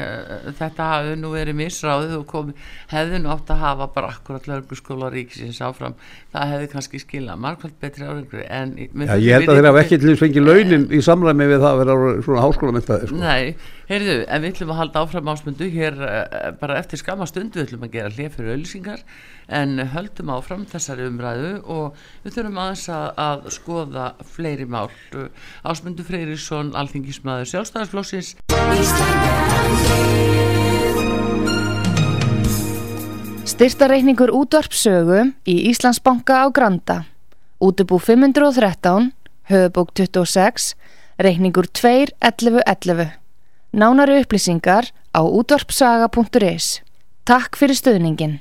þetta 0.58 0.84
hafi 0.86 1.16
nú 1.18 1.32
verið 1.32 1.56
misráðið 1.58 2.12
og 2.20 2.26
komi, 2.30 2.54
hefði 2.92 3.18
nú 3.24 3.32
átt 3.34 3.50
að 3.50 3.62
hafa 3.64 3.88
bara 3.96 4.12
akkurat 4.14 4.46
lögurskóla 4.46 5.10
ríkisins 5.10 5.58
áfram, 5.66 5.96
það 6.30 6.54
hefði 6.54 6.70
kannski 6.76 7.02
skilað 7.02 7.42
margvært 7.42 7.78
betri 7.82 8.06
árengur 8.06 8.44
en 8.46 8.74
Já, 8.78 9.16
ég 9.18 9.34
held 9.34 9.50
að 9.50 9.58
þeir 9.58 9.70
hafa 9.72 9.82
ekki 9.82 9.98
til 9.98 10.12
þess 10.12 10.22
fengið 10.22 10.46
launin 10.46 10.88
í 10.94 11.02
samræmi 11.02 11.48
við 11.50 11.64
það 11.64 11.70
að 11.72 11.82
vera 11.82 11.96
svona 12.28 12.46
háskólamentaði 12.46 13.10
sko. 13.10 13.22
Nei, 13.22 13.72
heyrðu, 13.92 14.16
en 14.26 14.42
við 14.42 14.54
ætlum 14.54 14.72
að 14.72 14.78
halda 14.80 15.02
áfram 15.04 15.30
ásmundu 15.32 15.66
hér 15.72 15.98
uh, 16.00 16.48
bara 16.60 16.78
eftir 16.80 17.00
skama 17.00 17.26
stundu 17.28 17.60
við 17.60 17.66
ætlum 17.66 17.86
að 17.86 17.94
gera 17.96 18.12
hlið 18.12 18.34
fyrir 18.36 18.54
auðlýsingar 18.54 19.04
en 19.52 19.82
höldum 19.92 20.32
áfram 20.32 20.64
þessari 20.70 21.06
umræðu 21.10 21.52
og 21.70 22.00
við 22.24 22.38
þurfum 22.38 22.60
aðeins 22.62 22.86
að, 22.94 23.06
að 23.26 23.46
skoða 23.56 24.06
fleiri 24.32 24.66
mál. 24.70 24.88
Ásmundur 25.68 26.08
Freyrisson, 26.08 26.72
alþingismæður 26.78 27.52
sjálfstæðarsflóksins 27.52 28.34
Styrtareikningur 33.52 34.32
útvarpsögu 34.32 35.24
í 35.44 35.56
Íslandsbanka 35.70 36.42
á 36.42 36.46
Granda. 36.54 37.02
Útubú 37.62 38.00
513 38.00 39.12
höfubók 39.52 39.92
26 39.94 40.72
reikningur 41.22 41.68
2.11.11 41.70 43.21
Nánari 43.72 44.20
upplýsingar 44.20 44.92
á 45.16 45.24
útvarpsaga.is 45.24 46.84
Takk 47.24 47.56
fyrir 47.56 47.72
stöðningin 47.72 48.36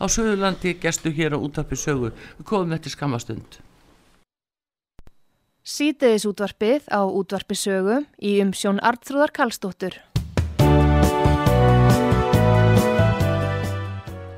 Á 0.00 0.04
Suðurlandi 0.08 0.72
gestu 0.80 1.12
hér 1.12 1.36
á 1.36 1.38
útvarpi 1.38 1.76
sögu. 1.76 2.16
Við 2.40 2.48
komum 2.48 2.72
eftir 2.72 2.96
skamastund 2.96 3.60
Sýteðis 5.60 6.24
útvarpið 6.24 6.88
á 6.88 7.04
útvarpi 7.04 7.60
sögu 7.60 8.00
í 8.16 8.40
umsjón 8.40 8.80
Artrúðar 8.80 9.36
Kallstóttur 9.36 10.00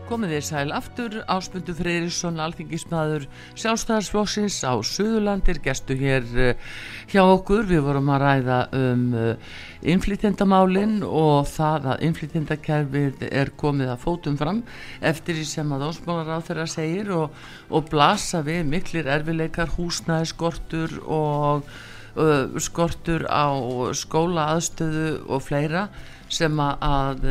Komið 0.09 0.31
þér 0.33 0.45
sæl 0.47 0.71
aftur, 0.73 1.17
Áspundu 1.29 1.75
Freyrisson, 1.77 2.39
alþingismadur 2.41 3.27
sjálfstæðarsflóksins 3.61 4.57
á 4.65 4.73
Suðurlandir, 4.81 5.59
gestu 5.61 5.93
hér 6.01 6.25
uh, 6.33 6.71
hjá 7.13 7.21
okkur. 7.27 7.67
Við 7.69 7.83
vorum 7.85 8.09
að 8.15 8.25
ræða 8.25 8.57
um 8.79 9.05
uh, 9.13 9.53
innflytjendamálinn 9.85 11.03
og 11.05 11.45
það 11.53 11.91
að 11.93 12.07
innflytjendakerfið 12.09 13.29
er 13.29 13.53
komið 13.61 13.93
að 13.93 14.03
fótum 14.07 14.41
fram 14.41 14.65
eftir 15.13 15.37
því 15.37 15.47
sem 15.53 15.77
að 15.77 15.89
ósmálar 15.91 16.41
á 16.41 16.47
þeirra 16.49 16.69
segir 16.73 17.13
og, 17.13 17.45
og 17.69 17.93
blasa 17.93 18.41
við 18.49 18.65
miklir 18.73 19.13
erfileikar, 19.13 19.77
húsnæði, 19.77 20.33
skortur 20.33 21.01
og 21.05 21.69
uh, 22.17 22.57
skortur 22.57 23.29
á 23.29 23.53
skóla 23.93 24.55
aðstöðu 24.57 25.19
og 25.29 25.45
fleira 25.45 25.91
sem 26.29 26.61
að 26.61 27.25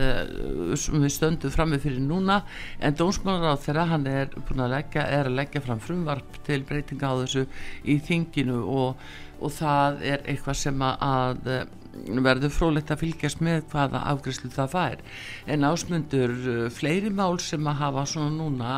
sem 0.79 0.97
við 1.03 1.13
stöndum 1.13 1.53
frammi 1.53 1.79
fyrir 1.81 2.01
núna. 2.03 2.41
En 2.79 2.97
dónsmálar 2.97 3.55
á 3.55 3.63
þeirra 3.63 3.87
hann 3.93 4.07
er 4.09 4.33
að 4.35 4.73
leggja, 4.73 5.05
er 5.05 5.29
að 5.29 5.39
leggja 5.41 5.63
fram 5.65 5.81
frumvarp 5.83 6.41
til 6.47 6.63
breytinga 6.67 7.13
á 7.13 7.19
þessu 7.23 7.45
í 7.85 7.99
þinginu 8.07 8.61
og, 8.65 9.07
og 9.41 9.53
það 9.53 10.03
er 10.13 10.25
eitthvað 10.25 10.61
sem 10.63 10.87
að 10.87 11.51
verður 12.27 12.53
frólægt 12.53 12.93
að 12.93 13.03
fylgjast 13.03 13.43
með 13.45 13.65
hvaða 13.71 14.03
afgriðslu 14.13 14.51
það 14.55 14.73
fær 14.73 15.03
en 15.53 15.67
ásmundur 15.67 16.35
fleiri 16.73 17.11
mál 17.13 17.37
sem 17.43 17.67
að 17.67 17.81
hafa 17.83 18.05
svona 18.13 18.35
núna 18.37 18.77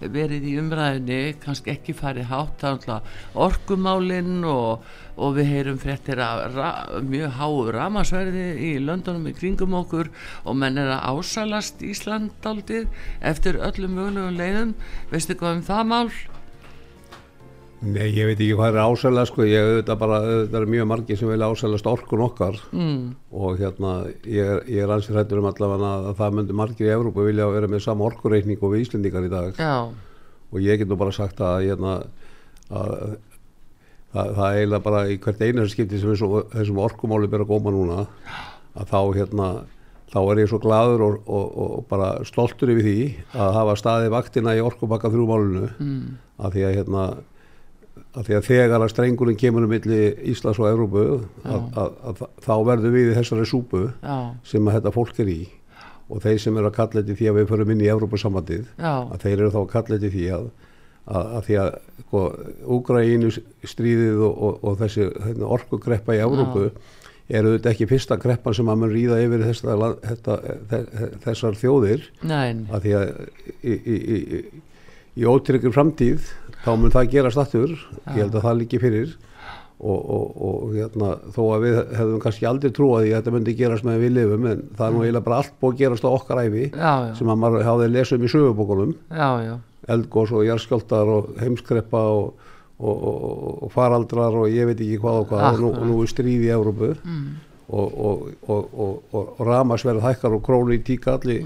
verið 0.00 0.48
í 0.50 0.58
umræðinni 0.60 1.38
kannski 1.44 1.74
ekki 1.74 1.96
farið 1.96 2.30
hátt 2.32 2.66
orkumálinn 3.34 4.44
og 4.48 4.84
og 5.14 5.36
við 5.36 5.50
heyrum 5.52 5.78
fréttir 5.78 6.20
að 6.22 6.56
mjög 7.06 7.36
háu 7.38 7.58
ramasverði 7.74 8.46
í 8.58 8.70
löndunum 8.82 9.28
í 9.30 9.34
kringum 9.36 9.76
okkur 9.78 10.10
og 10.42 10.58
menn 10.58 10.80
er 10.80 10.90
að 10.96 11.20
ásalast 11.20 11.84
Ísland 11.86 12.48
aldrei 12.50 12.84
eftir 13.22 13.60
öllum 13.62 13.94
mögulegum 13.98 14.40
leiðum 14.40 14.74
veistu 15.12 15.38
hvað 15.38 15.60
um 15.60 15.68
það 15.68 15.92
mál? 15.92 16.08
Nei, 17.84 18.08
ég 18.14 18.28
veit 18.30 18.38
ekki 18.38 18.54
hvað 18.56 18.70
er 18.70 18.86
ásæðlega 18.88 19.28
sko, 19.28 19.44
ég 19.48 19.66
auðvitað 19.68 19.98
bara, 20.00 20.20
auðvitað 20.24 20.58
er 20.60 20.70
mjög 20.72 20.86
margi 20.88 21.16
sem 21.20 21.28
vilja 21.28 21.48
ásæðast 21.52 21.88
orkun 21.90 22.24
okkar 22.24 22.56
mm. 22.72 23.02
og 23.36 23.60
hérna 23.60 23.92
ég 24.24 24.52
er, 24.54 24.62
ég 24.70 24.86
er 24.86 24.94
ansið 24.94 25.18
hættur 25.20 25.42
um 25.42 25.48
allavega 25.50 25.90
að 25.98 26.08
það 26.20 26.38
myndur 26.38 26.58
margir 26.60 26.88
í 26.88 26.94
Evrópu 26.94 27.26
vilja 27.26 27.50
vera 27.52 27.70
með 27.70 27.84
sama 27.84 28.06
orkureikning 28.08 28.62
og 28.64 28.72
við 28.72 28.86
Íslendingar 28.86 29.28
í 29.28 29.32
dag 29.32 29.60
Já. 29.60 29.74
og 29.84 30.64
ég 30.64 30.80
get 30.80 30.90
nú 30.90 30.98
bara 31.00 31.14
sagt 31.14 31.42
að, 31.44 31.66
hérna, 31.66 31.98
að 32.70 32.96
það, 34.14 34.32
það 34.38 34.48
eiginlega 34.48 34.86
bara 34.88 35.04
í 35.10 35.20
hvert 35.26 35.44
einar 35.44 35.70
skipti 35.74 36.00
sem 36.00 36.14
þessu, 36.14 36.30
þessum 36.54 36.82
orkumáli 36.86 37.30
byrja 37.32 37.48
að 37.48 37.52
góma 37.52 37.74
núna 37.74 38.00
að 38.74 38.90
þá 38.94 39.00
hérna 39.18 39.50
þá 40.14 40.18
er 40.22 40.40
ég 40.44 40.50
svo 40.50 40.60
gladur 40.62 41.04
og, 41.04 41.20
og, 41.26 41.46
og 41.64 41.86
bara 41.90 42.14
stoltur 42.28 42.70
yfir 42.72 42.86
því 42.86 42.98
að 43.34 43.54
hafa 43.58 43.76
staði 43.80 44.10
vaktina 44.14 44.54
í 44.54 44.62
orkubakka 44.62 45.10
þrjúmálunu 45.12 45.68
mm. 45.74 46.02
að 46.38 46.56
því 46.56 46.66
að 46.68 46.76
hérna 46.78 47.06
að 48.14 48.28
því 48.28 48.36
að 48.38 48.46
þegar 48.48 48.84
að 48.84 48.92
strengurinn 48.92 49.38
kemur 49.38 49.66
um 49.66 49.72
milli 49.74 50.00
Íslands 50.30 50.60
og 50.62 50.70
Európu 50.70 51.04
að, 51.42 51.62
að, 51.82 51.94
að, 52.10 52.24
þá 52.44 52.54
verður 52.70 52.94
við 52.94 53.10
í 53.10 53.16
þessari 53.18 53.46
súpu 53.50 53.84
Já. 53.90 54.18
sem 54.46 54.68
að 54.68 54.78
þetta 54.78 54.94
fólk 54.94 55.20
er 55.24 55.32
í. 55.32 55.40
Og 56.12 56.20
þeir 56.20 56.38
sem 56.42 56.60
eru 56.60 56.68
að 56.68 56.76
kalla 56.76 57.00
þetta 57.00 57.16
því 57.18 57.30
að 57.30 57.38
við 57.38 57.50
förum 57.50 57.72
inn 57.74 57.82
í 57.82 57.90
Európa-samandið 57.90 58.66
að 58.84 59.18
þeir 59.24 59.38
eru 59.38 59.52
þá 59.54 59.60
að 59.62 59.72
kalla 59.72 59.98
þetta 59.98 60.14
því 60.14 60.28
að 60.36 60.52
að 61.04 61.40
því 61.44 61.56
að 61.60 61.70
sko, 62.00 62.20
Úgræinu 62.76 63.30
stríðið 63.68 64.22
og, 64.24 64.36
og, 64.46 64.60
og 64.64 64.76
þessi 64.80 65.08
hérna, 65.26 65.48
orkugreppa 65.52 66.16
í 66.16 66.22
Európu 66.24 66.68
eru 67.28 67.54
þetta 67.54 67.72
ekki 67.72 67.88
fyrsta 67.88 68.16
greppan 68.20 68.56
sem 68.56 68.68
að 68.68 68.80
mann 68.80 68.92
ríða 68.92 69.18
yfir 69.24 69.44
þessa, 69.44 69.90
þetta, 70.04 70.38
þessar 71.24 71.58
þjóðir. 71.60 72.06
Nein. 72.24 72.64
að 72.72 72.86
því 72.86 72.94
að 73.00 73.12
í, 73.60 73.74
í, 73.74 73.98
í, 73.98 74.40
í 75.20 75.28
ótryggur 75.28 75.76
framtíð 75.76 76.32
þá 76.64 76.72
mun 76.80 76.94
það 76.94 77.12
gerast 77.12 77.40
aftur. 77.40 77.76
Ég 78.14 78.24
held 78.24 78.34
að 78.34 78.46
það 78.48 78.58
líki 78.62 78.80
fyrir. 78.82 79.14
Og, 79.84 79.98
og, 80.14 80.26
og 80.46 80.72
hérna, 80.72 81.08
þó 81.34 81.40
að 81.56 81.64
við 81.66 81.78
hefðum 81.98 82.20
kannski 82.22 82.46
aldrei 82.48 82.70
trúið 82.72 83.08
að 83.08 83.16
þetta 83.18 83.32
myndi 83.34 83.54
gerast 83.58 83.84
með 83.84 84.04
við 84.04 84.12
lifum 84.14 84.46
en 84.48 84.60
það 84.78 84.84
er 84.86 84.94
nú 84.94 85.02
eiginlega 85.02 85.26
bara 85.26 85.40
allt 85.42 85.56
búið 85.60 85.74
að 85.74 85.80
gerast 85.82 86.06
á 86.06 86.10
okkar 86.14 86.40
æfi 86.44 86.62
já, 86.70 86.92
já. 87.04 87.10
sem 87.18 87.32
að 87.34 87.40
maður 87.42 87.66
hafði 87.66 87.88
lesið 87.90 88.16
um 88.16 88.24
í 88.24 88.30
sögubókunum. 88.32 88.94
Eldgós 89.94 90.32
og 90.32 90.46
járskjöldar 90.46 91.10
og 91.16 91.34
heimskreppa 91.42 92.04
og, 92.14 92.46
og 92.78 93.74
faraldrar 93.74 94.38
og 94.44 94.46
ég 94.54 94.70
veit 94.70 94.78
ekki 94.78 95.02
hvað 95.02 95.20
og 95.24 95.28
hvað. 95.34 95.48
Og 95.50 95.66
nú, 95.66 95.90
nú 95.90 95.98
er 96.06 96.14
stríð 96.14 96.46
í 96.46 96.54
Európu 96.54 96.94
mm 96.94 97.26
og, 97.68 97.94
og, 98.48 98.74
og, 98.84 99.14
og 99.16 99.40
ramasverð 99.46 100.02
hækkar 100.04 100.34
og 100.36 100.42
krónu 100.44 100.74
í 100.76 100.82
tíkall 100.84 101.32
í, 101.32 101.38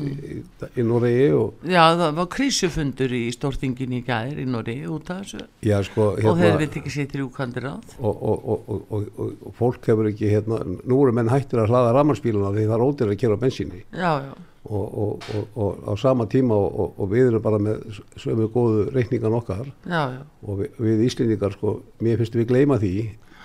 í, 0.74 0.82
Noregi 0.82 1.28
Já, 1.70 1.94
það 1.94 2.16
var 2.18 2.28
krísufundur 2.34 3.14
í 3.14 3.22
stórtingin 3.34 3.94
í 4.00 4.02
gæðir 4.06 4.42
í 4.42 4.48
Noregi 4.50 4.90
út 4.90 5.12
af 5.14 5.22
þessu 5.22 5.44
já, 5.62 5.78
sko, 5.86 6.10
hérna, 6.18 6.32
og 6.32 6.42
þeir 6.42 6.58
veit 6.64 6.78
ekki 6.82 6.94
sétir 6.94 7.22
úkandir 7.26 7.70
á 7.70 7.74
og 8.02 9.54
fólk 9.58 9.86
hefur 9.86 10.10
ekki 10.10 10.32
hérna, 10.32 10.60
nú 10.82 11.00
eru 11.04 11.14
menn 11.14 11.30
hættir 11.30 11.62
að 11.62 11.72
hlaða 11.72 11.94
ramarspíluna 12.00 12.52
því 12.56 12.66
það 12.66 12.76
er 12.78 12.86
ótir 12.88 13.14
að 13.14 13.20
kera 13.22 13.40
bensinni 13.40 13.84
Já, 13.92 14.12
já 14.26 14.36
Og, 14.68 14.98
og, 15.00 15.46
og 15.56 15.76
á 15.88 15.96
sama 15.96 16.26
tíma 16.28 16.52
og, 16.52 16.98
og 17.00 17.06
við 17.08 17.30
erum 17.30 17.40
bara 17.40 17.60
með 17.62 18.00
sömu 18.20 18.50
góðu 18.52 18.82
reikningan 18.92 19.36
okkar 19.38 19.70
já, 19.86 20.02
já. 20.12 20.18
og 20.44 20.58
við, 20.58 20.74
við 20.82 21.04
Íslendingar 21.06 21.54
sko, 21.54 21.78
mér 22.04 22.18
finnst 22.20 22.36
við 22.36 22.50
gleyma 22.50 22.76
því 22.82 22.92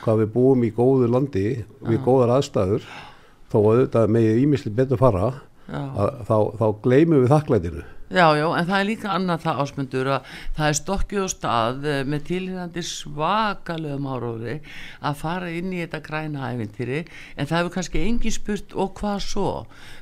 hvað 0.04 0.24
við 0.24 0.32
búum 0.36 0.68
í 0.68 0.72
góðu 0.76 1.10
landi 1.12 1.48
við 1.84 1.98
ah. 1.98 2.06
góðar 2.06 2.36
aðstæður 2.38 2.88
þó 3.54 3.58
að 3.62 3.82
þetta 3.84 4.06
megið 4.16 4.42
ímisli 4.44 4.74
betur 4.76 5.02
fara 5.02 5.32
að, 5.74 6.10
þá, 6.28 6.38
þá 6.60 6.66
gleymum 6.84 7.24
við 7.24 7.34
þakklætinu 7.34 7.84
Já, 8.14 8.28
já, 8.38 8.46
en 8.46 8.68
það 8.70 8.76
er 8.78 8.86
líka 8.86 9.10
annað 9.10 9.40
það 9.42 9.60
ásmundur 9.64 10.08
að 10.14 10.34
það 10.54 10.68
er 10.68 10.76
stokkið 10.78 11.24
á 11.26 11.28
stað 11.34 11.86
eh, 11.90 12.02
með 12.06 12.26
tilhengandi 12.28 12.84
svakalegum 12.86 14.06
áróði 14.06 14.54
að 15.02 15.16
fara 15.18 15.48
inn 15.50 15.72
í 15.74 15.80
þetta 15.80 16.02
græna 16.06 16.52
æfintýri 16.54 17.00
en 17.02 17.50
það 17.50 17.56
hefur 17.58 17.74
kannski 17.74 18.04
engi 18.06 18.34
spurt 18.36 18.76
og 18.78 18.92
hvað 19.00 19.18
svo? 19.26 19.48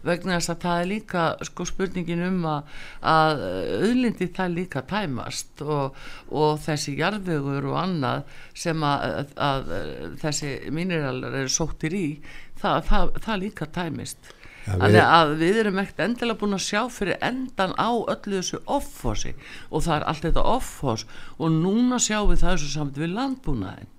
Vegna 0.03 0.41
þess 0.41 0.51
að 0.51 0.59
það 0.66 0.82
er 0.82 0.89
líka 0.89 1.24
sko 1.47 1.70
spurningin 1.72 2.26
um 2.28 2.43
að, 2.51 2.76
að 3.14 3.45
auðlindi 3.78 4.30
það 4.36 4.57
líka 4.57 4.84
tæmast 4.91 5.64
og, 5.64 6.03
og 6.36 6.59
þessi 6.68 6.97
jarðvegur 6.99 7.72
og 7.72 7.80
annað 7.86 8.36
sem 8.66 8.88
að, 8.91 9.07
að, 9.39 9.74
að 9.80 10.20
þessi 10.26 10.53
mineralar 10.68 11.39
eru 11.45 11.55
sóttir 11.55 11.95
í 11.95 12.05
það, 12.59 12.84
það, 12.91 13.18
það 13.24 13.43
líka 13.47 13.72
tæmist 13.72 14.36
Þannig 14.66 15.01
að 15.01 15.32
við 15.39 15.59
erum 15.64 15.80
ekkert 15.82 16.03
endilega 16.05 16.39
búin 16.41 16.57
að 16.57 16.66
sjá 16.68 16.82
fyrir 16.93 17.18
endan 17.26 17.72
á 17.82 17.89
öllu 17.89 18.38
þessu 18.38 18.59
offósi 18.70 19.32
og 19.70 19.86
það 19.88 19.95
er 19.95 20.05
allt 20.12 20.28
þetta 20.28 20.43
offós 20.51 21.05
og 21.38 21.55
núna 21.55 21.97
sjáum 22.01 22.30
við 22.30 22.43
það 22.43 22.53
þessu 22.55 22.70
samt 22.76 22.99
við 23.01 23.16
landbúnaðin. 23.16 23.89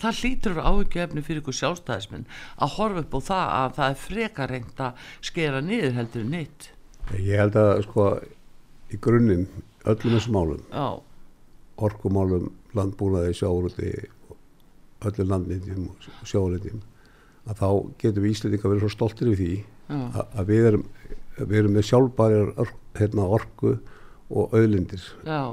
Það 0.00 0.20
hlýtur 0.20 0.60
áhugjefni 0.60 1.24
fyrir 1.24 1.40
ykkur 1.40 1.56
sjálfstæðisminn 1.56 2.28
að 2.60 2.76
horfa 2.76 3.04
upp 3.04 3.16
á 3.16 3.20
það 3.30 3.54
að 3.56 3.74
það 3.78 3.94
er 3.94 3.98
freka 4.04 4.48
reynd 4.50 4.84
að 4.84 5.08
skera 5.30 5.64
niður 5.64 5.96
heldur 5.96 6.28
nýtt. 6.28 6.70
Ég 7.16 7.40
held 7.40 7.56
að 7.60 7.72
sko 7.88 8.06
í 8.92 9.00
grunninn 9.00 9.48
öllum 9.88 10.16
þessum 10.18 10.36
málum, 10.36 10.62
orkumálum, 11.80 12.50
landbúnaði, 12.76 13.32
sjáuröldi, 13.40 13.92
öllum 15.08 15.32
landnýttjum 15.32 15.88
og 15.88 16.28
sjáuröldjum 16.28 16.84
að 17.50 17.60
þá 17.60 17.68
getum 18.02 18.24
við 18.24 18.34
Íslandika 18.34 18.70
verið 18.70 18.84
svo 18.84 18.92
stoltir 18.94 19.30
við 19.32 19.40
því 19.40 19.54
að 19.90 20.50
við 20.50 20.68
erum, 20.70 20.84
við 21.40 21.56
erum 21.62 21.76
með 21.76 21.88
sjálfbærir 21.88 22.52
hérna, 22.98 23.26
orku 23.38 23.74
og 24.30 24.54
auðlindir 24.54 25.02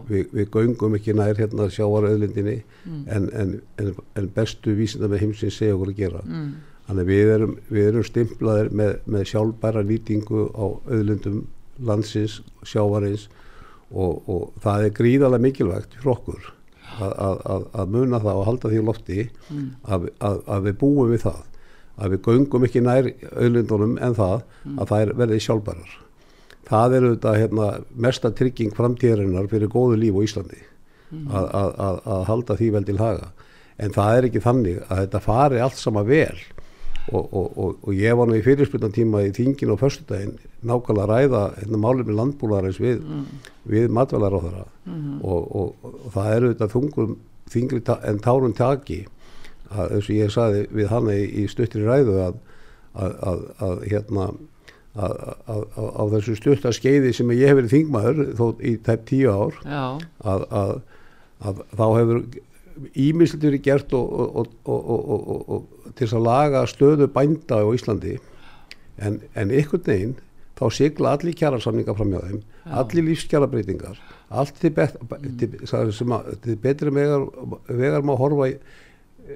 Vi, 0.08 0.24
við 0.32 0.50
göngum 0.54 0.98
ekki 0.98 1.16
nær 1.18 1.38
hérna 1.40 1.70
sjáar 1.74 2.06
auðlindinni 2.12 2.60
mm. 2.86 3.04
en, 3.10 3.30
en, 3.34 3.54
en, 3.82 3.94
en 4.20 4.28
bestu 4.36 4.76
vísinda 4.78 5.10
með 5.10 5.26
heimsins 5.26 5.58
segja 5.58 5.78
okkur 5.78 5.94
að 5.94 6.02
gera 6.04 6.22
mm. 6.26 6.52
þannig 6.90 7.10
við 7.10 7.32
erum, 7.38 7.56
við 7.72 7.90
erum 7.92 8.06
stimplaðir 8.06 8.70
með, 8.78 8.94
með 9.10 9.26
sjálfbæra 9.32 9.86
nýtingu 9.88 10.46
á 10.54 10.66
auðlindum 10.68 11.42
landsins, 11.88 12.40
sjávarins 12.66 13.28
og, 13.90 14.22
og 14.30 14.54
það 14.62 14.86
er 14.86 14.96
gríðarlega 15.02 15.48
mikilvægt 15.48 15.98
fyrir 15.98 16.14
okkur 16.14 16.48
að, 17.02 17.12
að, 17.18 17.68
að 17.82 17.94
muna 17.94 18.22
það 18.22 18.42
og 18.42 18.48
halda 18.52 18.72
því 18.72 18.86
lofti 18.86 19.22
mm. 19.50 19.68
að, 19.90 20.10
að 20.22 20.70
við 20.70 20.82
búum 20.84 21.14
við 21.16 21.26
það 21.26 21.46
að 21.98 22.14
við 22.14 22.28
göngum 22.28 22.68
ekki 22.68 22.84
nær 22.86 23.10
auðlindunum 23.34 23.96
en 23.98 24.18
það 24.18 24.36
mm. 24.42 24.76
að 24.78 24.92
það 24.92 25.04
er 25.04 25.14
verið 25.22 25.44
sjálfbærar. 25.46 25.96
Það 26.68 26.96
er 26.98 27.08
auðvitað 27.08 27.40
hérna, 27.42 27.70
mesta 28.08 28.32
trygging 28.36 28.76
framtíðarinnar 28.76 29.48
fyrir 29.52 29.72
góðu 29.72 29.98
líf 30.02 30.20
á 30.20 30.22
Íslandi 30.28 30.62
mm. 30.62 31.26
að, 31.32 31.48
að, 31.88 32.04
að 32.18 32.28
halda 32.32 32.60
því 32.60 32.70
vel 32.76 32.86
til 32.90 33.00
haga. 33.02 33.32
En 33.78 33.94
það 33.96 34.20
er 34.20 34.28
ekki 34.30 34.44
þannig 34.44 34.80
að 34.88 35.04
þetta 35.06 35.24
fari 35.24 35.64
allt 35.64 35.80
sama 35.80 36.04
vel 36.08 36.38
og, 37.14 37.24
og, 37.24 37.48
og, 37.56 37.76
og 37.88 37.96
ég 37.96 38.18
var 38.20 38.28
nú 38.28 38.36
í 38.36 38.44
fyrirspilnan 38.44 38.96
tíma 38.96 39.24
í 39.24 39.34
þingin 39.36 39.72
og 39.74 39.80
förstudaginn 39.80 40.36
nákvæmlega 40.68 41.06
að 41.06 41.12
ræða 41.14 41.44
hérna, 41.62 41.82
málum 41.82 42.12
í 42.12 42.18
landbúlarins 42.18 42.82
við, 42.84 43.00
mm. 43.00 43.52
við 43.72 43.94
matvælar 43.96 44.36
á 44.36 44.40
þeirra 44.44 44.66
-hmm. 44.68 45.20
og 45.24 46.12
það 46.16 46.32
er 46.34 46.48
auðvitað 46.48 46.74
þungum 46.74 47.16
þingri 47.48 47.82
en 48.04 48.20
tárun 48.20 48.58
taki 48.58 49.06
að 49.72 49.96
eins 49.98 50.10
og 50.10 50.16
ég 50.16 50.34
saði 50.34 50.68
við 50.74 50.92
hann 50.92 51.10
í, 51.14 51.22
í 51.44 51.48
stuttri 51.52 51.84
ræðu 51.86 52.20
að, 52.26 52.38
að, 52.94 53.18
að, 53.32 53.42
að 53.68 53.82
hérna 53.92 54.30
á 54.98 56.04
þessu 56.16 56.36
stutta 56.40 56.74
skeiði 56.74 57.14
sem 57.14 57.32
ég 57.36 57.52
hef 57.52 57.60
verið 57.60 57.74
þingmaður 57.76 58.22
þó 58.38 58.46
í 58.66 58.78
tæp 58.86 59.04
tíu 59.10 59.34
ár 59.34 59.60
að 60.26 61.60
þá 61.78 61.86
hefur 62.00 62.24
ímislit 62.98 63.44
verið 63.44 63.66
gert 63.66 63.94
og, 63.98 64.40
og, 64.42 64.50
og, 64.66 65.50
og 65.54 65.94
til 65.98 66.10
að 66.12 66.26
laga 66.26 66.64
stöðu 66.70 67.08
bænda 67.14 67.62
á 67.62 67.68
Íslandi. 67.74 68.18
En, 68.98 69.20
en 69.38 69.54
ykkur 69.54 69.82
neginn 69.86 70.16
þá 70.58 70.66
sigla 70.74 71.14
allir 71.14 71.38
kjærasamninga 71.38 71.94
fram 71.98 72.14
hjá 72.16 72.22
þeim 72.24 72.40
Já. 72.42 72.72
allir 72.82 73.06
lífskjæra 73.12 73.50
breytingar 73.52 74.00
allt 74.28 74.58
til, 74.60 74.72
bet, 74.76 74.96
til, 75.40 75.52
sem 75.70 76.14
að, 76.16 76.32
til 76.44 76.58
betri 76.64 76.94
vegar, 76.94 77.28
vegar 77.70 78.06
maður 78.06 78.24
horfa 78.24 78.50
í 78.50 78.56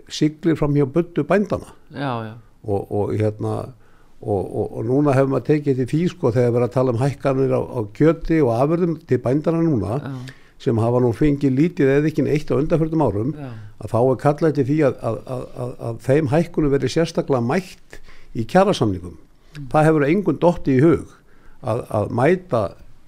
siglir 0.10 0.58
fram 0.60 0.76
hjá 0.76 0.86
böndu 0.86 1.24
bændana 1.28 1.74
já, 1.92 2.12
já. 2.26 2.34
Og, 2.64 2.92
og 2.92 3.14
hérna 3.18 3.74
og, 4.22 4.56
og, 4.56 4.78
og 4.78 4.86
núna 4.86 5.16
hefur 5.18 5.34
maður 5.34 5.48
tekið 5.48 5.82
til 5.82 5.90
því 5.90 6.02
sko 6.12 6.32
þegar 6.36 6.52
við 6.52 6.60
erum 6.60 6.68
að 6.68 6.76
tala 6.76 6.94
um 6.94 7.02
hækkanir 7.02 7.56
á, 7.58 7.62
á 7.62 7.80
kjöti 7.98 8.38
og 8.46 8.54
afverðum 8.58 8.96
til 9.10 9.20
bændana 9.24 9.64
núna 9.66 9.98
já. 9.98 10.14
sem 10.62 10.78
hafa 10.78 11.02
nú 11.02 11.12
fengið 11.18 11.58
lítið 11.58 11.94
eða 11.96 12.12
ekki 12.12 12.28
eitt 12.30 12.54
á 12.54 12.60
undanfjörðum 12.60 13.06
árum 13.08 13.34
að 13.82 13.94
þá 13.94 14.00
er 14.02 14.22
kallað 14.22 14.56
til 14.60 14.68
því 14.70 14.80
að, 14.90 15.02
að, 15.10 15.20
að, 15.26 15.74
að 15.90 16.02
þeim 16.06 16.32
hækkunum 16.36 16.76
verið 16.76 16.96
sérstaklega 16.96 17.42
mætt 17.42 18.00
í 18.38 18.46
kjærasamningum 18.46 19.18
mm. 19.18 19.70
það 19.74 19.88
hefur 19.90 20.08
engun 20.08 20.42
dotti 20.42 20.78
í 20.78 20.84
hug 20.86 21.18
að 21.62 22.14
mæta 22.18 22.62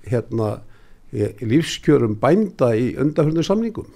hérna 0.09 0.55
lífskjörum 1.13 2.17
bænda 2.21 2.73
í 2.77 2.93
undanfjörðum 3.01 3.45
samningum 3.45 3.91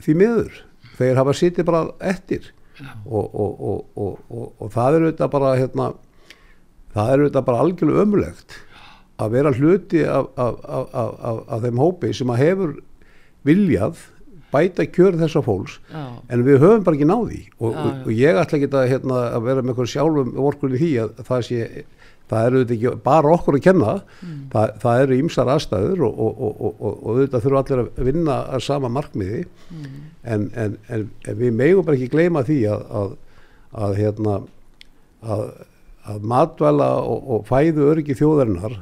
því 0.00 0.16
miður 0.20 0.62
þeir 0.98 1.20
hafa 1.20 1.34
sitið 1.36 1.68
bara 1.68 1.82
eftir 2.12 2.50
og, 3.06 3.34
og, 3.34 3.84
og, 3.94 4.46
og 4.58 4.72
það 4.74 4.98
eru 4.98 5.10
þetta 5.12 5.28
bara 5.30 5.52
hérna, 5.58 5.90
það 6.94 7.12
eru 7.14 7.28
þetta 7.28 7.44
bara 7.46 7.62
algjörlega 7.64 8.06
ömulegt 8.06 8.56
að 9.22 9.36
vera 9.36 9.52
hluti 9.54 10.02
af, 10.10 10.26
af, 10.34 10.56
af, 10.66 11.38
af 11.54 11.62
þeim 11.62 11.78
hópi 11.78 12.10
sem 12.16 12.32
að 12.34 12.42
hefur 12.42 12.74
viljað 13.46 14.02
bæta 14.54 14.86
kjör 14.86 15.18
þessa 15.18 15.42
fólks 15.42 15.78
Já. 15.90 16.02
en 16.30 16.44
við 16.46 16.60
höfum 16.62 16.84
bara 16.86 16.98
ekki 16.98 17.08
náði 17.10 17.40
og, 17.58 17.74
Já, 17.74 17.84
já. 17.84 18.14
ég 18.18 18.40
ætla 18.42 18.58
ekki 18.58 18.70
að, 18.70 18.88
hérna, 18.92 19.20
að 19.34 19.46
vera 19.48 19.64
með 19.66 19.82
sjálfum 19.90 20.34
vorkunni 20.38 20.80
því 20.80 20.90
að 21.04 21.22
það 21.26 21.46
sé 21.48 21.60
það 22.30 22.46
eru 22.48 22.60
þetta 22.62 22.74
ekki 22.78 22.92
bara 23.04 23.32
okkur 23.36 23.58
að 23.58 23.64
kenna 23.66 23.92
Mm. 24.24 24.38
það, 24.52 24.70
það 24.84 25.02
eru 25.04 25.18
ýmsar 25.22 25.50
aðstæður 25.54 26.02
og, 26.06 26.14
og, 26.24 26.40
og, 26.46 26.54
og, 26.68 26.74
og, 26.88 26.94
og 27.10 27.18
þetta 27.20 27.40
þurfa 27.44 27.60
allir 27.64 27.82
að 27.84 28.04
vinna 28.08 28.36
að 28.56 28.62
sama 28.68 28.88
markmiði 28.88 29.44
Mm. 29.70 30.00
en, 30.24 30.48
en, 30.64 30.76
en, 30.88 31.06
en 31.28 31.38
við 31.42 31.52
megum 31.58 31.84
bara 31.84 31.96
ekki 31.98 32.10
gleyma 32.14 32.42
því 32.48 32.58
að, 32.72 32.84
að, 33.02 33.14
að 33.84 33.96
hérna 34.00 34.36
að, 35.24 35.44
að 36.14 36.26
matvæla 36.34 36.90
og, 37.02 37.30
og 37.36 37.46
fæðu 37.48 37.88
öryggi 37.92 38.16
þjóðarinnar 38.18 38.78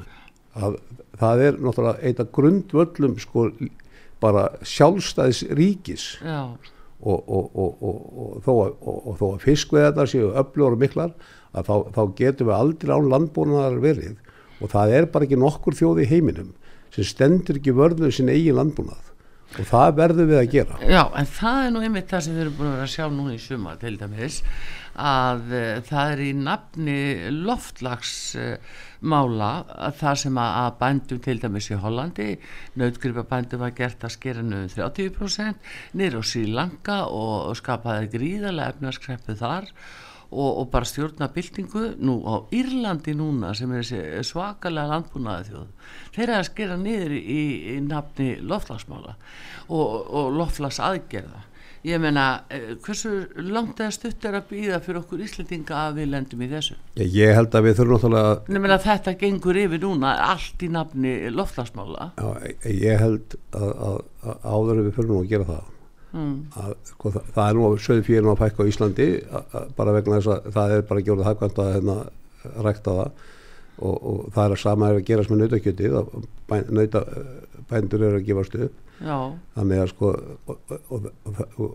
að 0.62 0.76
það 1.22 1.42
er 1.48 1.58
náttúrulega 1.62 2.02
eitt 2.08 2.20
af 2.22 2.30
grundvöllum 2.34 3.18
sko 3.22 3.48
bara 4.22 4.46
sjálfstæðis 4.66 5.42
ríkis 5.58 6.06
Já, 6.22 6.54
og, 7.02 7.28
og, 7.28 7.52
og, 7.58 7.84
og, 7.84 8.34
þó, 8.46 8.52
að, 9.28 9.38
fiskveðarnar 9.42 10.10
séu 10.10 10.30
öflugur 10.30 10.76
og 10.76 10.82
miklar 10.82 11.14
að 11.52 11.68
þá, 11.68 11.76
þá 11.94 12.02
getum 12.18 12.50
við 12.50 12.58
aldrei 12.58 12.94
án 12.96 13.12
landbúnaðar 13.12 13.80
verið. 13.82 14.18
Og 14.62 14.70
það 14.72 14.96
er 14.98 15.08
bara 15.12 15.26
ekki 15.26 15.40
nokkur 15.42 15.76
þjóð 15.76 16.04
í 16.04 16.10
heiminum 16.12 16.52
sem 16.94 17.08
stendur 17.08 17.58
ekki 17.58 17.74
vörðum 17.74 18.12
sin 18.14 18.30
eigin 18.32 18.58
landbúnað 18.58 19.11
og 19.52 19.66
það 19.68 19.90
verðum 19.98 20.30
við 20.30 20.38
að 20.40 20.52
gera. 20.52 20.76
Já, 20.88 21.02
en 21.18 21.26
það 21.28 21.64
er 21.64 21.70
nú 21.72 21.80
einmitt 21.84 22.12
það 22.12 22.22
sem 22.24 22.34
við 22.36 22.42
erum 22.44 22.56
búin 22.58 22.70
að 22.70 22.76
vera 22.76 22.86
að 22.86 22.94
sjá 22.94 23.06
núna 23.12 23.34
í 23.34 23.42
suma 23.42 23.72
til 23.80 23.96
dæmis 24.00 24.36
að 24.92 25.42
uh, 25.56 25.80
það 25.88 26.06
er 26.12 26.20
í 26.20 26.32
nafni 26.36 27.00
loftlagsmála 27.48 29.52
uh, 29.64 29.92
það 29.98 30.14
sem 30.22 30.34
að, 30.42 30.50
að 30.62 30.70
bændum 30.82 31.20
til 31.24 31.38
dæmis 31.40 31.70
í 31.72 31.80
Hollandi 31.80 32.30
nautgripa 32.80 33.24
bændum 33.30 33.62
var 33.64 33.72
gert 33.76 34.00
að 34.04 34.16
skera 34.18 34.42
nú 34.44 34.56
um 34.66 34.72
30% 34.72 35.56
niður 35.96 36.20
á 36.20 36.22
Sýlanka 36.32 36.96
og, 37.08 37.36
og 37.50 37.54
skapaði 37.60 38.12
gríðarlega 38.16 38.70
efnaskreppu 38.76 39.32
þar 39.40 39.64
og, 40.32 40.50
og 40.62 40.68
bara 40.72 40.88
stjórna 40.88 41.28
byltingu 41.32 41.84
nú 42.00 42.18
á 42.24 42.48
Írlandi 42.54 43.14
núna 43.18 43.52
sem 43.56 43.72
er 43.76 43.84
svakalega 44.26 44.88
landbúnaði 44.90 45.52
þjóð 45.52 45.94
þeir 46.16 46.26
eru 46.26 46.36
að 46.40 46.48
skera 46.50 46.80
niður 46.80 47.16
í, 47.20 47.40
í 47.76 47.78
nafni 47.84 48.34
loftlagsmála 48.40 49.16
og, 49.68 49.88
og 50.08 50.36
loftlags 50.40 50.80
aðgerða 50.82 51.48
ég 51.82 51.98
meina, 51.98 52.44
eh, 52.50 52.74
hversu 52.82 53.10
langt 53.42 53.80
eða 53.82 53.94
stutt 53.94 54.24
er 54.28 54.38
að 54.38 54.50
býða 54.52 54.78
fyrir 54.84 55.00
okkur 55.00 55.22
Íslendinga 55.24 55.80
að 55.88 55.98
við 55.98 56.10
lendum 56.12 56.44
í 56.44 56.48
þessu? 56.52 56.76
Ég, 57.00 57.10
ég 57.16 57.34
held 57.34 57.56
að 57.58 57.66
við 57.66 57.78
þurfum 57.80 57.96
náttúrulega 57.96 58.54
ég 58.54 58.62
meina 58.62 58.78
þetta 58.86 59.14
gengur 59.18 59.58
yfir 59.64 59.82
núna 59.82 60.14
allt 60.28 60.62
í 60.62 60.70
nafni 60.70 61.14
loftlagsmála 61.34 62.12
já, 62.14 62.30
ég 62.70 63.02
held 63.02 63.38
að, 63.50 63.70
að, 63.88 63.98
að 64.22 64.46
áður 64.46 64.84
við 64.86 64.92
fyrir 64.98 65.10
nú 65.10 65.20
að 65.22 65.30
gera 65.34 65.48
það 65.50 65.70
mm. 66.12 66.34
að, 66.62 66.72
sko, 66.92 67.12
það, 67.16 67.28
það 67.36 67.50
er 67.50 67.58
nú 67.58 67.66
að 68.32 68.42
fækka 68.42 68.66
á 68.66 68.70
Íslandi 68.70 69.08
að, 69.22 69.44
að, 69.58 69.68
bara 69.78 69.96
vegna 69.96 70.18
þess 70.18 70.32
að 70.34 70.50
það 70.56 70.76
er 70.76 70.86
bara 70.90 71.04
gjörð 71.08 71.28
hagkvæmt 71.28 71.62
að 71.62 71.72
hérna, 71.76 71.98
rekta 72.68 72.96
það. 73.00 73.26
Og, 73.82 73.94
og 73.96 74.18
það 74.34 74.44
er 74.44 74.54
að 74.54 74.62
sama 74.62 74.88
er 74.88 75.00
að 75.00 75.06
gerast 75.08 75.32
með 75.32 75.42
nautakjötið 75.42 75.94
að 75.98 76.10
bæ, 76.50 76.56
nauta, 76.70 77.02
bændur 77.70 78.04
eru 78.06 78.20
að 78.20 78.26
gefast 78.28 78.58
upp. 78.68 78.80
Já, 79.02 79.16
þannig 79.56 79.80
að 79.82 79.88
sko 79.90 80.10
og, 80.52 80.74
og, 80.94 81.06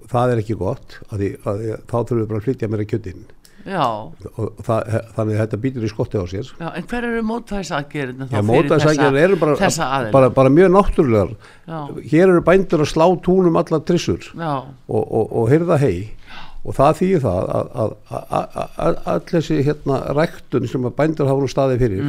það 0.07 0.31
er 0.31 0.41
ekki 0.41 0.55
gott 0.55 0.93
því, 1.09 1.31
þá 1.43 1.97
þurfum 1.97 2.21
við 2.21 2.29
bara 2.29 2.39
að 2.39 2.45
flytja 2.45 2.69
meira 2.71 2.85
kjötin 2.87 3.25
já, 3.25 3.25
og 3.27 3.36
það, 3.67 4.97
þannig 5.17 5.35
að 5.35 5.41
þetta 5.41 5.59
býtur 5.63 5.85
í 5.87 5.91
skotti 5.91 6.21
á 6.21 6.25
sér. 6.31 6.51
Já 6.57 6.67
en 6.69 6.87
hver 6.89 7.07
eru 7.09 7.23
mótvæðisaðgerðin 7.27 8.31
Já, 8.31 8.41
mótaðsækjar 8.47 9.19
eru 9.23 9.39
bara, 9.41 9.57
aðeins 9.57 10.13
bara, 10.15 10.29
bara 10.33 10.53
mjög 10.53 10.73
náttúrulegar. 10.75 11.33
Já. 11.67 11.79
hér 12.13 12.27
eru 12.27 12.43
bændur 12.47 12.85
að 12.85 12.91
slá 12.93 13.05
túnum 13.25 13.59
allar 13.59 13.83
trissur 13.87 14.29
og, 14.37 14.71
og, 14.87 15.25
og 15.25 15.49
hyrða 15.51 15.79
hei 15.83 15.97
og 16.67 16.75
það 16.75 16.97
þýðir 16.99 17.23
það 17.23 17.49
að, 17.57 17.67
að, 17.81 17.91
að, 18.19 18.61
að 18.85 19.01
all 19.13 19.25
þessi 19.29 19.57
hérna 19.63 19.99
ræktun 20.17 20.67
sem 20.67 20.87
að 20.87 20.95
bændur 20.97 21.29
hafa 21.29 21.43
nú 21.43 21.51
staði 21.51 21.79
fyrir 21.79 22.07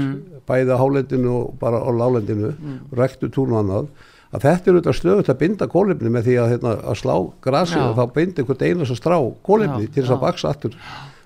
bæði 0.48 0.74
á 0.74 0.80
hálendinu 0.80 1.34
og 1.34 1.58
bara 1.60 1.82
á 1.84 1.90
lálendinu 1.94 2.54
mm. 2.54 2.78
ræktu 2.98 3.30
túnu 3.34 3.58
annað 3.60 3.90
að 4.28 4.44
þetta 4.44 4.70
er 4.70 4.76
auðvitað 4.76 4.96
stöðut 4.98 5.30
að 5.32 5.38
binda 5.42 5.68
kólefni 5.72 6.10
með 6.12 6.26
því 6.26 6.34
að, 6.42 6.50
hérna, 6.54 6.72
að 6.90 6.98
slá 7.00 7.14
grasi 7.44 7.78
og 7.80 7.94
þá 7.96 8.16
binda 8.16 8.42
einhvern 8.42 8.66
einast 8.66 8.94
að 8.94 9.00
strá 9.00 9.16
kólefni 9.46 9.88
til 9.88 10.02
þess 10.02 10.16
að 10.16 10.24
baksa 10.24 10.50
aftur 10.52 10.76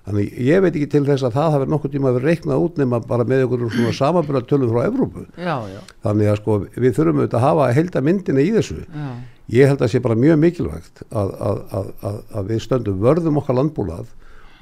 þannig 0.06 0.38
ég 0.42 0.62
veit 0.64 0.72
ekki 0.72 0.88
til 0.90 1.02
þess 1.06 1.26
að 1.26 1.36
það 1.36 1.52
hafi 1.56 1.68
nokkuð 1.70 1.92
tíma 1.94 2.12
verið 2.16 2.30
reiknað 2.30 2.64
út 2.64 2.80
nema 2.80 2.98
bara 3.06 3.26
með 3.28 3.44
einhverjum 3.44 3.70
svona 3.74 3.92
samanbyrðatölum 3.98 4.72
frá 4.72 4.80
Evrópu. 4.86 5.26
Já, 5.36 5.54
já, 5.70 5.78
þannig 6.06 6.32
að 6.32 6.40
sko 6.40 6.56
við 6.64 6.96
þurfum 6.96 7.20
auðvitað 7.20 7.38
að 7.38 7.46
hafa 7.46 7.68
heilda 7.76 8.02
myndina 8.08 8.42
í 8.42 8.50
þessu. 8.56 8.80
Já. 8.82 9.12
ég 9.52 9.70
held 9.70 9.84
að 9.84 9.92
sé 9.92 10.00
bara 10.02 10.18
mjög 10.18 10.42
mikilvægt 10.42 11.04
að, 11.10 11.32
að, 11.46 11.62
að, 11.78 11.88
að, 12.08 12.18
að 12.32 12.50
við 12.50 12.60
stöndum 12.66 13.00
vörðum 13.02 13.40
okkar 13.40 13.58
landbúlað 13.58 14.10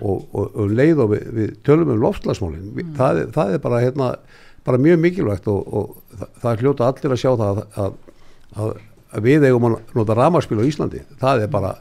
og, 0.00 0.22
og, 0.32 0.46
og 0.56 0.72
leið 0.72 1.02
og 1.04 1.10
við, 1.12 1.26
við 1.36 1.50
tölum 1.68 1.92
um 1.94 2.00
loftslagsmálin. 2.04 2.70
Mm. 2.72 2.94
það, 2.96 3.20
það 3.36 3.52
er 3.54 3.62
bara, 3.64 3.82
hérna, 3.84 4.08
bara 4.66 4.80
mjög 4.80 5.02
mikilvægt 5.04 5.50
og, 5.52 5.60
og 5.68 6.16
það, 6.16 6.32
það 6.40 6.50
er 6.52 6.64
hljóta 6.64 6.88
allir 6.88 7.14
að 7.14 7.22
sjá 7.22 7.30
það 7.30 7.62
að, 7.84 7.92
að, 8.56 8.72
að 9.12 9.28
við 9.28 9.46
eigum 9.48 9.68
að 9.68 9.78
nota 10.00 10.16
ramaspil 10.18 10.60
á 10.60 10.68
Íslandi. 10.68 11.04
Það 11.20 11.46
er 11.46 11.52
bara 11.52 11.76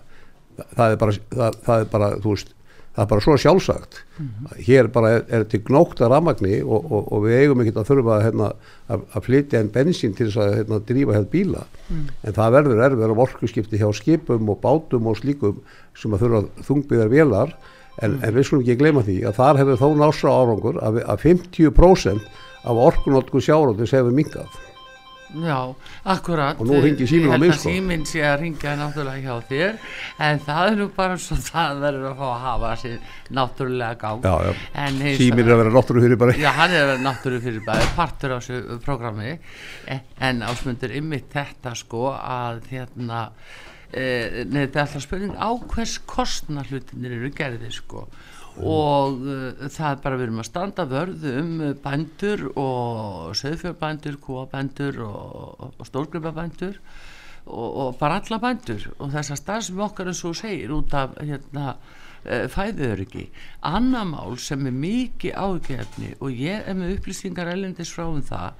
það 0.76 0.94
er 0.94 1.00
bara, 1.00 1.16
það, 1.34 1.60
það 1.66 1.84
er 1.84 1.92
bara 1.94 2.10
þú 2.20 2.34
veist 2.34 2.56
það 2.96 3.04
er 3.04 3.10
bara 3.12 3.24
svo 3.24 3.36
sjálfsagt. 3.40 3.98
Hér 4.66 4.90
bara 4.94 5.12
er, 5.18 5.26
er 5.38 5.46
til 5.50 5.62
gnótt 5.68 6.02
að 6.02 6.12
ramagni 6.14 6.60
og, 6.62 6.86
og, 6.90 7.10
og 7.16 7.26
við 7.26 7.38
eigum 7.40 7.64
ekki 7.64 7.74
að 7.76 7.90
þurfa 7.92 8.20
hérna, 8.26 8.52
að, 8.90 9.04
að 9.16 9.26
flytja 9.28 9.62
en 9.64 9.72
bensín 9.76 10.16
til 10.18 10.30
þess 10.30 10.42
að 10.44 10.56
hérna, 10.60 10.82
drífa 10.90 11.18
hefð 11.18 11.30
bíla. 11.34 11.66
En 12.24 12.38
það 12.38 12.56
verður 12.58 12.86
erfið 12.88 13.06
að 13.08 13.24
orkuskipti 13.26 13.82
hjá 13.82 13.90
skipum 13.96 14.54
og 14.54 14.62
bátum 14.64 15.12
og 15.12 15.20
slíkum 15.22 15.62
sem 15.98 16.16
að 16.16 16.26
þurfa 16.26 16.68
þungbyðar 16.70 17.14
vélar. 17.14 17.56
En, 18.00 18.16
en 18.24 18.36
við 18.36 18.48
skulum 18.48 18.64
ekki 18.64 18.80
gleyma 18.80 19.04
því 19.04 19.18
að 19.28 19.40
þar 19.42 19.60
hefur 19.60 19.82
þó 19.82 19.88
násra 20.00 20.32
árangur 20.32 20.78
að, 20.80 21.02
að 21.04 21.26
50% 21.26 22.30
af 22.70 22.84
orkunótku 22.88 23.42
sjárótis 23.44 23.92
hefur 23.96 24.16
minkað 24.16 24.48
Já, 25.30 25.76
akkurat 26.10 26.58
Og 26.58 26.66
nú 26.66 26.80
hringir 26.82 27.06
síminn 27.10 27.30
á 27.30 27.38
mig, 27.38 27.52
sko. 27.54 27.70
að 27.70 27.76
síminn 27.76 28.06
sé 28.10 28.24
að 28.26 28.40
ringja 28.42 28.72
náttúrulega 28.80 29.22
hjá 29.22 29.50
þér 29.52 29.76
En 30.26 30.42
það 30.48 30.70
er 30.72 30.78
nú 30.80 30.88
bara 30.96 31.18
svo 31.22 31.38
það 31.46 31.84
verður 31.84 32.08
að 32.10 32.16
fá 32.18 32.26
að 32.30 32.42
hafa 32.46 32.72
sér 32.82 32.96
náttúrulega 33.38 34.00
gang 34.02 34.26
Já, 34.26 34.34
já. 34.50 34.54
Símir 35.22 35.46
er 35.46 35.54
að 35.54 35.62
vera 35.64 35.76
náttúru 35.78 36.04
fyrir 36.06 36.22
bara 36.24 36.38
Já, 36.40 36.50
hann 36.58 36.76
er 36.80 36.94
náttúrulega 37.04 37.46
fyrir 37.46 37.66
bæði 37.68 37.90
partur 38.00 38.34
á 38.34 38.38
þessu 38.40 38.80
programmi 38.88 39.36
en, 39.86 40.02
en 40.32 40.42
ásmundur 40.50 40.96
ymmit 40.98 41.30
þetta 41.36 41.76
sko 41.78 42.08
að 42.18 42.64
hérna 42.74 43.28
e, 43.94 44.46
neð, 44.50 44.66
þetta 44.66 44.84
alltaf 44.88 45.06
spurning 45.06 45.38
á 45.38 45.50
hvers 45.70 46.00
kostna 46.10 46.66
hlutinir 46.66 47.20
eru 47.20 47.32
gerðið 47.38 47.78
sko 47.84 48.08
og 48.58 49.22
uh, 49.22 49.68
það 49.70 49.92
er 49.92 50.02
bara 50.04 50.18
við 50.20 50.26
erum 50.28 50.42
að 50.42 50.50
standa 50.50 50.86
vörðu 50.90 51.36
um 51.42 51.54
uh, 51.62 51.76
bændur 51.84 52.46
og 52.60 53.38
söðfjörbændur, 53.40 54.20
kúabændur 54.24 55.00
og, 55.06 55.70
og 55.80 55.88
stórgripabændur 55.88 56.80
og, 57.46 57.70
og 57.70 57.96
bara 58.02 58.20
alla 58.20 58.42
bændur. 58.42 58.90
Og 59.00 59.14
þess 59.14 59.36
að 59.36 59.42
stað 59.44 59.66
sem 59.70 59.82
okkar 59.86 60.12
eins 60.12 60.26
og 60.28 60.38
segir 60.38 60.76
út 60.76 60.94
af 60.98 61.16
hérna 61.22 61.76
fæðuöryggi. 62.26 63.26
Annar 63.66 64.06
mál 64.10 64.38
sem 64.42 64.66
er 64.70 64.76
mikið 64.76 65.36
ágefni 65.40 66.14
og 66.20 66.32
ég 66.36 66.68
er 66.68 66.78
með 66.78 66.98
upplýsingar 66.98 67.52
ellendis 67.54 67.92
frá 67.96 68.06
um 68.10 68.22
það 68.26 68.58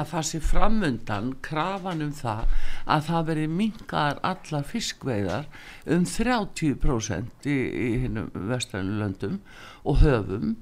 að 0.00 0.10
það 0.12 0.26
sé 0.30 0.40
framundan 0.44 1.32
krafan 1.44 2.04
um 2.06 2.12
það 2.14 2.44
að 2.86 3.06
það 3.08 3.24
veri 3.30 3.46
mingar 3.60 4.20
allar 4.24 4.68
fiskveiðar 4.70 5.48
um 5.90 6.04
30% 6.06 7.48
í, 7.50 7.56
í 7.56 7.88
hinnum 8.04 8.30
vestrænu 8.50 9.00
löndum 9.00 9.40
og 9.84 10.00
höfum. 10.04 10.54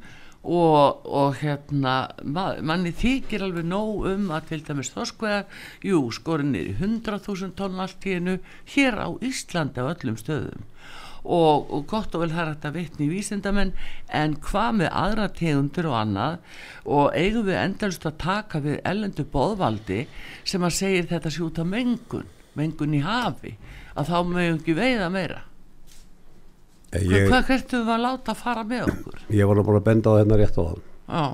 Og, 0.48 1.02
og 1.04 1.34
hérna 1.42 1.94
ma- 2.22 2.60
manni 2.62 2.92
þykir 2.94 3.42
alveg 3.44 3.66
nóg 3.68 4.04
um 4.08 4.28
að 4.32 4.46
til 4.52 4.60
dæmis 4.64 4.92
þorskveðar 4.94 5.64
jú 5.84 5.98
skorin 6.14 6.54
er 6.56 6.70
í 6.70 6.76
100.000 6.78 7.56
tonn 7.58 7.82
allt 7.82 8.06
í 8.06 8.14
einu 8.16 8.36
hér 8.72 8.96
á 9.02 9.08
Íslandi 9.18 9.82
á 9.82 9.90
öllum 9.90 10.16
stöðum 10.16 10.62
og, 11.24 11.68
og 11.74 11.84
gott 11.90 12.14
og 12.14 12.24
vel 12.24 12.30
það 12.32 12.42
er 12.44 12.50
hægt 12.52 12.66
að 12.68 12.78
vitni 12.78 13.06
í 13.06 13.10
vísindamenn 13.12 13.74
en 14.20 14.36
hvað 14.44 14.78
með 14.80 14.92
aðra 15.02 15.28
tegundur 15.38 15.90
og 15.90 15.98
annað? 16.02 16.38
Og 16.86 17.10
eigum 17.18 17.48
við 17.48 17.60
endalust 17.62 18.06
að 18.08 18.18
taka 18.22 18.62
við 18.64 18.80
ellendu 18.88 19.26
boðvaldi 19.32 20.04
sem 20.48 20.64
að 20.64 20.76
segir 20.78 21.10
þetta 21.10 21.32
sé 21.34 21.44
út 21.46 21.60
af 21.62 21.68
mengun 21.68 22.28
mengun 22.58 22.96
í 22.96 23.02
hafi 23.04 23.54
að 23.98 24.10
þá 24.10 24.16
mögum 24.26 24.58
ekki 24.58 24.76
veiða 24.78 25.10
meira? 25.14 25.42
Ég, 26.96 27.04
Hva, 27.04 27.18
hvað 27.28 27.50
hvertum 27.50 27.82
við 27.84 27.92
að 27.92 28.04
láta 28.06 28.34
fara 28.38 28.64
með 28.64 28.86
okkur? 28.88 29.18
Ég 29.36 29.48
var 29.48 29.58
nú 29.58 29.64
bara 29.66 29.80
að 29.82 29.88
benda 29.90 30.14
á 30.14 30.18
þetta 30.22 30.38
rétt 30.40 30.56
á 30.56 30.64
já, 30.64 31.24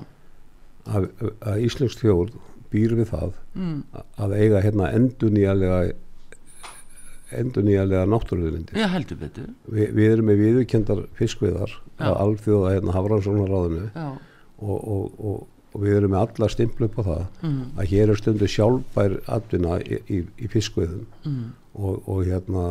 að, 0.91 1.07
að 1.39 1.61
Íslensk 1.63 2.01
þjóð 2.01 2.33
býr 2.73 2.95
við 2.99 3.11
það 3.13 3.37
mm, 3.55 3.77
að 4.25 4.35
eiga 4.35 4.63
hérna 4.65 4.89
endurnýjarlega 7.33 8.05
endurnýjarlega 8.05 8.05
náttúruðulindir 8.11 8.79
ég 8.79 8.93
heldur 8.93 9.19
betur. 9.19 9.49
Vi, 9.65 9.87
við 9.95 10.11
erum 10.11 10.29
með 10.29 10.41
viðurkendar 10.43 11.03
fiskviðar 11.17 11.73
Já. 11.73 12.07
að 12.09 12.17
alþjóða 12.25 12.73
hérna 12.75 12.95
hafrannsóknaráðinu 12.95 13.85
já, 13.95 14.07
og, 14.61 14.75
og, 14.77 15.19
og, 15.19 15.39
og 15.73 15.85
við 15.85 15.97
erum 15.99 16.13
með 16.13 16.25
alla 16.25 16.49
stimplu 16.53 16.89
upp 16.89 16.99
á 17.01 17.03
það 17.09 17.23
mm, 17.41 17.63
að 17.75 17.89
hér 17.93 18.13
er 18.13 18.21
stundu 18.21 18.51
sjálfbær 18.51 19.17
atvinna 19.37 19.79
í, 19.81 19.99
í, 20.05 20.21
í 20.37 20.51
fiskviðum 20.51 21.07
mm, 21.25 21.47
og, 21.79 22.03
og 22.05 22.21
hérna 22.27 22.67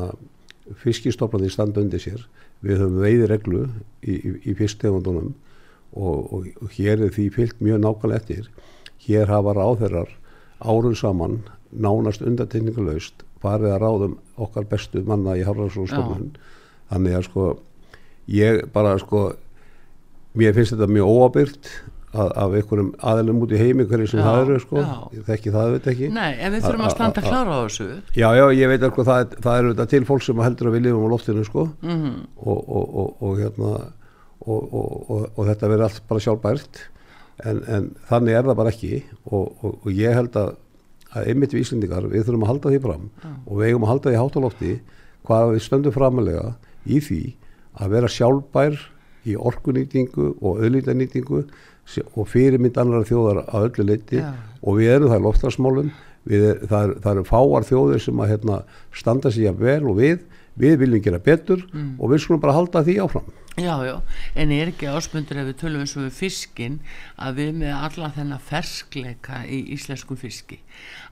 fiskistofnandi 0.80 1.50
standa 1.52 1.82
undir 1.82 2.00
sér. 2.00 2.22
Við 2.64 2.80
höfum 2.80 3.02
veiði 3.02 3.26
reglu 3.28 3.64
í, 4.00 4.14
í, 4.14 4.36
í 4.48 4.54
fisktegundunum 4.56 5.34
og, 5.94 6.30
hér 6.74 7.02
er 7.04 7.12
því 7.14 7.28
fyllt 7.34 7.60
mjög 7.62 7.82
nákvæmlega 7.82 8.22
eftir. 8.22 8.48
Hér 9.04 9.28
hafa 9.28 9.52
ráðherrar 9.58 10.14
árun 10.64 10.96
saman 10.96 11.42
nánast 11.74 12.22
undatekningulegst 13.44 13.52
farið 13.52 13.74
að 13.74 13.82
ráðum 13.82 14.18
okkar 14.40 14.68
bestu 14.68 15.02
manna 15.06 15.36
í 15.38 15.44
Hafnarsóðstofnun 15.46 16.36
þannig 16.90 17.16
að 17.18 17.26
sko 17.28 17.48
ég 18.30 18.62
bara 18.72 18.98
sko 18.98 19.34
mér 20.34 20.54
finnst 20.56 20.74
þetta 20.74 20.90
mjög 20.90 21.10
óabyrt 21.10 21.68
af 22.14 22.52
einhverjum 22.54 22.92
aðlum 23.02 23.40
út 23.42 23.52
í 23.54 23.58
heimi 23.58 23.86
hverju 23.90 24.06
sem 24.12 24.20
já, 24.20 24.24
það 24.28 24.40
eru 24.44 24.58
sko, 24.62 24.82
já. 24.84 24.92
ég 25.16 25.24
þekki 25.26 25.52
það 25.54 25.72
veit 25.72 25.88
ekki. 25.90 26.10
Nei, 26.14 26.36
en 26.38 26.52
við 26.54 26.60
þurfum 26.62 26.84
að 26.86 26.92
standa 26.94 27.24
klára 27.24 27.56
á 27.58 27.60
þessu. 27.64 27.86
Já, 28.14 28.28
já, 28.38 28.44
ég 28.54 28.70
veit 28.70 28.84
ekki, 28.86 29.06
það, 29.08 29.34
það 29.42 29.58
eru 29.58 29.72
þetta 29.72 29.86
til 29.90 30.00
fólk 30.06 30.22
sem 30.22 30.42
heldur 30.44 30.70
að 30.70 30.76
við 30.76 30.84
lifum 30.86 31.08
á 31.10 31.10
loftinu 31.10 31.46
sko. 31.48 31.64
Mm 31.82 31.96
-hmm. 32.04 32.20
og, 32.38 32.60
og, 32.78 32.94
og, 33.02 33.08
og 33.18 33.40
hérna 33.42 33.72
og 34.44 35.42
þetta 35.48 35.72
verður 35.72 35.86
allt 35.88 36.06
bara 36.06 36.24
sjálfbært. 36.28 36.82
En, 37.42 37.62
en 37.66 37.90
þannig 38.06 38.38
er 38.38 38.46
það 38.46 38.60
bara 38.62 38.70
ekki. 38.76 39.02
Og 39.34 39.90
ég 39.90 40.14
held 40.14 40.38
að 40.38 40.54
að 41.14 41.30
einmitt 41.30 41.54
við 41.54 41.64
Íslendingar, 41.64 42.08
við 42.10 42.26
þurfum 42.26 42.46
að 42.46 42.52
halda 42.52 42.72
því 42.72 42.80
fram 42.84 43.04
já. 43.22 43.30
og 43.30 43.60
við 43.60 43.68
eigum 43.68 43.86
að 43.86 43.92
halda 43.92 44.14
því 44.14 44.42
lofti 44.44 44.72
hvað 45.24 45.52
við 45.54 45.62
stöndum 45.64 45.94
framalega 45.94 46.46
í 46.84 47.00
því 47.00 47.22
að 47.80 47.94
vera 47.96 48.10
sjálfbær 48.12 48.80
í 49.24 49.36
orkunýtingu 49.40 50.26
og 50.40 50.60
auðlítanýtingu 50.60 51.44
og 52.14 52.28
fyrirmynd 52.28 52.78
annar 52.80 53.06
þjóðar 53.08 53.44
að 53.44 53.68
öllu 53.68 53.88
leiti 53.88 54.20
ja. 54.20 54.34
og 54.62 54.80
við 54.80 54.96
erum 54.96 55.12
það 55.12 55.20
í 55.20 55.24
loftarsmálum 55.28 55.94
það, 56.24 56.94
það 57.04 57.10
eru 57.12 57.24
fáar 57.28 57.66
þjóðir 57.68 58.04
sem 58.04 58.20
að 58.20 58.30
hérna, 58.32 58.60
standa 58.96 59.32
sig 59.32 59.48
að 59.48 59.64
vel 59.64 59.82
og 59.90 59.98
við 60.00 60.22
við 60.60 60.76
viljum 60.84 61.02
gera 61.02 61.20
betur 61.22 61.64
mm. 61.66 61.96
og 61.98 62.12
við 62.12 62.22
skulum 62.24 62.42
bara 62.42 62.56
halda 62.56 62.84
því 62.86 62.98
áfram 63.04 63.32
Já, 63.54 63.84
já, 63.86 64.00
en 64.34 64.50
er 64.50 64.72
ekki 64.72 64.88
ásmundur 64.90 65.38
ef 65.38 65.44
við 65.46 65.58
tölum 65.60 65.82
eins 65.84 65.92
og 65.94 66.08
við 66.08 66.16
fiskin 66.16 66.80
að 67.22 67.36
við 67.38 67.52
með 67.60 67.76
alla 67.86 68.08
þennan 68.16 68.42
ferskleika 68.42 69.44
í 69.46 69.60
íslenskum 69.76 70.18
fiski? 70.18 70.58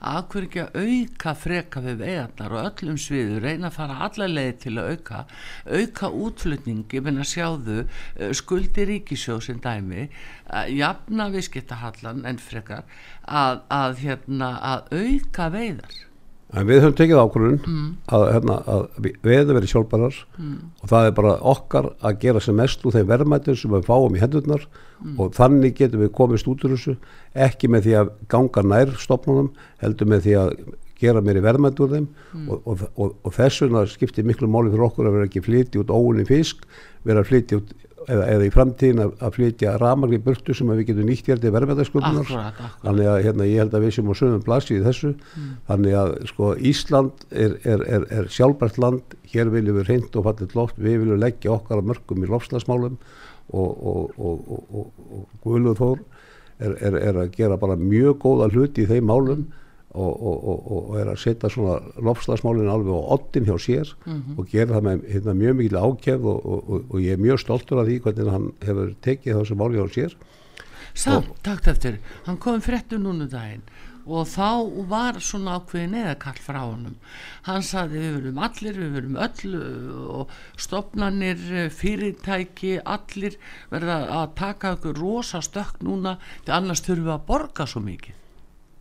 Að 0.02 0.26
hver 0.32 0.48
ekki 0.48 0.64
að 0.64 0.80
auka 0.82 1.36
freka 1.38 1.84
við 1.86 2.02
vegarnar 2.02 2.56
og 2.58 2.66
öllum 2.72 2.98
sviðu 2.98 3.38
reyna 3.44 3.70
að 3.70 3.78
fara 3.78 4.00
alla 4.08 4.26
leið 4.32 4.52
til 4.66 4.74
að 4.74 4.90
auka 4.90 5.22
auka 5.70 6.10
útflutning, 6.26 6.82
ég 6.90 7.06
menna 7.06 7.30
sjáðu 7.30 7.84
eh, 7.84 8.34
skuldi 8.34 8.90
ríkisjóð 8.90 9.44
sem 9.46 9.62
dæmi 9.62 10.08
að 10.50 10.74
jafna 10.80 11.30
viðskiptahallan 11.36 12.26
en 12.26 12.42
frekar 12.42 12.82
að, 13.22 13.62
að, 13.70 14.00
hérna, 14.02 14.56
að 14.58 14.90
auka 14.98 15.52
veiðar 15.54 16.02
en 16.52 16.68
við 16.68 16.82
höfum 16.82 16.96
tekið 16.98 17.20
ákvörðun 17.22 17.58
mm. 17.62 17.88
að, 18.12 18.24
hérna, 18.34 18.56
að 18.68 18.82
við 19.06 19.34
hefum 19.38 19.56
verið 19.56 19.72
sjálfbærar 19.72 20.18
mm. 20.36 20.54
og 20.82 20.92
það 20.92 21.08
er 21.08 21.16
bara 21.16 21.32
okkar 21.52 21.88
að 22.04 22.18
gera 22.24 22.42
sem 22.44 22.58
mest 22.60 22.84
úr 22.84 22.96
þeim 22.96 23.08
verðmættur 23.08 23.58
sem 23.58 23.72
við 23.72 23.88
fáum 23.88 24.16
í 24.18 24.22
hendurnar 24.22 24.66
mm. 24.68 25.16
og 25.16 25.32
þannig 25.38 25.76
getum 25.80 26.04
við 26.04 26.12
komist 26.18 26.50
út 26.52 26.64
úr 26.66 26.76
þessu 26.76 26.96
ekki 27.48 27.72
með 27.72 27.88
því 27.88 27.98
að 28.02 28.14
ganga 28.34 28.64
nær 28.68 28.94
stopnunum 29.00 29.52
heldur 29.82 30.12
með 30.12 30.26
því 30.26 30.38
að 30.42 30.54
gera 31.02 31.22
meiri 31.24 31.42
verðmætt 31.42 31.80
úr 31.82 31.94
þeim 31.96 32.08
mm. 32.08 32.48
og, 32.48 32.66
og, 32.68 32.86
og, 32.94 33.14
og 33.24 33.36
þess 33.38 33.64
vegna 33.64 33.86
skiptir 33.90 34.28
miklu 34.28 34.50
máli 34.50 34.72
fyrir 34.74 34.86
okkur 34.90 35.08
að 35.08 35.16
vera 35.18 35.30
ekki 35.30 35.44
flyti 35.46 35.80
út 35.80 35.94
óunni 35.94 36.28
fisk 36.28 36.66
vera 37.08 37.24
flyti 37.26 37.58
út 37.58 37.72
eða, 38.06 38.26
eða 38.34 38.46
í 38.46 38.50
framtíðin 38.54 39.02
að, 39.04 39.12
að 39.22 39.36
flytja 39.36 39.74
ramar 39.80 40.12
í 40.14 40.20
burtu 40.22 40.56
sem 40.56 40.70
við 40.72 40.84
getum 40.90 41.08
nýtt 41.08 41.30
hér 41.30 41.42
til 41.42 41.52
verðmætasköpunar. 41.54 42.32
Þannig 42.82 43.10
að 43.12 43.18
hérna, 43.26 43.48
ég 43.50 43.62
held 43.62 43.76
að 43.78 43.86
við 43.86 43.94
sem 43.96 44.10
á 44.10 44.14
sögum 44.20 44.44
plassi 44.46 44.76
í 44.78 44.82
þessu. 44.84 45.12
Mm. 45.12 45.50
þannig 45.70 45.98
að 46.02 46.14
sko 46.32 46.52
Ísland 46.72 47.26
er, 47.30 47.56
er, 47.62 47.86
er, 47.98 48.06
er 48.18 48.30
sjálfbært 48.32 48.80
land. 48.82 49.16
Hér 49.32 49.52
viljum 49.54 49.80
við 49.80 49.90
reynd 49.90 50.18
og 50.18 50.28
fallið 50.28 50.56
loft. 50.58 50.80
Við 50.80 51.02
viljum 51.04 51.22
leggja 51.22 51.54
okkar 51.56 51.82
að 51.82 51.90
mörgum 51.92 52.26
í 52.26 52.30
lofslagsmálum 52.30 52.98
og, 53.52 53.70
og, 53.70 54.18
og, 54.18 54.52
og 54.78 55.40
Guðluð 55.44 55.80
Þór 55.82 56.04
er 56.62 57.16
að 57.18 57.32
gera 57.34 57.56
bara 57.58 57.74
mjög 57.78 58.20
góða 58.22 58.46
hluti 58.52 58.84
í 58.84 58.90
þeim 58.90 59.08
málum 59.10 59.48
Og, 59.92 60.22
og, 60.24 60.60
og 60.72 60.94
er 60.96 61.10
að 61.12 61.18
setja 61.20 61.50
svona 61.52 61.74
lofslagsmálinu 62.00 62.70
alveg 62.72 62.94
á 62.96 63.12
ottin 63.12 63.44
hjá 63.44 63.58
sér 63.60 63.90
mm 64.06 64.12
-hmm. 64.12 64.38
og 64.38 64.48
gera 64.48 64.74
það 64.78 64.86
með 64.86 65.02
hérna, 65.12 65.34
mjög 65.34 65.56
mikil 65.56 65.76
ákjef 65.76 66.20
og, 66.24 66.70
og 66.90 66.96
ég 67.00 67.12
er 67.12 67.20
mjög 67.20 67.38
stoltur 67.40 67.80
af 67.80 67.86
því 67.86 67.98
hvernig 68.00 68.32
hann 68.32 68.52
hefur 68.62 68.94
tekið 69.02 69.36
þessu 69.36 69.54
máli 69.54 69.76
hjá 69.76 69.88
sér. 69.92 70.16
Samt, 70.94 71.28
takt 71.42 71.68
eftir, 71.68 71.98
hann 72.24 72.38
kom 72.38 72.60
fréttu 72.60 72.96
núnu 72.98 73.28
daginn 73.28 73.62
og 74.06 74.26
þá 74.26 74.48
var 74.90 75.18
svona 75.22 75.58
ákveðin 75.60 75.94
eða 76.00 76.14
kall 76.18 76.40
frá 76.42 76.60
honum. 76.64 76.96
Hann 77.46 77.62
saði 77.62 78.00
við 78.00 78.16
verum 78.16 78.40
allir, 78.46 78.80
við 78.80 78.96
verum 78.96 79.18
öll 79.26 79.52
og 80.16 80.32
stopnarnir 80.56 81.70
fyrirtæki, 81.70 82.80
allir 82.82 83.38
verða 83.70 84.00
að 84.22 84.34
taka 84.40 84.74
okkur 84.78 84.98
rosa 84.98 85.42
stökk 85.44 85.84
núna 85.86 86.18
til 86.44 86.56
annars 86.56 86.82
þurfum 86.82 87.06
við 87.06 87.14
að 87.14 87.24
borga 87.30 87.68
svo 87.68 87.84
mikið 87.84 88.21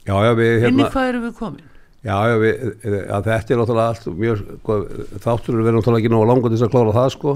Já, 0.08 0.16
já, 0.26 0.32
við, 0.38 0.54
hérna, 0.64 0.72
Inni 0.74 0.90
hvað 0.94 1.12
eru 1.12 1.22
við 1.28 1.36
komin? 1.38 1.68
Já, 2.02 2.16
já, 2.26 2.36
við, 2.42 2.62
þetta 2.82 3.36
er 3.38 3.60
náttúrulega 3.60 3.90
allt 3.92 4.06
mjög, 4.18 4.40
sko, 4.58 4.78
þáttur 5.22 5.60
við 5.60 5.68
erum 5.70 5.78
náttúrulega 5.78 6.02
ekki 6.02 6.14
náðu 6.14 6.30
langt 6.32 6.48
til 6.48 6.54
þess 6.56 6.66
að 6.66 6.72
klára 6.74 6.96
það, 6.96 7.10
sko. 7.14 7.34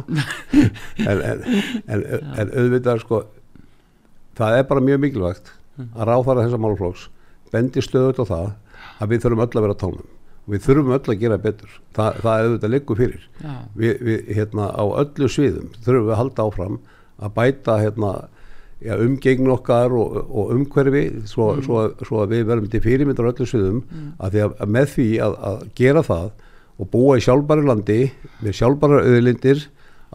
En, 1.11 1.21
en, 1.21 1.43
en, 1.85 2.05
en 2.41 2.53
auðvitað, 2.55 3.03
sko 3.03 3.19
það 4.39 4.57
er 4.57 4.67
bara 4.71 4.83
mjög 4.83 5.03
mikilvægt 5.03 5.53
að 5.85 6.09
ráðfara 6.09 6.45
þessa 6.47 6.61
málflóks 6.63 7.05
bendi 7.53 7.83
stöðut 7.83 8.19
á 8.19 8.25
það 8.25 8.47
að 8.99 9.11
við 9.11 9.23
þurfum 9.25 9.43
öll 9.45 9.51
að 9.51 9.65
vera 9.65 9.77
tánum. 9.79 10.11
Við 10.45 10.65
þurfum 10.65 10.93
öll 10.95 11.11
að 11.13 11.21
gera 11.21 11.37
betur. 11.41 11.77
Þa, 11.95 12.05
það 12.21 12.35
er 12.35 12.47
auðvitað 12.47 12.73
líku 12.73 12.97
fyrir. 12.99 13.23
Við, 13.75 13.93
við, 14.07 14.27
hérna, 14.37 14.67
á 14.71 14.83
öllu 15.01 15.29
sviðum 15.31 15.71
þurfum 15.81 16.07
við 16.07 16.15
að 16.15 16.21
halda 16.21 16.45
áfram 16.45 16.79
að 17.15 17.33
bæta, 17.37 17.77
hérna 17.81 18.11
ja, 18.83 18.97
umgegn 18.99 19.51
okkar 19.53 19.93
og, 19.95 20.17
og 20.25 20.51
umhverfi 20.55 21.05
svo, 21.29 21.53
mm. 21.53 21.63
svo, 21.65 21.85
svo 22.03 22.23
að 22.23 22.35
við 22.35 22.43
verðum 22.49 22.71
til 22.73 22.83
fyrirmyndar 22.83 23.31
öllu 23.31 23.47
sviðum 23.49 23.79
mm. 23.83 24.11
að 24.19 24.35
því 24.35 24.43
að, 24.45 24.67
með 24.75 24.91
því 24.95 25.07
að, 25.25 25.37
að 25.49 25.63
gera 25.79 26.03
það 26.05 26.27
og 26.75 26.91
búa 26.91 27.17
í 27.17 27.23
sjálfbæri 27.23 27.65
landi 27.69 27.99
með 28.43 28.57
sjálfbæri 28.59 29.01
auðlindir 29.01 29.65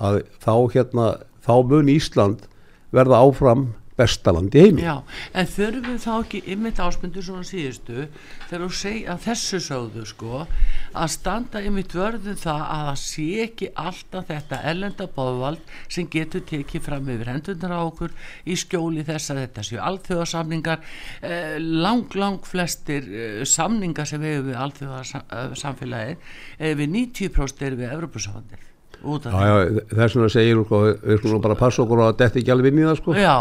að 0.01 0.23
þá 0.45 0.55
hérna 0.75 1.11
þá 1.45 1.55
mun 1.71 1.93
Ísland 1.93 2.49
verða 2.95 3.23
áfram 3.25 3.69
bestaland 4.01 4.57
í 4.57 4.65
heimi. 4.65 4.85
Já, 4.85 4.97
en 5.37 5.51
þurfum 5.55 6.01
þá 6.01 6.13
ekki 6.17 6.43
ymmit 6.55 6.81
ásmundur 6.81 7.25
svona 7.25 7.47
síðustu 7.47 8.07
þegar 8.49 8.65
þú 8.65 8.71
segja 8.81 9.15
að 9.15 9.25
þessu 9.27 9.61
sögðu 9.67 10.07
sko 10.09 10.43
að 10.43 11.13
standa 11.15 11.63
ymmit 11.67 11.95
vörðum 11.95 12.39
það 12.41 12.63
að 12.65 12.87
það 12.89 13.01
sé 13.05 13.27
ekki 13.45 13.71
alltaf 13.85 14.27
þetta 14.31 14.61
ellenda 14.73 15.09
bóðvald 15.15 15.75
sem 15.89 16.09
getur 16.11 16.45
tekið 16.49 16.87
fram 16.87 17.13
yfir 17.15 17.33
hendunar 17.35 17.77
á 17.77 17.81
okkur 17.85 18.17
í 18.45 18.57
skjóli 18.59 19.05
þess 19.07 19.35
að 19.35 19.43
þetta 19.45 19.67
séu 19.69 19.83
alþjóðarsamningar 19.91 20.83
eh, 21.23 21.57
lang 21.61 22.19
lang 22.19 22.43
flestir 22.47 23.07
eh, 23.07 23.45
samningar 23.49 24.09
sem 24.09 24.25
hefur 24.27 24.51
við 24.51 24.61
alþjóðarsamfélagi 24.65 26.19
eh, 26.19 26.75
við 26.75 26.93
90% 26.97 27.67
er 27.69 27.79
við 27.79 27.95
Evropasafandið 27.95 28.69
Já, 29.01 29.33
já, 29.33 29.81
þess 29.95 30.17
vegna 30.17 30.27
segir 30.29 30.59
sko, 30.67 30.79
við 30.93 31.21
skulum 31.23 31.41
bara 31.41 31.57
passa 31.57 31.81
okkur 31.87 32.03
að 32.05 32.19
þetta 32.21 32.41
ekki 32.43 32.53
alveg 32.53 32.67
vinni 32.69 32.85
það 32.85 32.99
sko. 32.99 33.15
Já 33.17 33.37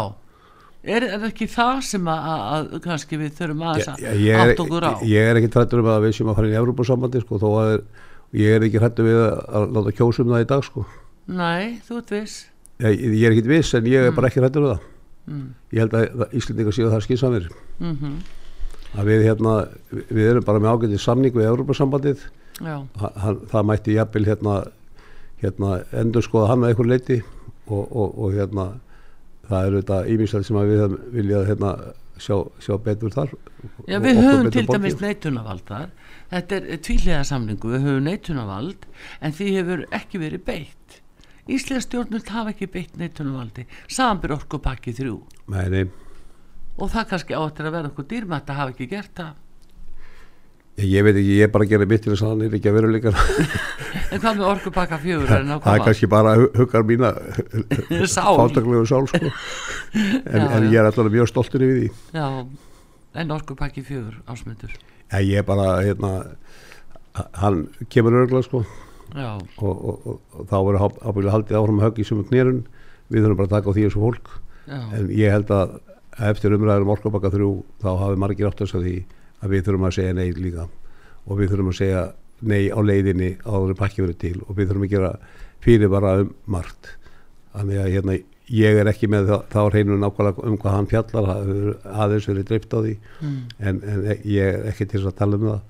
Er 0.80 1.04
það 1.04 1.24
ekki 1.28 1.46
það 1.52 1.80
sem 1.84 2.06
að, 2.08 2.28
að 2.56 2.70
kannski 2.86 3.18
við 3.20 3.34
þurfum 3.36 3.64
að 3.68 3.82
átt 3.90 4.62
okkur 4.62 4.86
á? 4.88 4.92
Ég 5.04 5.26
er 5.28 5.40
ekki 5.40 5.50
hrættur 5.52 5.82
um 5.82 5.90
að 5.92 6.06
við 6.06 6.14
sem 6.16 6.30
að 6.32 6.38
fara 6.38 6.48
í 6.48 6.56
Európa-sambandi 6.56 7.20
sko, 7.20 7.40
þó 7.42 7.48
að 7.50 7.72
er, 7.74 7.82
ég 8.40 8.56
er 8.56 8.64
ekki 8.64 8.80
hrættur 8.80 9.08
við 9.10 9.20
að 9.26 9.66
láta 9.76 9.94
kjósum 9.98 10.32
það 10.32 10.46
í 10.46 10.48
dag 10.54 10.64
sko. 10.64 10.86
Nei, 11.28 11.76
þú 11.84 12.00
ert 12.00 12.14
viss. 12.16 12.38
Ég, 12.80 13.04
ég 13.12 13.26
er 13.28 13.36
ekki 13.36 13.52
viss 13.52 13.76
en 13.76 13.92
ég 13.92 14.00
er 14.00 14.08
mm. 14.08 14.16
bara 14.16 14.32
ekki 14.32 14.40
hrættur 14.40 14.64
við 14.64 14.72
það. 14.72 14.90
Mm. 15.28 15.46
Ég 15.76 15.84
held 15.84 15.96
að 16.00 16.36
Íslandingar 16.40 16.78
séu 16.78 16.88
það 16.88 17.06
skilsamir. 17.06 17.50
Mm 17.78 17.96
-hmm. 18.00 18.18
Að 18.96 19.10
við 19.12 19.24
hérna, 19.28 19.54
við 20.08 20.26
erum 20.30 20.44
bara 20.48 20.58
með 20.58 20.72
ágætið 20.72 21.00
samning 21.04 21.34
við 21.36 21.50
Európa-sambandið. 21.52 22.24
Það 22.60 23.66
mætti 23.68 24.00
jafnvel 24.00 24.24
hérna, 24.26 24.62
hérna 25.44 25.82
endur 25.92 26.24
skoða 26.24 26.54
hann 26.54 26.64
að 26.64 26.72
einhver 26.72 26.88
leiti 26.88 27.22
og, 27.68 27.84
og, 27.84 28.18
og 28.18 28.32
hérna 28.32 28.72
það 29.50 29.68
eru 29.68 29.80
þetta 29.82 29.98
ímýslega 30.14 30.48
sem 30.48 30.58
við 30.70 30.96
viljað 31.16 31.48
hérna, 31.50 31.72
sjá, 32.20 32.36
sjá 32.62 32.74
betur 32.84 33.14
þar. 33.14 33.34
Já 33.90 33.98
við 34.02 34.20
höfum 34.22 34.50
til 34.54 34.66
dæmis 34.70 34.98
neitunavald 35.00 35.64
þar. 35.68 35.90
Þetta 36.30 36.60
er 36.60 36.82
tvílega 36.86 37.22
samlingu 37.26 37.72
við 37.74 37.86
höfum 37.88 38.06
neitunavald 38.06 38.86
en 39.20 39.34
því 39.36 39.50
hefur 39.58 39.86
ekki 40.00 40.22
verið 40.22 40.46
beitt. 40.46 41.00
Íslega 41.50 41.82
stjórnult 41.82 42.30
hafa 42.30 42.54
ekki 42.54 42.70
beitt 42.70 42.98
neitunavaldið 43.00 43.78
sambur 43.90 44.36
orku 44.36 44.60
pakki 44.62 44.94
þrjú. 44.94 45.18
Nei. 45.50 45.90
og 46.80 46.88
það 46.88 47.08
kannski 47.10 47.36
áttir 47.36 47.66
að 47.68 47.74
vera 47.76 47.88
okkur 47.90 48.06
dýrmætt 48.08 48.50
að 48.50 48.60
hafa 48.60 48.72
ekki 48.72 48.86
gert 48.88 49.10
það 49.18 49.32
Ég 50.80 51.04
veit 51.04 51.16
ekki, 51.16 51.34
ég 51.36 51.46
er 51.46 51.52
bara 51.52 51.66
að 51.66 51.72
gera 51.74 51.86
mitt 51.90 52.02
til 52.04 52.12
þess 52.12 52.24
að 52.24 52.32
hann 52.32 52.42
er 52.46 52.54
ekki 52.56 52.70
að 52.70 52.76
vera 52.78 52.90
líka 52.90 53.12
En 54.14 54.22
hvað 54.22 54.38
með 54.40 54.46
orkupakka 54.48 54.98
fjögur? 55.02 55.30
Það 55.30 55.68
er 55.74 55.84
kannski 55.84 56.08
bara 56.10 56.34
huggar 56.38 56.86
mína 56.86 57.12
fátaklegu 58.14 58.82
sál 58.88 59.06
sko. 59.10 59.20
en, 59.30 60.40
já, 60.40 60.46
en 60.56 60.66
ég 60.70 60.78
er 60.80 60.88
alltaf 60.88 61.10
mjög 61.10 61.30
stoltur 61.30 61.62
yfir 61.66 61.78
því. 61.78 61.90
Já, 62.16 62.26
en 63.22 63.34
orkupakki 63.36 63.84
fjögur 63.86 64.18
ásmyndur 64.26 64.74
Já, 64.74 65.18
ég 65.20 65.42
er 65.42 65.46
bara 65.46 65.68
hérna, 65.84 66.12
hann 67.38 67.64
kemur 67.90 68.18
örgla 68.24 68.42
sko. 68.46 68.64
Og, 69.10 69.46
og, 69.62 69.78
og, 70.06 70.18
og 70.38 70.50
þá 70.50 70.58
verður 70.58 70.84
ábyggilega 71.02 71.34
haldið 71.34 71.60
áfram 71.60 71.80
að 71.80 71.88
höggi 71.88 72.06
sem 72.06 72.20
er 72.22 72.28
knýrun 72.30 72.60
við 73.10 73.24
þurfum 73.24 73.40
bara 73.40 73.50
að 73.50 73.54
taka 73.56 73.70
á 73.70 73.74
því 73.74 73.86
þessu 73.88 74.04
fólk. 74.04 74.34
Já. 74.70 74.82
en 74.94 75.08
ég 75.10 75.32
held 75.34 75.50
að 75.50 75.72
eftir 76.30 76.54
umræðum 76.54 76.92
orkabakka 76.94 77.32
þrjú 77.32 77.50
þá 77.82 77.88
hafi 78.04 78.18
margir 78.22 78.50
átt 78.50 78.60
að 78.62 78.84
því 78.84 78.96
að 79.40 79.54
við 79.54 79.66
þurfum 79.66 79.86
að 79.88 79.96
segja 79.98 80.16
nei 80.16 80.30
líka. 80.36 80.66
Og 81.26 81.38
við 81.40 81.52
þurfum 81.52 81.72
að 81.72 81.78
segja 81.80 82.02
nei 82.40 82.70
á 82.72 82.78
leiðinni 82.80 83.30
áður 83.44 83.78
pakki 83.78 84.04
verið 84.04 84.18
til. 84.20 84.34
Og 84.46 84.56
við 84.56 84.70
þurfum 84.70 84.86
að 84.86 84.94
gera 84.94 85.12
fyrir 85.64 85.92
bara 85.92 86.16
um 86.24 86.34
margt. 86.50 86.94
Þannig 87.54 87.82
að 87.82 87.90
hérna 87.94 88.18
ég 88.50 88.80
er 88.80 88.90
ekki 88.90 89.10
með 89.10 89.32
þá 89.52 89.60
reynu 89.70 89.98
nákvæmlega 90.00 90.46
um 90.48 90.58
hvað 90.60 90.76
hann 90.76 90.90
fjallar. 90.90 91.32
Aðeins 91.84 92.28
verið 92.30 92.48
dreipt 92.50 92.74
á 92.74 92.78
því. 92.80 92.94
Mm. 93.20 93.40
en, 93.58 93.82
en 93.82 94.06
ég 94.24 94.54
er 94.54 94.70
ekki 94.72 94.88
til 94.90 95.04
að 95.04 95.18
tala 95.20 95.38
um 95.40 95.48
það. 95.50 95.60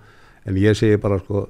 En 0.49 0.61
ég 0.61 0.79
segi 0.79 1.01
bara 1.01 1.21
sko 1.21 1.47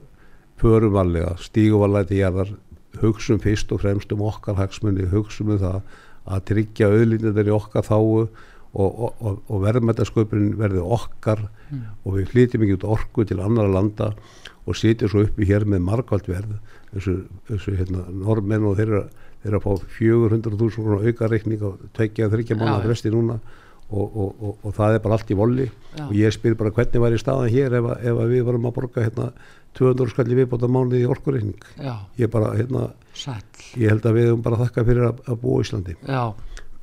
förumallega, 0.60 1.36
stíguvalega 1.40 2.10
til 2.10 2.20
jarðar. 2.20 2.54
Hugsum 3.00 3.38
fyrst 3.40 3.70
og 3.72 3.84
fremst 3.84 4.10
um 4.12 4.24
okkar 4.26 4.58
hagsmunni, 4.58 5.06
hugsum 5.12 5.52
um 5.54 5.60
það 5.60 5.82
að 6.30 6.46
tryggja 6.50 6.90
auðlýnir 6.90 7.48
í 7.48 7.54
okkar 7.54 7.86
þáu 7.86 8.26
og, 8.70 9.00
og, 9.20 9.38
og, 9.48 9.56
verðmættasköpunin 9.64 10.58
verði 10.58 10.82
okkar 10.84 11.42
mm. 11.70 11.86
og 12.04 12.18
við 12.18 12.28
flytjum 12.34 12.66
ekki 12.66 12.76
út 12.78 12.90
orku 12.96 13.24
til 13.26 13.40
annara 13.42 13.72
landa 13.72 14.12
og 14.68 14.78
sitjum 14.78 15.10
svo 15.10 15.24
uppi 15.26 15.48
hér 15.48 15.66
með 15.66 15.82
margvalt 15.88 16.28
verð. 16.30 16.58
Þessu, 16.92 17.16
þessu 17.48 17.74
hérna, 17.78 18.04
normenn 18.14 18.66
og 18.68 18.78
þeirra 18.78 19.08
þeir 19.42 19.56
að 19.56 19.64
fá 19.64 19.88
400.000 19.96 21.10
aukareikning 21.10 21.64
og 21.66 21.82
tveikja 21.96 22.28
þryggja 22.30 22.58
manna 22.60 22.80
fresti 22.84 23.10
núna 23.12 23.38
og, 23.90 24.04
og, 24.04 24.28
og, 24.38 24.58
og 24.68 24.74
það 24.76 24.96
er 24.96 25.02
bara 25.02 25.16
allt 25.16 25.32
í 25.32 25.38
volli. 25.38 25.66
Já. 25.96 26.04
og 26.06 26.12
ég 26.14 26.34
spyr 26.36 26.54
bara 26.58 26.70
hvernig 26.76 27.02
var 27.02 27.16
í 27.16 27.18
staðan 27.18 27.50
hér 27.50 27.74
ef, 27.80 27.88
ef 28.06 28.20
við 28.30 28.44
varum 28.46 28.68
að 28.70 28.76
borga 28.76 29.06
hérna 29.08 29.32
200 29.78 30.12
skalli 30.12 30.38
viðbóta 30.38 30.70
mánuði 30.70 31.02
í 31.02 31.08
orkureikning? 31.10 31.66
Ég 32.20 32.30
bara 32.30 32.52
hérna 32.58 32.90
Sæl. 33.16 33.40
ég 33.78 33.90
held 33.90 34.06
að 34.06 34.18
við 34.18 34.30
höfum 34.30 34.46
bara 34.46 34.60
þakka 34.62 34.86
fyrir 34.86 35.08
að, 35.08 35.24
að 35.26 35.42
búa 35.42 35.58
í 35.58 35.66
Íslandi. 35.66 35.96
Já 36.06 36.22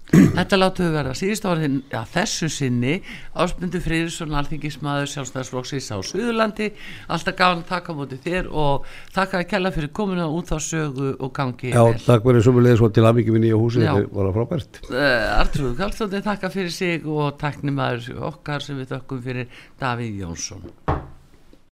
Þetta 0.07 0.57
láttu 0.57 0.85
við 0.85 0.93
vera 0.95 1.13
síðust 1.17 1.45
áriðin 1.47 1.79
ja, 1.91 2.03
þessu 2.07 2.47
sinni 2.51 2.93
Ásmundur 3.35 3.81
Frýðursson, 3.83 4.35
alþingismadur 4.39 5.09
sjálfstæðarsflokksins 5.11 5.89
á 5.91 5.97
Suðurlandi 5.99 6.69
alltaf 7.11 7.35
gafan 7.35 7.65
takk 7.67 7.91
á 7.91 7.93
móti 7.97 8.19
þér 8.23 8.47
og 8.47 8.87
takk 9.15 9.35
að 9.41 9.47
kella 9.51 9.73
fyrir 9.75 9.91
komuna 9.91 10.29
út 10.31 10.53
á 10.55 10.57
sögu 10.63 11.11
og 11.19 11.33
gangi 11.35 11.73
Já, 11.73 11.83
vel. 11.83 11.99
takk 12.05 12.29
verið 12.29 12.61
leðis 12.63 12.85
og 12.87 12.95
til 12.95 13.03
aðmyggjum 13.09 13.39
í 13.41 13.43
nýja 13.43 13.59
húsi, 13.59 13.83
þetta 13.83 14.07
var 14.15 14.29
að 14.31 14.39
frábært. 14.39 14.81
Uh, 14.87 15.41
Artrúð 15.41 15.75
Kallstóttir, 15.81 16.23
takk 16.23 16.47
fyrir 16.55 16.71
sig 16.71 17.03
og 17.03 17.35
takknimaður 17.41 18.23
okkar 18.31 18.63
sem 18.63 18.79
við 18.79 18.95
þökkum 18.95 19.23
fyrir 19.27 19.61
Davíð 19.81 20.23
Jónsson 20.23 21.06